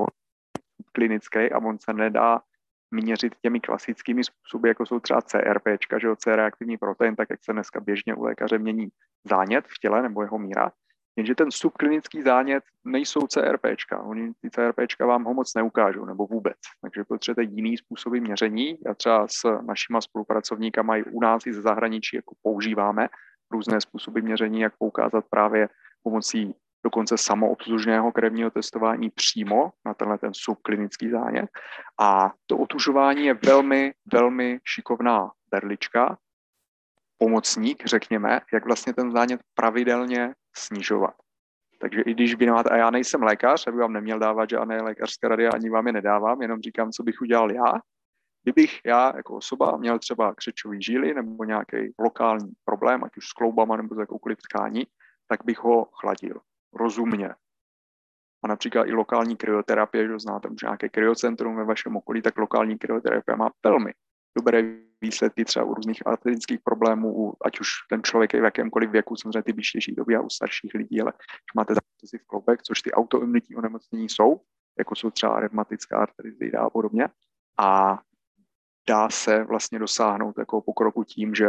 [0.92, 2.40] Klinický a on se nedá
[2.90, 5.66] měřit těmi klasickými způsoby, jako jsou třeba CRP,
[6.00, 8.88] že jo, C-reaktivní protein, tak jak se dneska běžně u lékaře mění
[9.24, 10.72] zánět v těle nebo jeho míra,
[11.16, 14.02] Jenže ten subklinický zánět nejsou CRPčka.
[14.02, 16.56] Oni ty CRPčka vám ho moc neukážou, nebo vůbec.
[16.82, 18.78] Takže potřebujete jiný způsoby měření.
[18.86, 23.08] Já třeba s našima spolupracovníkama i u nás i ze zahraničí jako používáme
[23.50, 25.68] různé způsoby měření, jak poukázat právě
[26.02, 26.54] pomocí
[26.84, 31.50] dokonce samoobslužného krevního testování přímo na tenhle ten subklinický zánět.
[32.00, 36.18] A to otužování je velmi, velmi šikovná berlička,
[37.18, 41.14] pomocník, řekněme, jak vlastně ten zánět pravidelně snižovat.
[41.80, 45.28] Takže i když by máte, a já nejsem lékař, aby vám neměl dávat žádné lékařské
[45.28, 47.72] rady, ani vám je nedávám, jenom říkám, co bych udělal já.
[48.42, 53.32] Kdybych já jako osoba měl třeba křečový žíly nebo nějaký lokální problém, ať už s
[53.32, 54.86] kloubama nebo s jakoukoliv tkání,
[55.28, 56.40] tak bych ho chladil
[56.72, 57.34] rozumně.
[58.44, 62.78] A například i lokální kryoterapie, že znáte už nějaké kryocentrum ve vašem okolí, tak lokální
[62.78, 63.92] kryoterapie má velmi
[64.36, 64.62] dobré
[65.00, 69.42] výsledky třeba u různých atletických problémů, ať už ten člověk je v jakémkoliv věku, samozřejmě
[69.42, 71.74] ty blížtější době a u starších lidí, ale když máte
[72.04, 74.40] si v kloubek, což ty autoimunitní onemocnění jsou,
[74.78, 77.08] jako jsou třeba reumatická artritida a podobně.
[77.58, 78.00] A
[78.88, 81.48] dá se vlastně dosáhnout jako pokroku tím, že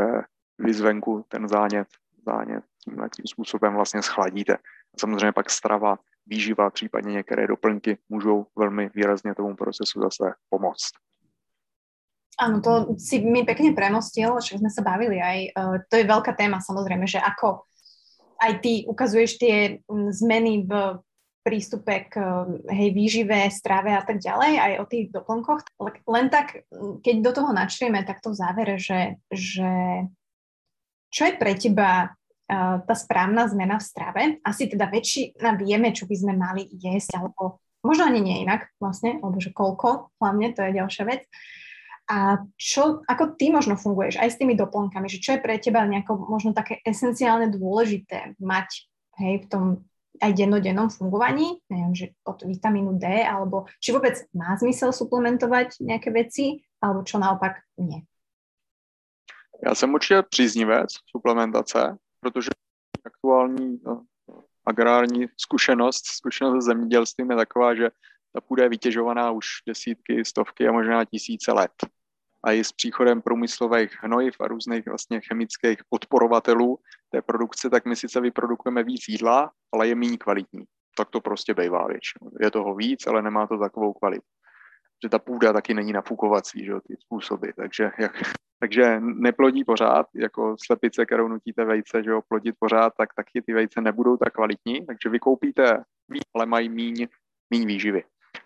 [0.60, 1.88] vy zvenku ten zánět,
[2.26, 4.58] zánět tímhle tím způsobem vlastně schladíte.
[5.00, 10.92] Samozřejmě pak strava, výživa, případně některé doplňky můžou velmi výrazně tomu procesu zase pomoct.
[12.34, 15.40] Áno, to si mi pekne premostil, čo sme sa bavili aj.
[15.54, 17.70] Uh, to je veľká téma samozrejme, že ako
[18.42, 20.98] aj ty ukazuješ mm, zmeny v
[21.44, 22.24] prístupe k
[22.72, 25.62] hej, výžive, strave a tak ďalej, aj o tých doplnkoch.
[26.08, 26.64] Len tak,
[27.04, 30.08] keď do toho načrieme takto v závere, že, že
[31.14, 34.22] čo je pre teba uh, tá správna zmena v strave?
[34.42, 39.22] Asi teda väčšina vieme, čo by sme mali jesť, alebo možno ani nie inak vlastne,
[39.22, 41.22] alebo že koľko, hlavne, to je ďalšia vec.
[42.10, 45.88] A čo, ako ty možno funguješ aj s tými doplnkami, že čo je pre teba
[45.88, 48.90] nejako možno také esenciálne dôležité mať
[49.24, 49.64] hej, v tom
[50.22, 56.14] aj dennodennom fungovaní, neviem, že od vitamínu D, alebo či vôbec má zmysel suplementovať nejaké
[56.14, 58.06] veci, alebo čo naopak nie.
[59.66, 62.50] Já jsem určitě příznivec suplementace, protože
[63.06, 64.06] aktuální no,
[64.66, 67.90] agrární zkušenost, zkušenost se zemědělstvím je taková, že
[68.34, 71.72] ta půda je vytěžovaná už desítky, stovky a možná tisíce let.
[72.44, 76.80] A i s příchodem průmyslových hnojiv a různých vlastně chemických podporovatelů
[77.10, 80.64] té produkce, tak my sice vyprodukujeme víc jídla, ale je méně kvalitní.
[80.98, 82.32] Tak to prostě bývá většinou.
[82.40, 84.26] Je toho víc, ale nemá to takovou kvalitu.
[85.04, 87.50] Že ta půda taky není nafukovací, že ty způsoby.
[87.56, 88.22] Takže, jak,
[88.60, 93.54] takže neplodí pořád, jako slepice, kterou nutíte vejce, že jo, plodit pořád, tak taky ty
[93.54, 94.86] vejce nebudou tak kvalitní.
[94.86, 95.84] Takže vy koupíte,
[96.36, 97.08] ale mají míň,
[97.50, 98.04] míň výživy.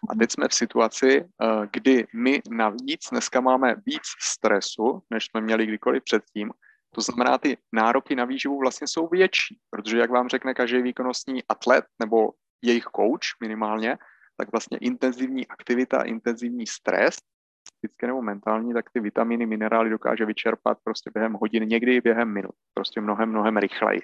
[0.10, 5.42] A teď jsme v situaci, eh, kdy my navíc dneska máme víc stresu, než jsme
[5.42, 6.52] měli kdykoliv předtím.
[6.96, 11.44] To znamená, ty nároky na výživu vlastně jsou větší, protože jak vám řekne každý výkonnostní
[11.50, 12.32] atlet nebo
[12.62, 13.98] jejich coach minimálně,
[14.38, 17.18] tak vlastně intenzivní aktivita, intenzivní stres,
[17.80, 22.34] fyzické nebo mentální, tak ty vitamíny, minerály dokáže vyčerpat prostě během hodin, někdy i během
[22.34, 24.02] minut, prostě mnohem, mnohem rychleji.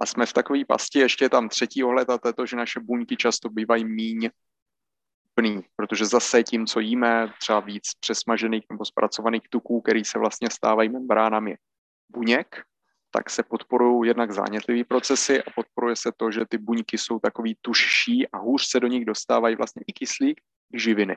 [0.00, 2.80] A jsme v takové pasti, ještě tam třetí ohled a to je to, že naše
[2.80, 4.30] buňky často bývají míň
[5.34, 10.50] plný, protože zase tím, co jíme, třeba víc přesmažených nebo zpracovaných tuků, který se vlastně
[10.50, 11.56] stávají membránami
[12.08, 12.62] buněk,
[13.16, 17.56] tak se podporují jednak zánětlivé procesy a podporuje se to, že ty buňky jsou takový
[17.60, 20.40] tužší a hůř se do nich dostávají vlastně i kyslík,
[20.72, 21.16] i živiny.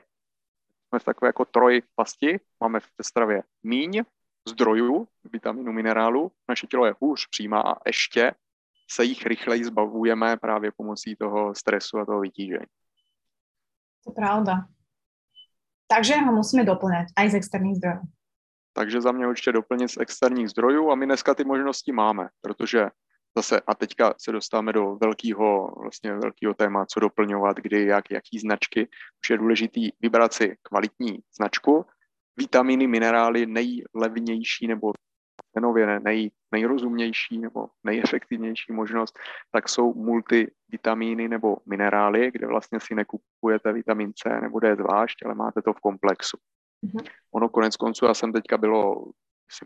[0.88, 4.02] Jsme v takové jako troj pasti, máme v té stravě míň
[4.48, 8.34] zdrojů vitaminu, minerálu, naše tělo je hůř přijímá a ještě
[8.90, 12.66] se jich rychleji zbavujeme právě pomocí toho stresu a toho vytížení.
[14.04, 14.54] To pravda.
[15.86, 18.17] Takže ho musíme doplňat i z externích zdrojů.
[18.78, 22.88] Takže za mě určitě doplnit z externích zdrojů a my dneska ty možnosti máme, protože
[23.36, 28.38] zase a teďka se dostáváme do velkého, vlastně velkého téma, co doplňovat, kdy, jak, jaký
[28.38, 28.88] značky.
[29.24, 31.86] Už je důležitý vybrat si kvalitní značku,
[32.36, 34.92] vitamíny, minerály nejlevnější nebo
[35.54, 39.18] cenově nej, nejrozumnější nebo nejefektivnější možnost,
[39.52, 45.34] tak jsou multivitamíny nebo minerály, kde vlastně si nekupujete vitamin C nebo D zvlášť, ale
[45.34, 46.38] máte to v komplexu.
[46.86, 47.10] Mm-hmm.
[47.34, 49.04] Ono konec konců, já jsem teďka bylo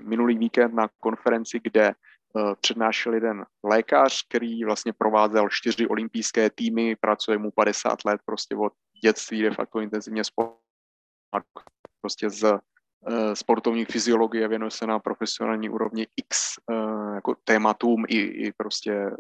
[0.01, 1.93] minulý víkend na konferenci, kde
[2.35, 8.57] uh, přednášel jeden lékař, který vlastně provázel čtyři olympijské týmy, pracuje mu 50 let prostě
[8.57, 8.73] od
[9.03, 10.57] dětství de facto intenzivně sport
[12.01, 12.59] prostě z
[13.07, 19.11] Eh, sportovní fyziologie, věnuje se na profesionální úrovni x eh, jako tématům i, i prostě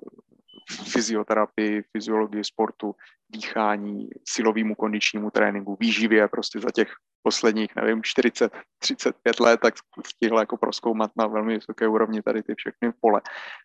[0.92, 2.94] fyzioterapii, fyziologii sportu,
[3.32, 6.88] dýchání, silovému kondičnímu tréninku, výživě prostě za těch
[7.22, 9.74] posledních, nevím, 40, 35 let, tak
[10.06, 13.20] stihl jako proskoumat na velmi vysoké úrovni tady ty všechny pole.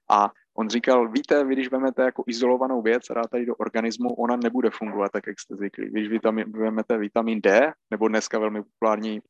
[0.10, 4.14] A on říkal, víte, vy když vezmete jako izolovanou věc a dáte ji do organismu,
[4.14, 5.89] ona nebude fungovat tak, jak jste zvyklí.
[5.89, 9.22] Když vitamin, vezmete vitamin D, nebo dneska velmi populární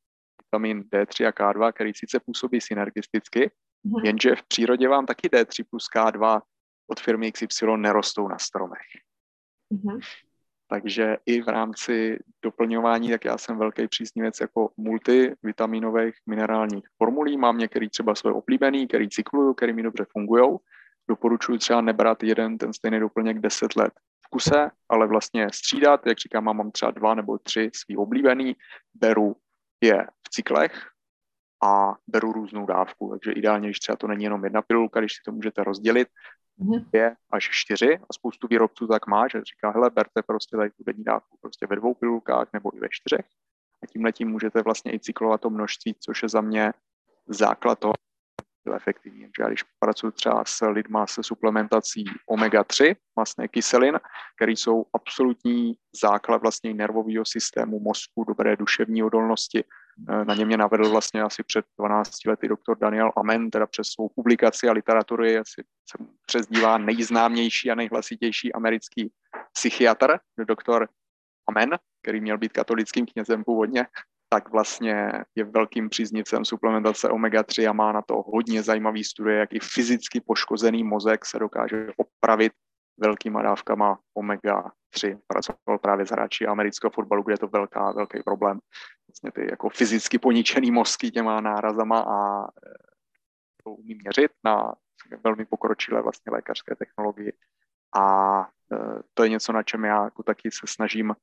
[0.43, 3.51] vitamin D3 a K2, který sice působí synergisticky,
[3.85, 4.05] mm-hmm.
[4.05, 6.41] jenže v přírodě vám taky D3 plus K2
[6.87, 8.87] od firmy XY nerostou na stromech.
[9.73, 9.99] Mm-hmm.
[10.67, 17.37] Takže i v rámci doplňování, tak já jsem velký příznivec jako multivitaminových minerálních formulí.
[17.37, 20.57] Mám některý třeba svoje oblíbený, který cykluju, který mi dobře fungují.
[21.09, 23.93] Doporučuji třeba nebrat jeden ten stejný doplněk 10 let
[24.25, 28.55] v kuse, ale vlastně střídat, jak říkám, mám třeba dva nebo tři svý oblíbený,
[28.93, 29.35] beru
[29.83, 30.89] je v cyklech
[31.63, 33.09] a beru různou dávku.
[33.09, 36.07] Takže ideálně, když třeba to není jenom jedna pilulka, když si to můžete rozdělit,
[36.57, 36.79] mhm.
[36.79, 40.83] dvě až čtyři a spoustu výrobců tak má, že říká, hele, berte prostě tady tu
[40.83, 43.25] denní dávku prostě ve dvou pilulkách nebo i ve čtyřech
[43.83, 46.73] a tímhle tím můžete vlastně i cyklovat to množství, což je za mě
[47.27, 47.93] základ toho,
[48.63, 49.21] byl efektivní.
[49.21, 53.99] Takže já když pracuji třeba s lidma se suplementací omega-3, masné kyselin,
[54.35, 59.63] které jsou absolutní základ vlastně nervového systému, mozku, dobré duševní odolnosti,
[60.23, 64.09] na ně mě navedl vlastně asi před 12 lety doktor Daniel Amen, teda přes svou
[64.09, 69.11] publikaci a literatury, asi se přezdívá nejznámější a nejhlasitější americký
[69.53, 70.17] psychiatr,
[70.47, 70.89] doktor
[71.49, 73.87] Amen, který měl být katolickým knězem původně,
[74.29, 79.53] tak vlastně je velkým příznivcem suplementace omega-3 a má na to hodně zajímavý studie, jak
[79.53, 82.53] i fyzicky poškozený mozek se dokáže opravit
[82.97, 85.19] velkýma dávkama omega-3.
[85.27, 88.59] Pracoval právě s hráči amerického fotbalu, kde je to velká, velký problém.
[89.07, 92.47] Vlastně ty jako fyzicky poničený mozky těma nárazama a e,
[93.63, 94.73] to umí měřit na
[95.23, 97.33] velmi pokročilé vlastně lékařské technologii.
[97.95, 98.47] A e,
[99.13, 101.15] to je něco, na čem já jako taky se snažím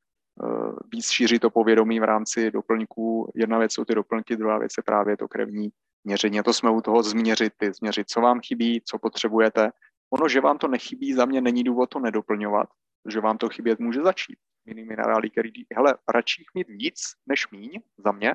[0.93, 3.32] víc šířit to povědomí v rámci doplňků.
[3.35, 5.69] Jedna věc jsou ty doplňky, druhá věc je právě to krevní
[6.05, 6.40] měření.
[6.40, 9.70] A to jsme u toho změřit, ty, změřit, co vám chybí, co potřebujete.
[10.11, 12.69] Ono, že vám to nechybí, za mě není důvod to nedoplňovat,
[13.09, 14.39] že vám to chybět může začít.
[14.66, 18.35] Jiný minerály, který, hele, radši mít víc než míň, za mě.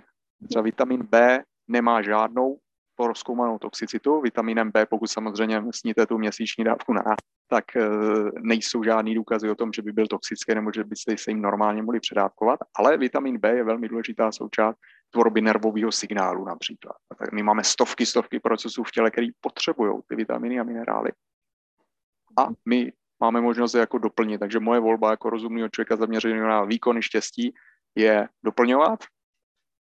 [0.49, 2.59] Třeba vitamin B nemá žádnou
[3.07, 4.21] rozkoumanou toxicitu.
[4.21, 7.03] Vitaminem B, pokud samozřejmě sníte tu měsíční dávku na
[7.47, 7.81] tak e,
[8.39, 11.83] nejsou žádný důkazy o tom, že by byl toxický nebo že byste se jim normálně
[11.83, 14.77] mohli předávkovat, ale vitamin B je velmi důležitá součást
[15.09, 16.95] tvorby nervového signálu například.
[17.11, 21.11] A tak my máme stovky, stovky procesů v těle, které potřebují ty vitaminy a minerály.
[22.37, 24.39] A my máme možnost je jako doplnit.
[24.39, 27.53] Takže moje volba jako rozumného člověka zaměřeného na výkon štěstí
[27.95, 28.99] je doplňovat.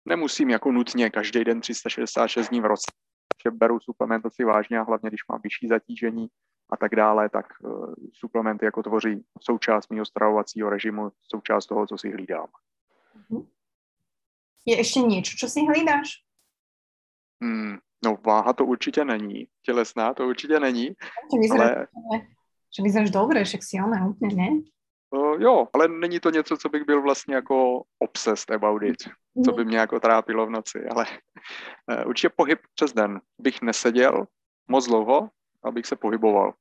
[0.06, 2.92] Nemusím jako nutně každý den 366 dní v roce,
[3.44, 6.28] že beru suplementaci vážně a hlavně, když mám vyšší zatížení
[6.70, 11.98] a tak dále, tak uh, suplementy jako tvoří součást mého stravovacího režimu, součást toho, co
[11.98, 12.48] si hlídám.
[13.30, 13.48] Mhm.
[14.66, 16.10] Je ještě něco, co si hlídáš?
[17.44, 20.90] Hmm, no váha to určitě není, tělesná to určitě není,
[21.52, 21.88] ale
[22.76, 24.50] že vyzeráš dobře, že si ona úplně, ne?
[25.12, 29.10] Uh, jo, ale není to něco, co bych byl vlastně jako obsessed about it,
[29.46, 33.22] co by mě jako trápilo v noci, ale uh, určitě pohyb přes den.
[33.42, 34.26] Bych neseděl
[34.68, 35.30] moc dlouho,
[35.64, 36.54] abych se pohyboval.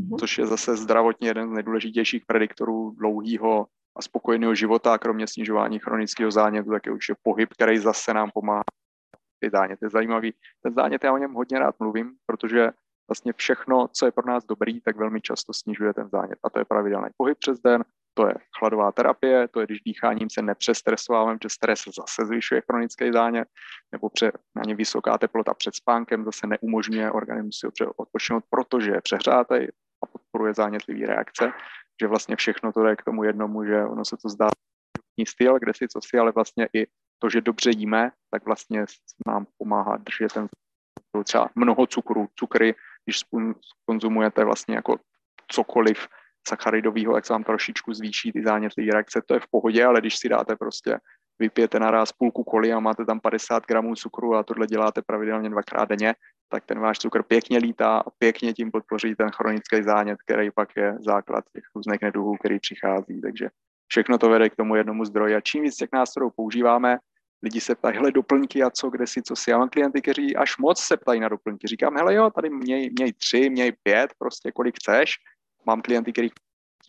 [0.00, 0.18] Mm-hmm.
[0.18, 3.66] Což je zase zdravotně jeden z nejdůležitějších prediktorů dlouhého
[3.96, 8.30] a spokojeného života, a kromě snižování chronického zánětu, tak je určitě pohyb, který zase nám
[8.34, 8.64] pomáhá
[9.40, 9.84] ty záněty.
[9.84, 10.34] Je zajímavý.
[10.62, 12.70] Ten zánět já o něm hodně rád mluvím, protože
[13.08, 16.38] vlastně všechno, co je pro nás dobrý, tak velmi často snižuje ten zánět.
[16.44, 17.84] A to je pravidelný pohyb přes den,
[18.14, 23.12] to je chladová terapie, to je, když dýcháním se nepřestresováváme, že stres zase zvyšuje chronický
[23.12, 23.48] zánět,
[23.92, 27.66] nebo pře, na ně vysoká teplota před spánkem zase neumožňuje organismu si
[27.96, 29.54] odpočinout, protože je přehřátý
[30.02, 31.52] a podporuje zánětlivý reakce,
[32.00, 34.48] že vlastně všechno to jde k tomu jednomu, že ono se to zdá
[35.28, 36.86] styl, kde si co si, ale vlastně i
[37.18, 38.84] to, že dobře jíme, tak vlastně
[39.26, 40.48] nám pomáhá držet ten
[41.24, 42.74] třeba mnoho cukru, cukry
[43.06, 43.20] když
[43.86, 44.96] konzumujete vlastně jako
[45.48, 46.08] cokoliv
[46.48, 50.16] sacharidového, tak se vám trošičku zvýší ty zánětlivé reakce, to je v pohodě, ale když
[50.16, 50.98] si dáte prostě
[51.38, 55.88] vypijete naraz půlku koli a máte tam 50 gramů cukru a tohle děláte pravidelně dvakrát
[55.88, 56.14] denně,
[56.48, 60.68] tak ten váš cukr pěkně lítá a pěkně tím podpoří ten chronický zánět, který pak
[60.76, 63.20] je základ těch různých neduhů, který přichází.
[63.20, 63.48] Takže
[63.88, 65.34] všechno to vede k tomu jednomu zdroji.
[65.34, 66.98] A čím víc těch nástrojů používáme,
[67.46, 69.50] lidi se ptají, hele, doplňky a co, kde si, co si.
[69.50, 71.66] Já mám klienty, kteří až moc se ptají na doplňky.
[71.66, 75.14] Říkám, hele, jo, tady měj, měj tři, měj pět, prostě kolik chceš.
[75.66, 76.32] Mám klienty, kterých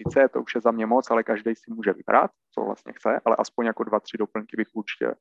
[0.06, 3.22] 30, to už je za mě moc, ale každý si může vybrat, co vlastně chce,
[3.26, 5.16] ale aspoň jako dva, tři doplňky bych určitě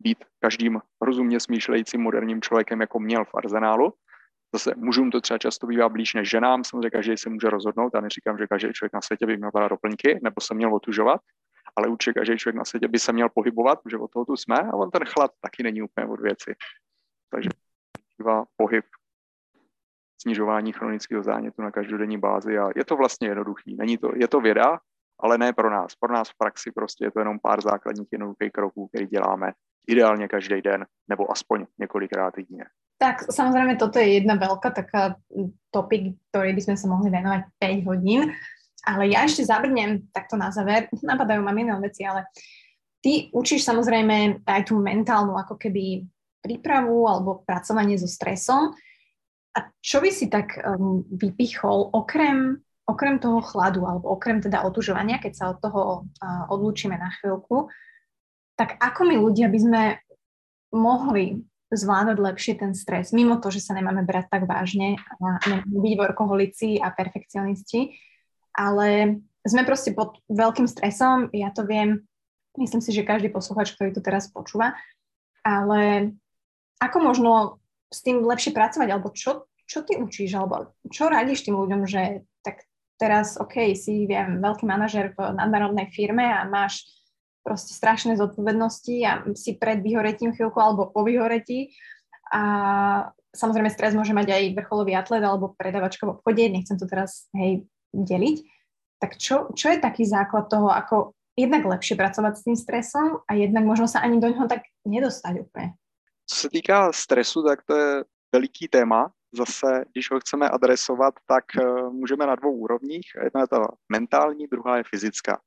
[0.00, 3.92] být každým rozumně smýšlejícím moderním člověkem, jako měl v arzenálu.
[4.54, 8.00] Zase mužům to třeba často bývá blíž než ženám, samozřejmě každý se může rozhodnout, a
[8.00, 11.20] neříkám, že každý člověk na světě by měl doplňky, nebo se měl otužovat,
[11.76, 14.56] ale určitě každý člověk na světě by se měl pohybovat, protože od toho tu jsme
[14.56, 16.54] a on ten chlad taky není úplně od věci.
[17.30, 17.48] Takže
[18.56, 18.84] pohyb,
[20.22, 23.76] snižování chronického zánětu na každodenní bázi a je to vlastně jednoduchý.
[23.76, 24.80] Není to, je to věda,
[25.20, 25.94] ale ne pro nás.
[25.94, 29.52] Pro nás v praxi prostě je to jenom pár základních jednoduchých kroků, které děláme
[29.86, 32.64] ideálně každý den nebo aspoň několikrát týdně.
[32.98, 35.14] Tak samozřejmě toto je jedna velká taká
[35.70, 38.32] topik, který bychom se mohli věnovat 5 hodin.
[38.82, 42.28] Ale ja ešte zabrnem takto na záver, napadajú ma iné veci, ale
[43.02, 46.06] ty učíš samozrejme aj tú mentálnu ako keby
[46.42, 48.74] prípravu alebo pracovanie so stresom.
[49.52, 52.56] A čo by si tak um, vypichol okrem,
[52.88, 57.68] okrem toho chladu alebo okrem teda otužovania, keď sa od toho uh, odlúčime na chvíľku,
[58.56, 59.82] tak ako my ľudia by sme
[60.72, 65.94] mohli zvládať lepšie ten stres, mimo to, že sa nemáme brať tak vážne a byť
[65.96, 67.96] workoholici a perfekcionisti,
[68.54, 72.06] ale sme proste pod veľkým stresom, ja to viem,
[72.56, 74.78] myslím si, že každý posluchač, ktorý to teraz počúva,
[75.42, 76.14] ale
[76.78, 77.30] ako možno
[77.92, 82.24] s tým lepšie pracovať, alebo čo, čo ty učíš, alebo čo radíš tým ľuďom, že
[82.40, 82.64] tak
[82.96, 86.86] teraz, OK, si, viem, veľký manažer v nadnárodnej firme a máš
[87.42, 91.74] proste strašné zodpovednosti a si pred vyhoretím chvíľku alebo po vyhoretí.
[92.30, 92.42] A
[93.34, 97.66] samozrejme stres môže mať aj vrcholový atlet alebo predavačka v obchode, nechcem to teraz, hej,
[97.94, 98.36] deliť.
[98.98, 103.34] Tak čo, čo je taký základ toho, ako jednak lepšie pracovat s tím stresem a
[103.34, 105.72] jednak možno se ani do něho tak nedostat úplně?
[106.26, 108.04] Co se týká stresu, tak to je
[108.34, 109.12] veliký téma.
[109.34, 113.06] Zase, když ho chceme adresovat, tak uh, můžeme na dvou úrovních.
[113.24, 115.40] Jedna je ta mentální, druhá je fyzická.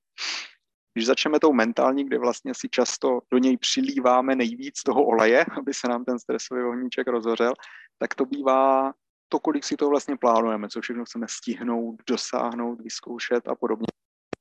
[0.93, 5.73] Když začneme tou mentální, kde vlastně si často do něj přilíváme nejvíc toho oleje, aby
[5.73, 7.53] se nám ten stresový ohníček rozhořel,
[7.99, 8.93] tak to bývá
[9.29, 13.87] to, kolik si to vlastně plánujeme, co všechno chceme stihnout, dosáhnout, vyzkoušet a podobně.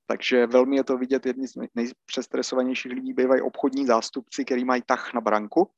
[0.07, 5.15] Takže velmi je to vidět, jedni z nejpřestresovanějších lidí bývají obchodní zástupci, který mají tah
[5.15, 5.71] na branku,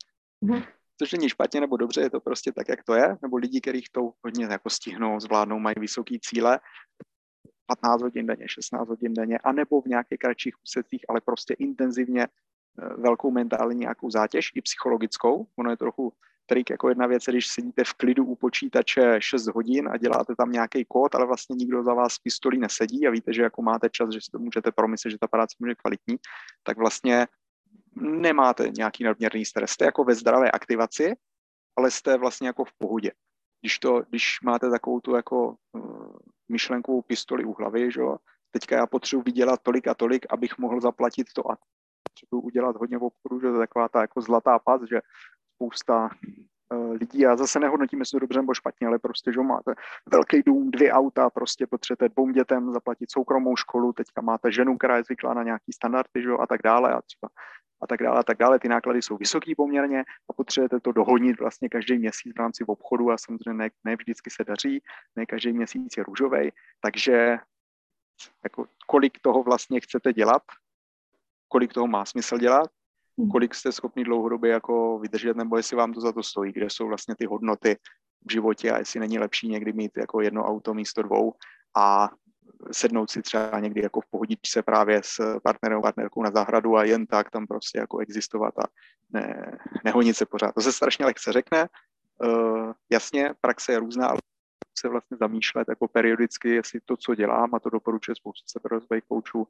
[0.43, 0.67] mm-hmm.
[0.97, 3.89] což není špatně nebo dobře, je to prostě tak, jak to je, nebo lidi, kterých
[3.89, 6.59] to hodně jako stihnou, zvládnou, mají vysoké cíle,
[7.65, 12.93] 15 hodin denně, 16 hodin denně, anebo v nějakých kratších úsecích, ale prostě intenzivně eh,
[12.97, 15.47] velkou mentální nějakou zátěž, i psychologickou.
[15.55, 16.13] Ono je trochu
[16.49, 20.51] trik jako jedna věc, když sedíte v klidu u počítače 6 hodin a děláte tam
[20.51, 24.09] nějaký kód, ale vlastně nikdo za vás pistolí nesedí a víte, že jako máte čas,
[24.13, 26.15] že si to můžete promyslet, že ta práce může kvalitní,
[26.63, 27.27] tak vlastně
[27.95, 29.71] nemáte nějaký nadměrný stres.
[29.71, 31.15] Jste jako ve zdravé aktivaci,
[31.77, 33.11] ale jste vlastně jako v pohodě.
[33.61, 36.15] Když, to, když máte takovou tu jako uh,
[36.49, 38.17] myšlenkovou pistoli u hlavy, že jo,
[38.51, 41.57] teďka já potřebuji vydělat tolik a tolik, abych mohl zaplatit to a
[42.03, 45.01] potřebuji udělat hodně obchodu, že to je taková ta jako zlatá pas, že
[45.57, 46.09] spousta
[46.73, 49.73] uh, lidí, já zase nehodnotím, jestli to dobře nebo špatně, ale prostě, že máte
[50.11, 54.97] velký dům, dvě auta, prostě potřebujete dvou dětem zaplatit soukromou školu, teďka máte ženu, která
[54.97, 57.29] je zvyklá na nějaký standardy, že a tak dále a třeba
[57.81, 58.59] a tak dále a tak dále.
[58.59, 63.11] Ty náklady jsou vysoký poměrně a potřebujete to dohodnit vlastně každý měsíc v rámci obchodu
[63.11, 64.83] a samozřejmě ne, ne vždycky se daří,
[65.15, 66.51] ne každý měsíc je růžový,
[66.81, 67.37] takže
[68.43, 70.43] jako kolik toho vlastně chcete dělat,
[71.47, 72.69] kolik toho má smysl dělat.
[73.31, 76.87] Kolik jste schopni dlouhodobě jako vydržet, nebo jestli vám to za to stojí, kde jsou
[76.87, 77.77] vlastně ty hodnoty
[78.27, 81.33] v životě a jestli není lepší někdy mít jako jedno auto místo dvou
[81.77, 82.09] a
[82.71, 87.05] sednout si třeba někdy jako v pohodičce právě s partnerem, partnerkou na zahradu a jen
[87.05, 88.63] tak tam prostě jako existovat a
[89.13, 90.51] ne, nehonit se pořád.
[90.55, 91.67] To se strašně lehce řekne.
[92.25, 94.19] Uh, jasně, praxe je různá, ale
[94.79, 99.47] se vlastně zamýšlet jako periodicky, jestli to, co dělám, a to doporučuje spoustu seberozvojových koučů,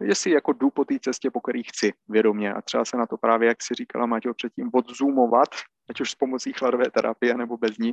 [0.00, 3.16] jestli jako jdu po té cestě, po které chci vědomě a třeba se na to
[3.16, 5.48] právě, jak si říkala Maťo předtím, odzoomovat
[5.90, 7.92] ať už s pomocí chladové terapie nebo bez ní,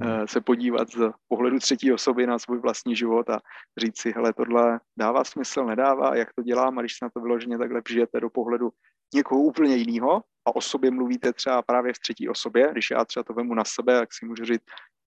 [0.00, 0.10] hmm.
[0.10, 3.40] eh, se podívat z pohledu třetí osoby na svůj vlastní život a
[3.76, 7.20] říct si, hele, tohle dává smysl, nedává, jak to dělám, a když se na to
[7.20, 8.70] vyloženě takhle přijete do pohledu
[9.14, 13.24] někoho úplně jiného a o sobě mluvíte třeba právě v třetí osobě, když já třeba
[13.24, 14.62] to vemu na sebe, tak si můžu říct,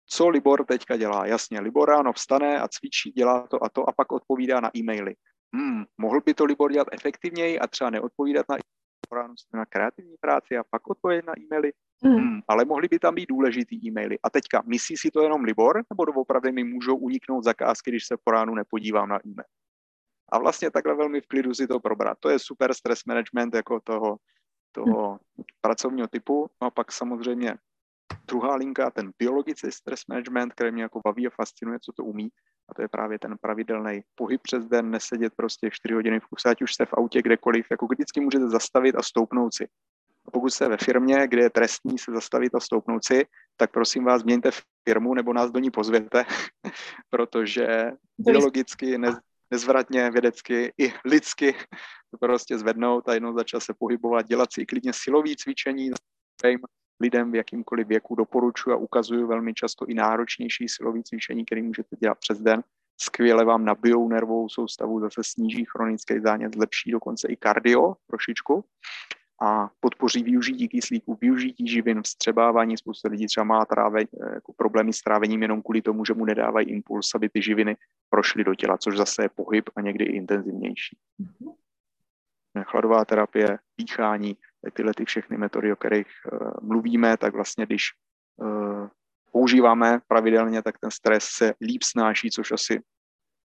[0.06, 1.26] co Libor teďka dělá.
[1.26, 5.14] Jasně, Libor ráno vstane a cvičí, dělá to a to a pak odpovídá na e-maily.
[5.54, 8.56] Hmm, mohl by to Libor dělat efektivněji a třeba neodpovídat na
[9.54, 11.72] na kreativní práci a pak odpovědět na e-maily.
[12.04, 12.16] Hmm.
[12.16, 14.18] Hmm, ale mohly by tam být důležitý e-maily.
[14.22, 18.16] A teďka, myslí si to jenom Libor, nebo opravdu mi můžou uniknout zakázky, když se
[18.24, 19.48] po ránu nepodívám na e-mail?
[20.32, 22.18] A vlastně takhle velmi v klidu si to probrat.
[22.20, 24.16] To je super stress management jako toho,
[24.72, 25.44] toho hmm.
[25.60, 26.50] pracovního typu.
[26.62, 27.54] No a pak samozřejmě
[28.28, 32.28] druhá linka, ten biologický stress management, který mě jako baví a fascinuje, co to umí.
[32.68, 36.48] A to je právě ten pravidelný pohyb přes den, nesedět prostě 4 hodiny v kuse,
[36.48, 39.68] ať už jste v autě kdekoliv, jako vždycky můžete zastavit a stoupnout si.
[40.26, 43.26] A pokud jste ve firmě, kde je trestní se zastavit a stoupnout si,
[43.56, 44.50] tak prosím vás, měňte
[44.88, 46.24] firmu nebo nás do ní pozvěte,
[47.10, 49.16] protože biologicky, nez,
[49.50, 51.54] nezvratně, vědecky i lidsky
[52.10, 55.90] to prostě zvednout a jednou začal se pohybovat, dělat si i klidně silový cvičení,
[57.00, 61.96] lidem v jakýmkoliv věku doporučuji a ukazuju velmi často i náročnější silový cvičení, který můžete
[61.96, 62.62] dělat přes den.
[63.00, 68.64] Skvěle vám nabijou nervovou soustavu, zase sníží chronický zánět, zlepší dokonce i kardio trošičku
[69.42, 72.76] a podpoří využití kyslíku, využití živin, vstřebávání.
[72.76, 76.24] Spousta lidí třeba má tráve, eh, jako problémy s trávením jenom kvůli tomu, že mu
[76.24, 77.76] nedávají impuls, aby ty živiny
[78.10, 80.96] prošly do těla, což zase je pohyb a někdy i intenzivnější.
[82.62, 84.36] Chladová terapie, dýchání,
[84.72, 87.84] tyhle ty všechny metody, o kterých uh, mluvíme, tak vlastně když
[88.36, 88.88] uh,
[89.32, 92.82] používáme pravidelně, tak ten stres se líp snáší, což asi,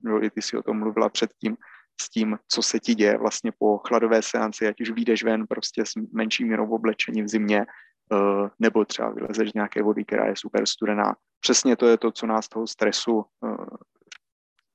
[0.03, 1.57] no, i ty si o tom mluvila předtím,
[2.01, 5.87] s tím, co se ti děje vlastně po chladové seanci, ať už vyjdeš ven prostě
[5.87, 7.67] s menší měrou oblečení v zimě,
[8.13, 11.17] uh, nebo třeba vylezeš z nějaké vody, která je super studená.
[11.41, 13.25] Přesně to je to, co nás toho stresu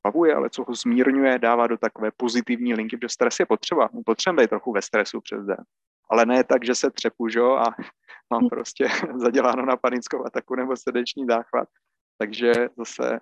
[0.04, 3.90] bavuje, ale co ho zmírňuje, dává do takové pozitivní linky, protože stres je potřeba.
[3.94, 5.64] My potřebujeme být trochu ve stresu přes den.
[6.12, 7.40] Ale ne tak, že se třepu, že?
[7.40, 7.64] a
[8.34, 11.68] mám prostě zaděláno na panickou ataku nebo srdeční záchvat.
[12.18, 13.20] Takže zase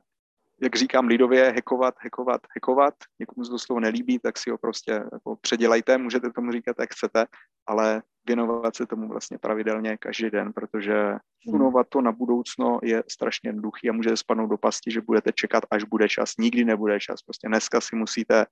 [0.62, 2.94] jak říkám lidově, hekovat, hekovat, hekovat.
[3.20, 6.94] Někomu se to slovo nelíbí, tak si ho prostě jako předělejte, můžete tomu říkat, jak
[6.94, 7.26] chcete,
[7.68, 11.16] ale věnovat se tomu vlastně pravidelně každý den, protože
[11.50, 15.64] sunovat to na budoucno je strašně jednoduchý a můžete spadnout do pasti, že budete čekat,
[15.72, 16.34] až bude čas.
[16.40, 17.22] Nikdy nebude čas.
[17.22, 18.46] Prostě dneska si musíte,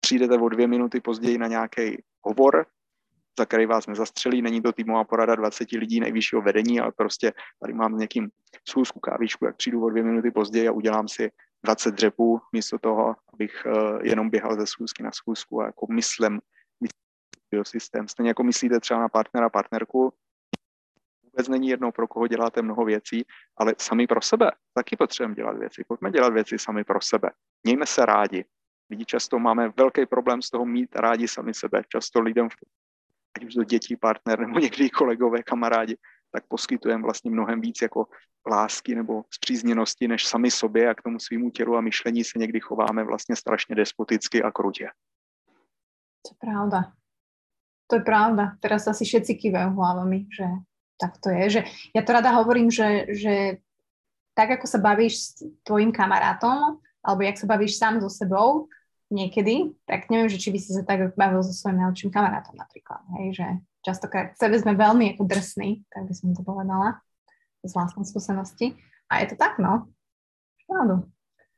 [0.00, 2.66] přijdete o dvě minuty později na nějaký hovor,
[3.38, 7.72] za který vás nezastřelí, není to týmová porada 20 lidí nejvyššího vedení, ale prostě tady
[7.72, 8.30] mám někým
[8.68, 11.30] schůzku kávičku, jak přijdu o dvě minuty později a udělám si
[11.64, 16.40] 20 dřepů, místo toho, abych uh, jenom běhal ze schůzky na schůzku a jako myslím,
[16.80, 18.08] myslím systém.
[18.08, 20.12] Stejně jako myslíte třeba na partnera, partnerku,
[21.24, 23.24] vůbec není jedno, pro koho děláte mnoho věcí,
[23.56, 25.84] ale sami pro sebe taky potřebujeme dělat věci.
[25.88, 27.30] Pojďme dělat věci sami pro sebe.
[27.64, 28.44] Mějme se rádi.
[28.90, 31.82] Lidi často máme velký problém z toho mít rádi sami sebe.
[31.88, 32.48] Často lidem,
[33.36, 35.96] ať už to děti, partner nebo někdy kolegové, kamarádi,
[36.32, 38.06] tak poskytujeme vlastně mnohem víc jako
[38.46, 42.60] lásky nebo zpřízněnosti než sami sobě a k tomu svýmu tělu a myšlení se někdy
[42.60, 44.88] chováme vlastně strašně despoticky a krutě.
[46.22, 46.92] To je pravda.
[47.86, 48.58] To je pravda.
[48.60, 50.46] Teraz asi všetci kývajú hlavami, že
[50.98, 51.44] tak to je.
[51.50, 51.60] Že
[51.94, 53.62] ja to rada hovorím, že, že
[54.34, 55.26] tak ako sa bavíš s
[55.62, 58.66] tvojim kamarátom, alebo jak sa bavíš sám so sebou
[59.10, 63.00] niekedy, tak neviem, že či by si sa tak bavil so svojím najlepším kamarátom napríklad.
[63.18, 63.46] Hej, že
[63.86, 66.98] častokrát k sebe sme veľmi ako drsní, tak by som to povedala,
[67.62, 68.74] z vlastnej skúsenosti.
[69.06, 69.86] A je to tak, no.
[70.66, 71.06] Pravdu.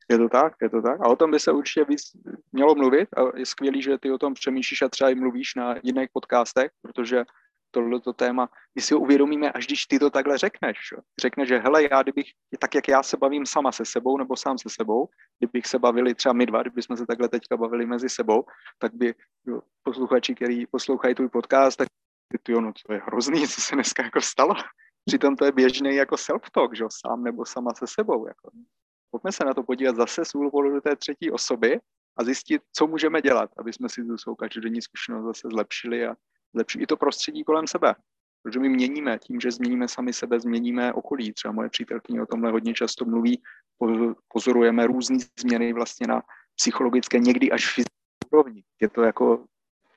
[0.09, 1.01] Je to tak, je to tak.
[1.01, 2.03] A o tom by se určitě víc
[2.53, 5.75] mělo mluvit a je skvělý, že ty o tom přemýšlíš a třeba i mluvíš na
[5.83, 7.25] jiných podcastech, protože
[7.79, 10.79] tohleto téma, my si ho uvědomíme, až když ty to takhle řekneš.
[10.93, 10.99] Jo.
[11.21, 12.27] Řekneš, že hele, já kdybych,
[12.59, 16.15] tak jak já se bavím sama se sebou nebo sám se sebou, kdybych se bavili
[16.15, 18.45] třeba my dva, kdybychom se takhle teďka bavili mezi sebou,
[18.79, 19.15] tak by
[19.47, 21.89] jo, posluchači, který poslouchají tvůj podcast, tak
[22.43, 24.55] ty, no to je hrozný, co se dneska jako stalo.
[25.05, 28.27] Přitom to je běžný jako self-talk, že sám nebo sama se sebou.
[28.27, 28.51] Jako.
[29.11, 31.81] Pojďme se na to podívat zase z úhlu té třetí osoby
[32.19, 36.15] a zjistit, co můžeme dělat, aby jsme si tu svou každodenní zkušenost zase zlepšili a
[36.55, 37.95] zlepšit i to prostředí kolem sebe.
[38.43, 41.33] Protože my měníme, tím, že změníme sami sebe, změníme okolí.
[41.33, 43.43] Třeba moje přítelkyně o tomhle hodně často mluví,
[44.29, 46.23] pozorujeme různé změny vlastně na
[46.57, 48.65] psychologické, někdy až fyzické úrovni.
[48.81, 49.45] Je to jako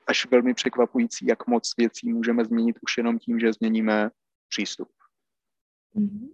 [0.06, 4.10] až velmi překvapující, jak moc věcí můžeme změnit už jenom tím, že změníme
[4.48, 4.88] přístup.
[5.96, 6.28] Mm-hmm.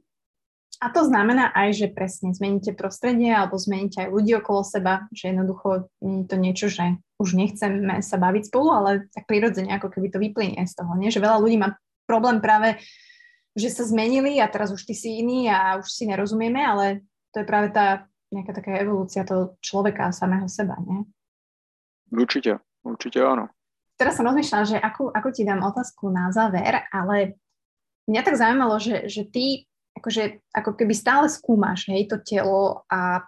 [0.78, 5.34] A to znamená aj, že presne zmeníte prostredie alebo zmeníte aj ľudí okolo seba, že
[5.34, 6.84] jednoducho nie je to niečo, že
[7.18, 11.10] už nechceme sa baviť spolu, ale tak prirodzene ako keby to vyplynie z toho, nie?
[11.10, 11.74] že veľa ľudí má
[12.06, 12.78] problém práve,
[13.58, 17.02] že sa zmenili a teraz už ty si iný a už si nerozumieme, ale
[17.34, 21.02] to je práve tá nejaká taká evolúcia toho človeka a samého seba, nie?
[22.14, 23.50] Určite, určite áno.
[23.98, 27.34] Teraz som rozmýšľala, že ako, ako ti dám otázku na záver, ale
[28.06, 29.66] mňa tak zaujímalo, že, že ty
[29.98, 33.26] akože, ako keby stále skúmaš, hej, to telo a,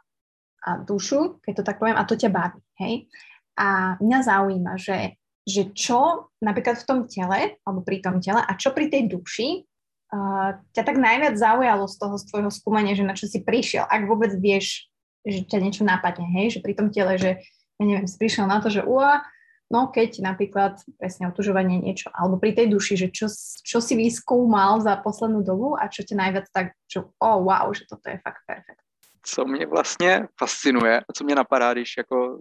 [0.64, 3.10] a dušu, keď to tak poviem, a to ťa baví, hej.
[3.59, 8.52] A mňa zaujíma, že, že čo napríklad v tom tele, alebo pri tom tele, a
[8.56, 9.66] čo pri tej duši
[10.14, 13.84] uh, ťa tak najviac zaujalo z toho z tvojho skúmania, že na čo si prišiel,
[13.84, 14.88] ak vôbec vieš,
[15.26, 17.44] že ťa niečo napadne, hej, že pri tom tele, že
[17.80, 19.24] ja neviem, si prišiel na to, že ua,
[19.70, 23.30] No keď napríklad presne otužovanie niečo, alebo pri tej duši, že čo,
[23.62, 27.86] čo si vyskoumal za poslednú dobu a čo tě najviac tak, že oh wow, že
[27.86, 28.82] toto je fakt perfekt.
[29.22, 32.40] Co mě vlastně fascinuje a co mě napadá, když jako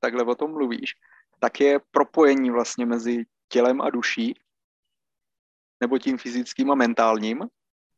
[0.00, 0.94] takhle o tom mluvíš,
[1.38, 4.34] tak je propojení vlastně mezi tělem a duší,
[5.80, 7.42] nebo tím fyzickým a mentálním.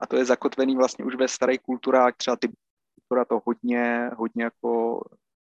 [0.00, 2.48] A to je zakotvený vlastně už ve staré kulturách, třeba ty
[2.94, 5.00] kultura to hodně, hodně jako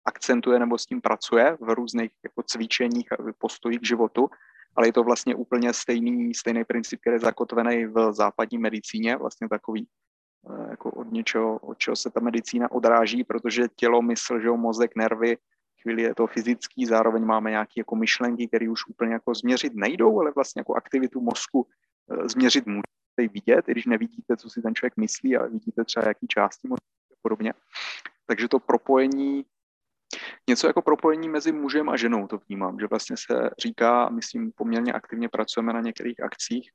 [0.04, 4.30] akcentuje nebo s tím pracuje v různých jako cvičeních a postojích k životu,
[4.76, 9.48] ale je to vlastně úplně stejný, stejný princip, který je zakotvený v západní medicíně, vlastně
[9.48, 9.88] takový
[10.50, 14.96] eh, jako od něčeho, od čeho se ta medicína odráží, protože tělo, mysl, že mozek,
[14.96, 15.36] nervy,
[15.82, 20.20] chvíli je to fyzický, zároveň máme nějaké jako myšlenky, které už úplně jako změřit nejdou,
[20.20, 21.66] ale vlastně jako aktivitu mozku
[22.10, 26.08] eh, změřit můžete vidět, i když nevidíte, co si ten člověk myslí, ale vidíte třeba
[26.08, 27.52] jaký části mozku a podobně.
[28.26, 29.44] Takže to propojení
[30.48, 34.92] Něco jako propojení mezi mužem a ženou to vnímám, že vlastně se říká, myslím, poměrně
[34.92, 36.70] aktivně pracujeme na některých akcích,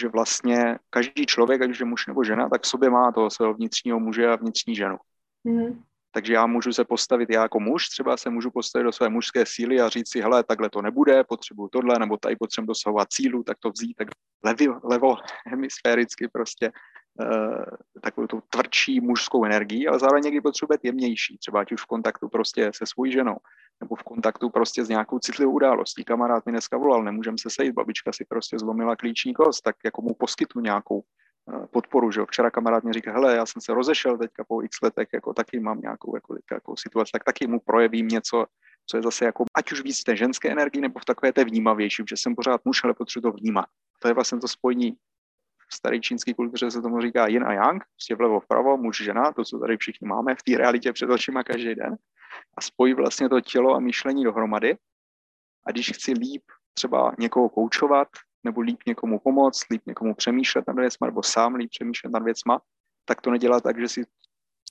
[0.00, 3.30] že vlastně každý člověk, ať už je muž nebo žena, tak v sobě má toho
[3.30, 4.96] svého vnitřního muže a vnitřní ženu.
[5.44, 5.82] Mm.
[6.14, 9.44] Takže já můžu se postavit, já jako muž třeba se můžu postavit do své mužské
[9.46, 13.42] síly a říct si, hele, takhle to nebude, potřebuju tohle, nebo tady potřebuji dosahovat cílu,
[13.42, 14.08] tak to vzít tak
[14.44, 15.16] levo, levo
[15.46, 16.72] hemisféricky prostě
[18.00, 22.28] takovou tu tvrdší mužskou energii, ale zároveň někdy potřebuje jemnější, třeba ať už v kontaktu
[22.28, 23.36] prostě se svojí ženou,
[23.80, 26.04] nebo v kontaktu prostě s nějakou citlivou událostí.
[26.04, 30.02] Kamarád mi dneska volal, nemůžeme se sejít, babička si prostě zlomila klíční kost, tak jako
[30.02, 32.20] mu poskytnu nějakou uh, podporu, že.
[32.28, 35.60] Včera kamarád mi říká, hele, já jsem se rozešel teďka po x letech, jako taky
[35.60, 38.46] mám nějakou jako, jako situaci, tak taky mu projevím něco,
[38.86, 41.44] co je zase jako, ať už víc v té ženské energii, nebo v takové té
[41.44, 43.66] vnímavější, že jsem pořád muž, ale potřebuji to vnímat.
[44.02, 44.96] To je vlastně to spojení
[45.68, 49.32] v staré čínské kultuře se tomu říká yin a yang, prostě vlevo vpravo, muž, žena,
[49.32, 51.96] to, co tady všichni máme v té realitě před očima každý den
[52.56, 54.76] a spojí vlastně to tělo a myšlení dohromady.
[55.66, 56.42] A když chci líp
[56.74, 58.08] třeba někoho koučovat,
[58.44, 62.60] nebo líp někomu pomoct, líp někomu přemýšlet nad věcma, nebo sám líp přemýšlet nad věcma,
[63.04, 64.04] tak to nedělá tak, že si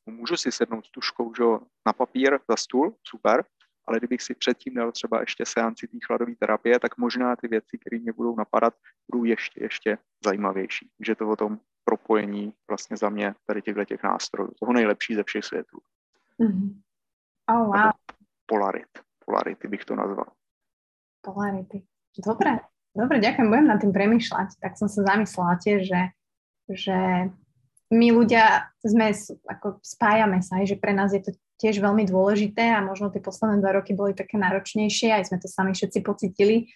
[0.06, 1.44] můžu si sednout s tuškou že,
[1.86, 3.46] na papír za stůl, super,
[3.86, 7.78] ale kdybych si předtím dal třeba ještě seanci té chladové terapie, tak možná ty věci,
[7.78, 8.74] které mě budou napadat,
[9.12, 10.90] budou ještě, ještě zajímavější.
[11.00, 14.52] Že to o tom propojení vlastně za mě tady těchto těch nástrojů.
[14.60, 15.78] Toho nejlepší ze všech světů.
[16.40, 16.82] Mm-hmm.
[17.50, 17.92] Oh, wow.
[18.46, 18.88] polarit.
[19.26, 20.26] Polarity bych to nazval.
[21.22, 21.84] Polarity.
[22.14, 22.60] Dobre,
[22.96, 24.60] dobre, ďakujem, budem nad tým premýšľať.
[24.60, 26.02] Tak som sa zamyslela tiež, že,
[26.70, 26.98] že
[27.90, 29.10] my ľudia sme,
[29.50, 31.32] ako spájame sa, že pre nás je to
[31.64, 35.48] tiež veľmi dôležité a možno tie posledné dva roky boli také náročnejšie, aj sme to
[35.48, 36.68] sami všetci pocitili.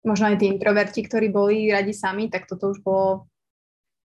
[0.00, 3.28] Možno aj tí introverti, ktorí boli radi sami, tak toto už bolo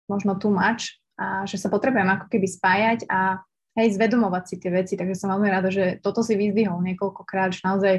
[0.10, 3.46] možno too much a že sa potrebujem ako keby spájať a
[3.78, 7.62] hej, zvedomovať si tie veci, takže som veľmi rada, že toto si vyzdvihol niekoľkokrát, že
[7.62, 7.96] naozaj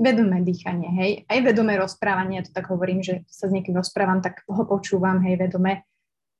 [0.00, 4.24] vedomé dýchanie, hej, aj vedomé rozprávanie, ja to tak hovorím, že sa s niekým rozprávam,
[4.24, 5.86] tak ho počúvam, hej, vedome,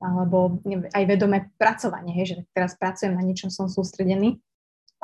[0.02, 0.58] alebo
[0.90, 4.42] aj vedomé pracovanie, hej, že teraz pracujem na niečom, som sústredený.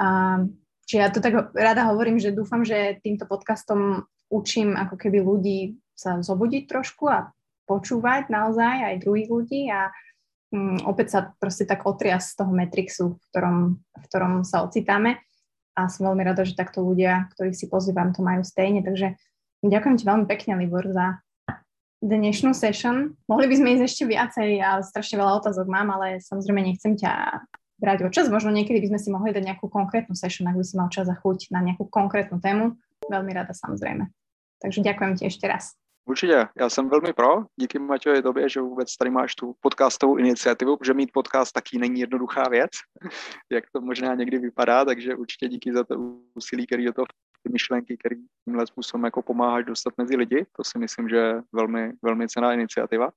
[0.01, 0.40] A,
[0.89, 5.77] čiže ja to tak rada hovorím, že dúfam, že týmto podcastom učím ako keby ľudí
[5.93, 7.28] sa zobudiť trošku a
[7.68, 9.93] počúvať naozaj aj druhých ľudí a
[10.51, 15.20] um, opäť sa proste tak otriasť z toho Matrixu, v ktorom, v ktorom sa ocitáme.
[15.78, 18.82] A som veľmi rada, že takto ľudia, ktorých si pozývam, to majú stejne.
[18.82, 19.14] Takže
[19.62, 21.22] ďakujem ti veľmi pekne, Libor, za
[22.01, 23.14] dnešnú session.
[23.28, 27.44] Mohli by sme ísť ešte viacej a strašne veľa otázok mám, ale samozrejme nechcem ťa
[27.81, 28.28] brať o čas.
[28.28, 31.09] Možno niekedy by sme si mohli dať nejakú konkrétnu session, ak by si mal čas
[31.09, 32.77] a chuť na nejakú konkrétnu tému.
[33.09, 34.12] Veľmi rada samozrejme.
[34.61, 35.74] Takže ďakujem ti ešte raz.
[36.05, 37.44] Určitě, já jsem velmi pro.
[37.57, 42.01] Díky Maťovi tobě, že vůbec tady máš tu podcastovou iniciativu, protože mít podcast taky není
[42.01, 42.70] jednoduchá věc,
[43.52, 45.94] jak to možná někdy vypadá, takže určitě díky za to
[46.35, 47.07] úsilí, který do toho
[47.43, 50.47] ty myšlenky, který tímhle způsobem jako pomáháš dostat mezi lidi.
[50.57, 53.11] To si myslím, že je velmi, velmi cená iniciativa.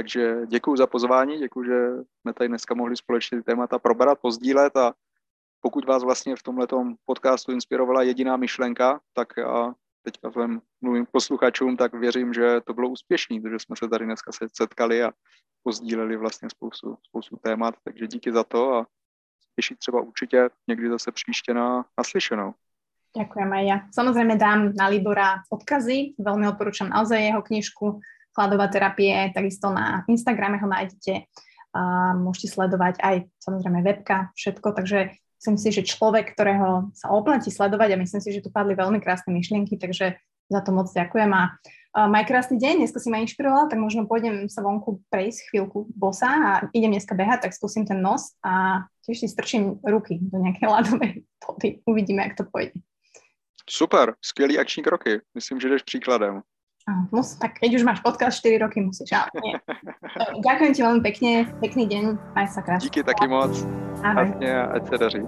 [0.00, 1.88] Takže děkuji za pozvání, děkuji, že
[2.20, 4.94] jsme tady dneska mohli společně ty témata probrat, pozdílet a
[5.60, 11.76] pokud vás vlastně v tomto podcastu inspirovala jediná myšlenka, tak já teďka vzhledem mluvím posluchačům,
[11.76, 15.12] tak věřím, že to bylo úspěšný, protože jsme se tady dneska setkali a
[15.62, 18.86] pozdíleli vlastně spoustu, spoustu témat, takže díky za to a
[19.56, 22.54] těší třeba určitě někdy zase příště na naslyšenou.
[23.10, 23.76] Ďakujem aj ja.
[23.90, 27.98] Samozrejme dám na Libora odkazy, veľmi odporúčam naozaj jeho knižku
[28.34, 31.26] Chladová terapie, takisto na Instagrame ho nájdete.
[31.70, 37.48] A môžete sledovať aj samozrejme webka, všetko, takže Myslím si, že človek, ktorého sa oplatí
[37.48, 40.20] sledovať a myslím si, že tu padli veľmi krásne myšlienky, takže
[40.52, 41.56] za to moc ďakujem a
[42.12, 46.28] maj krásny deň, dneska si ma inšpiroval, tak možno pôjdem sa vonku prejsť chvíľku bosa
[46.28, 50.68] a idem dneska behať, tak skúsim ten nos a tiež si strčím ruky do nejakej
[50.76, 51.80] ľadovej vody.
[51.88, 52.76] Uvidíme, jak to pôjde.
[53.70, 55.20] Super, skvělý akční kroky.
[55.34, 56.42] Myslím, že jdeš příkladem.
[57.12, 59.54] Mus, tak keď už máš podcast 4 roky, musíš, ale nie.
[60.46, 61.30] Ďakujem ti veľmi pekne,
[61.60, 62.04] pekný deň,
[62.34, 62.88] maj sa krásne.
[62.88, 63.52] Díky taky moc.
[64.02, 64.32] Ahoj.
[64.72, 65.22] Ať se daří.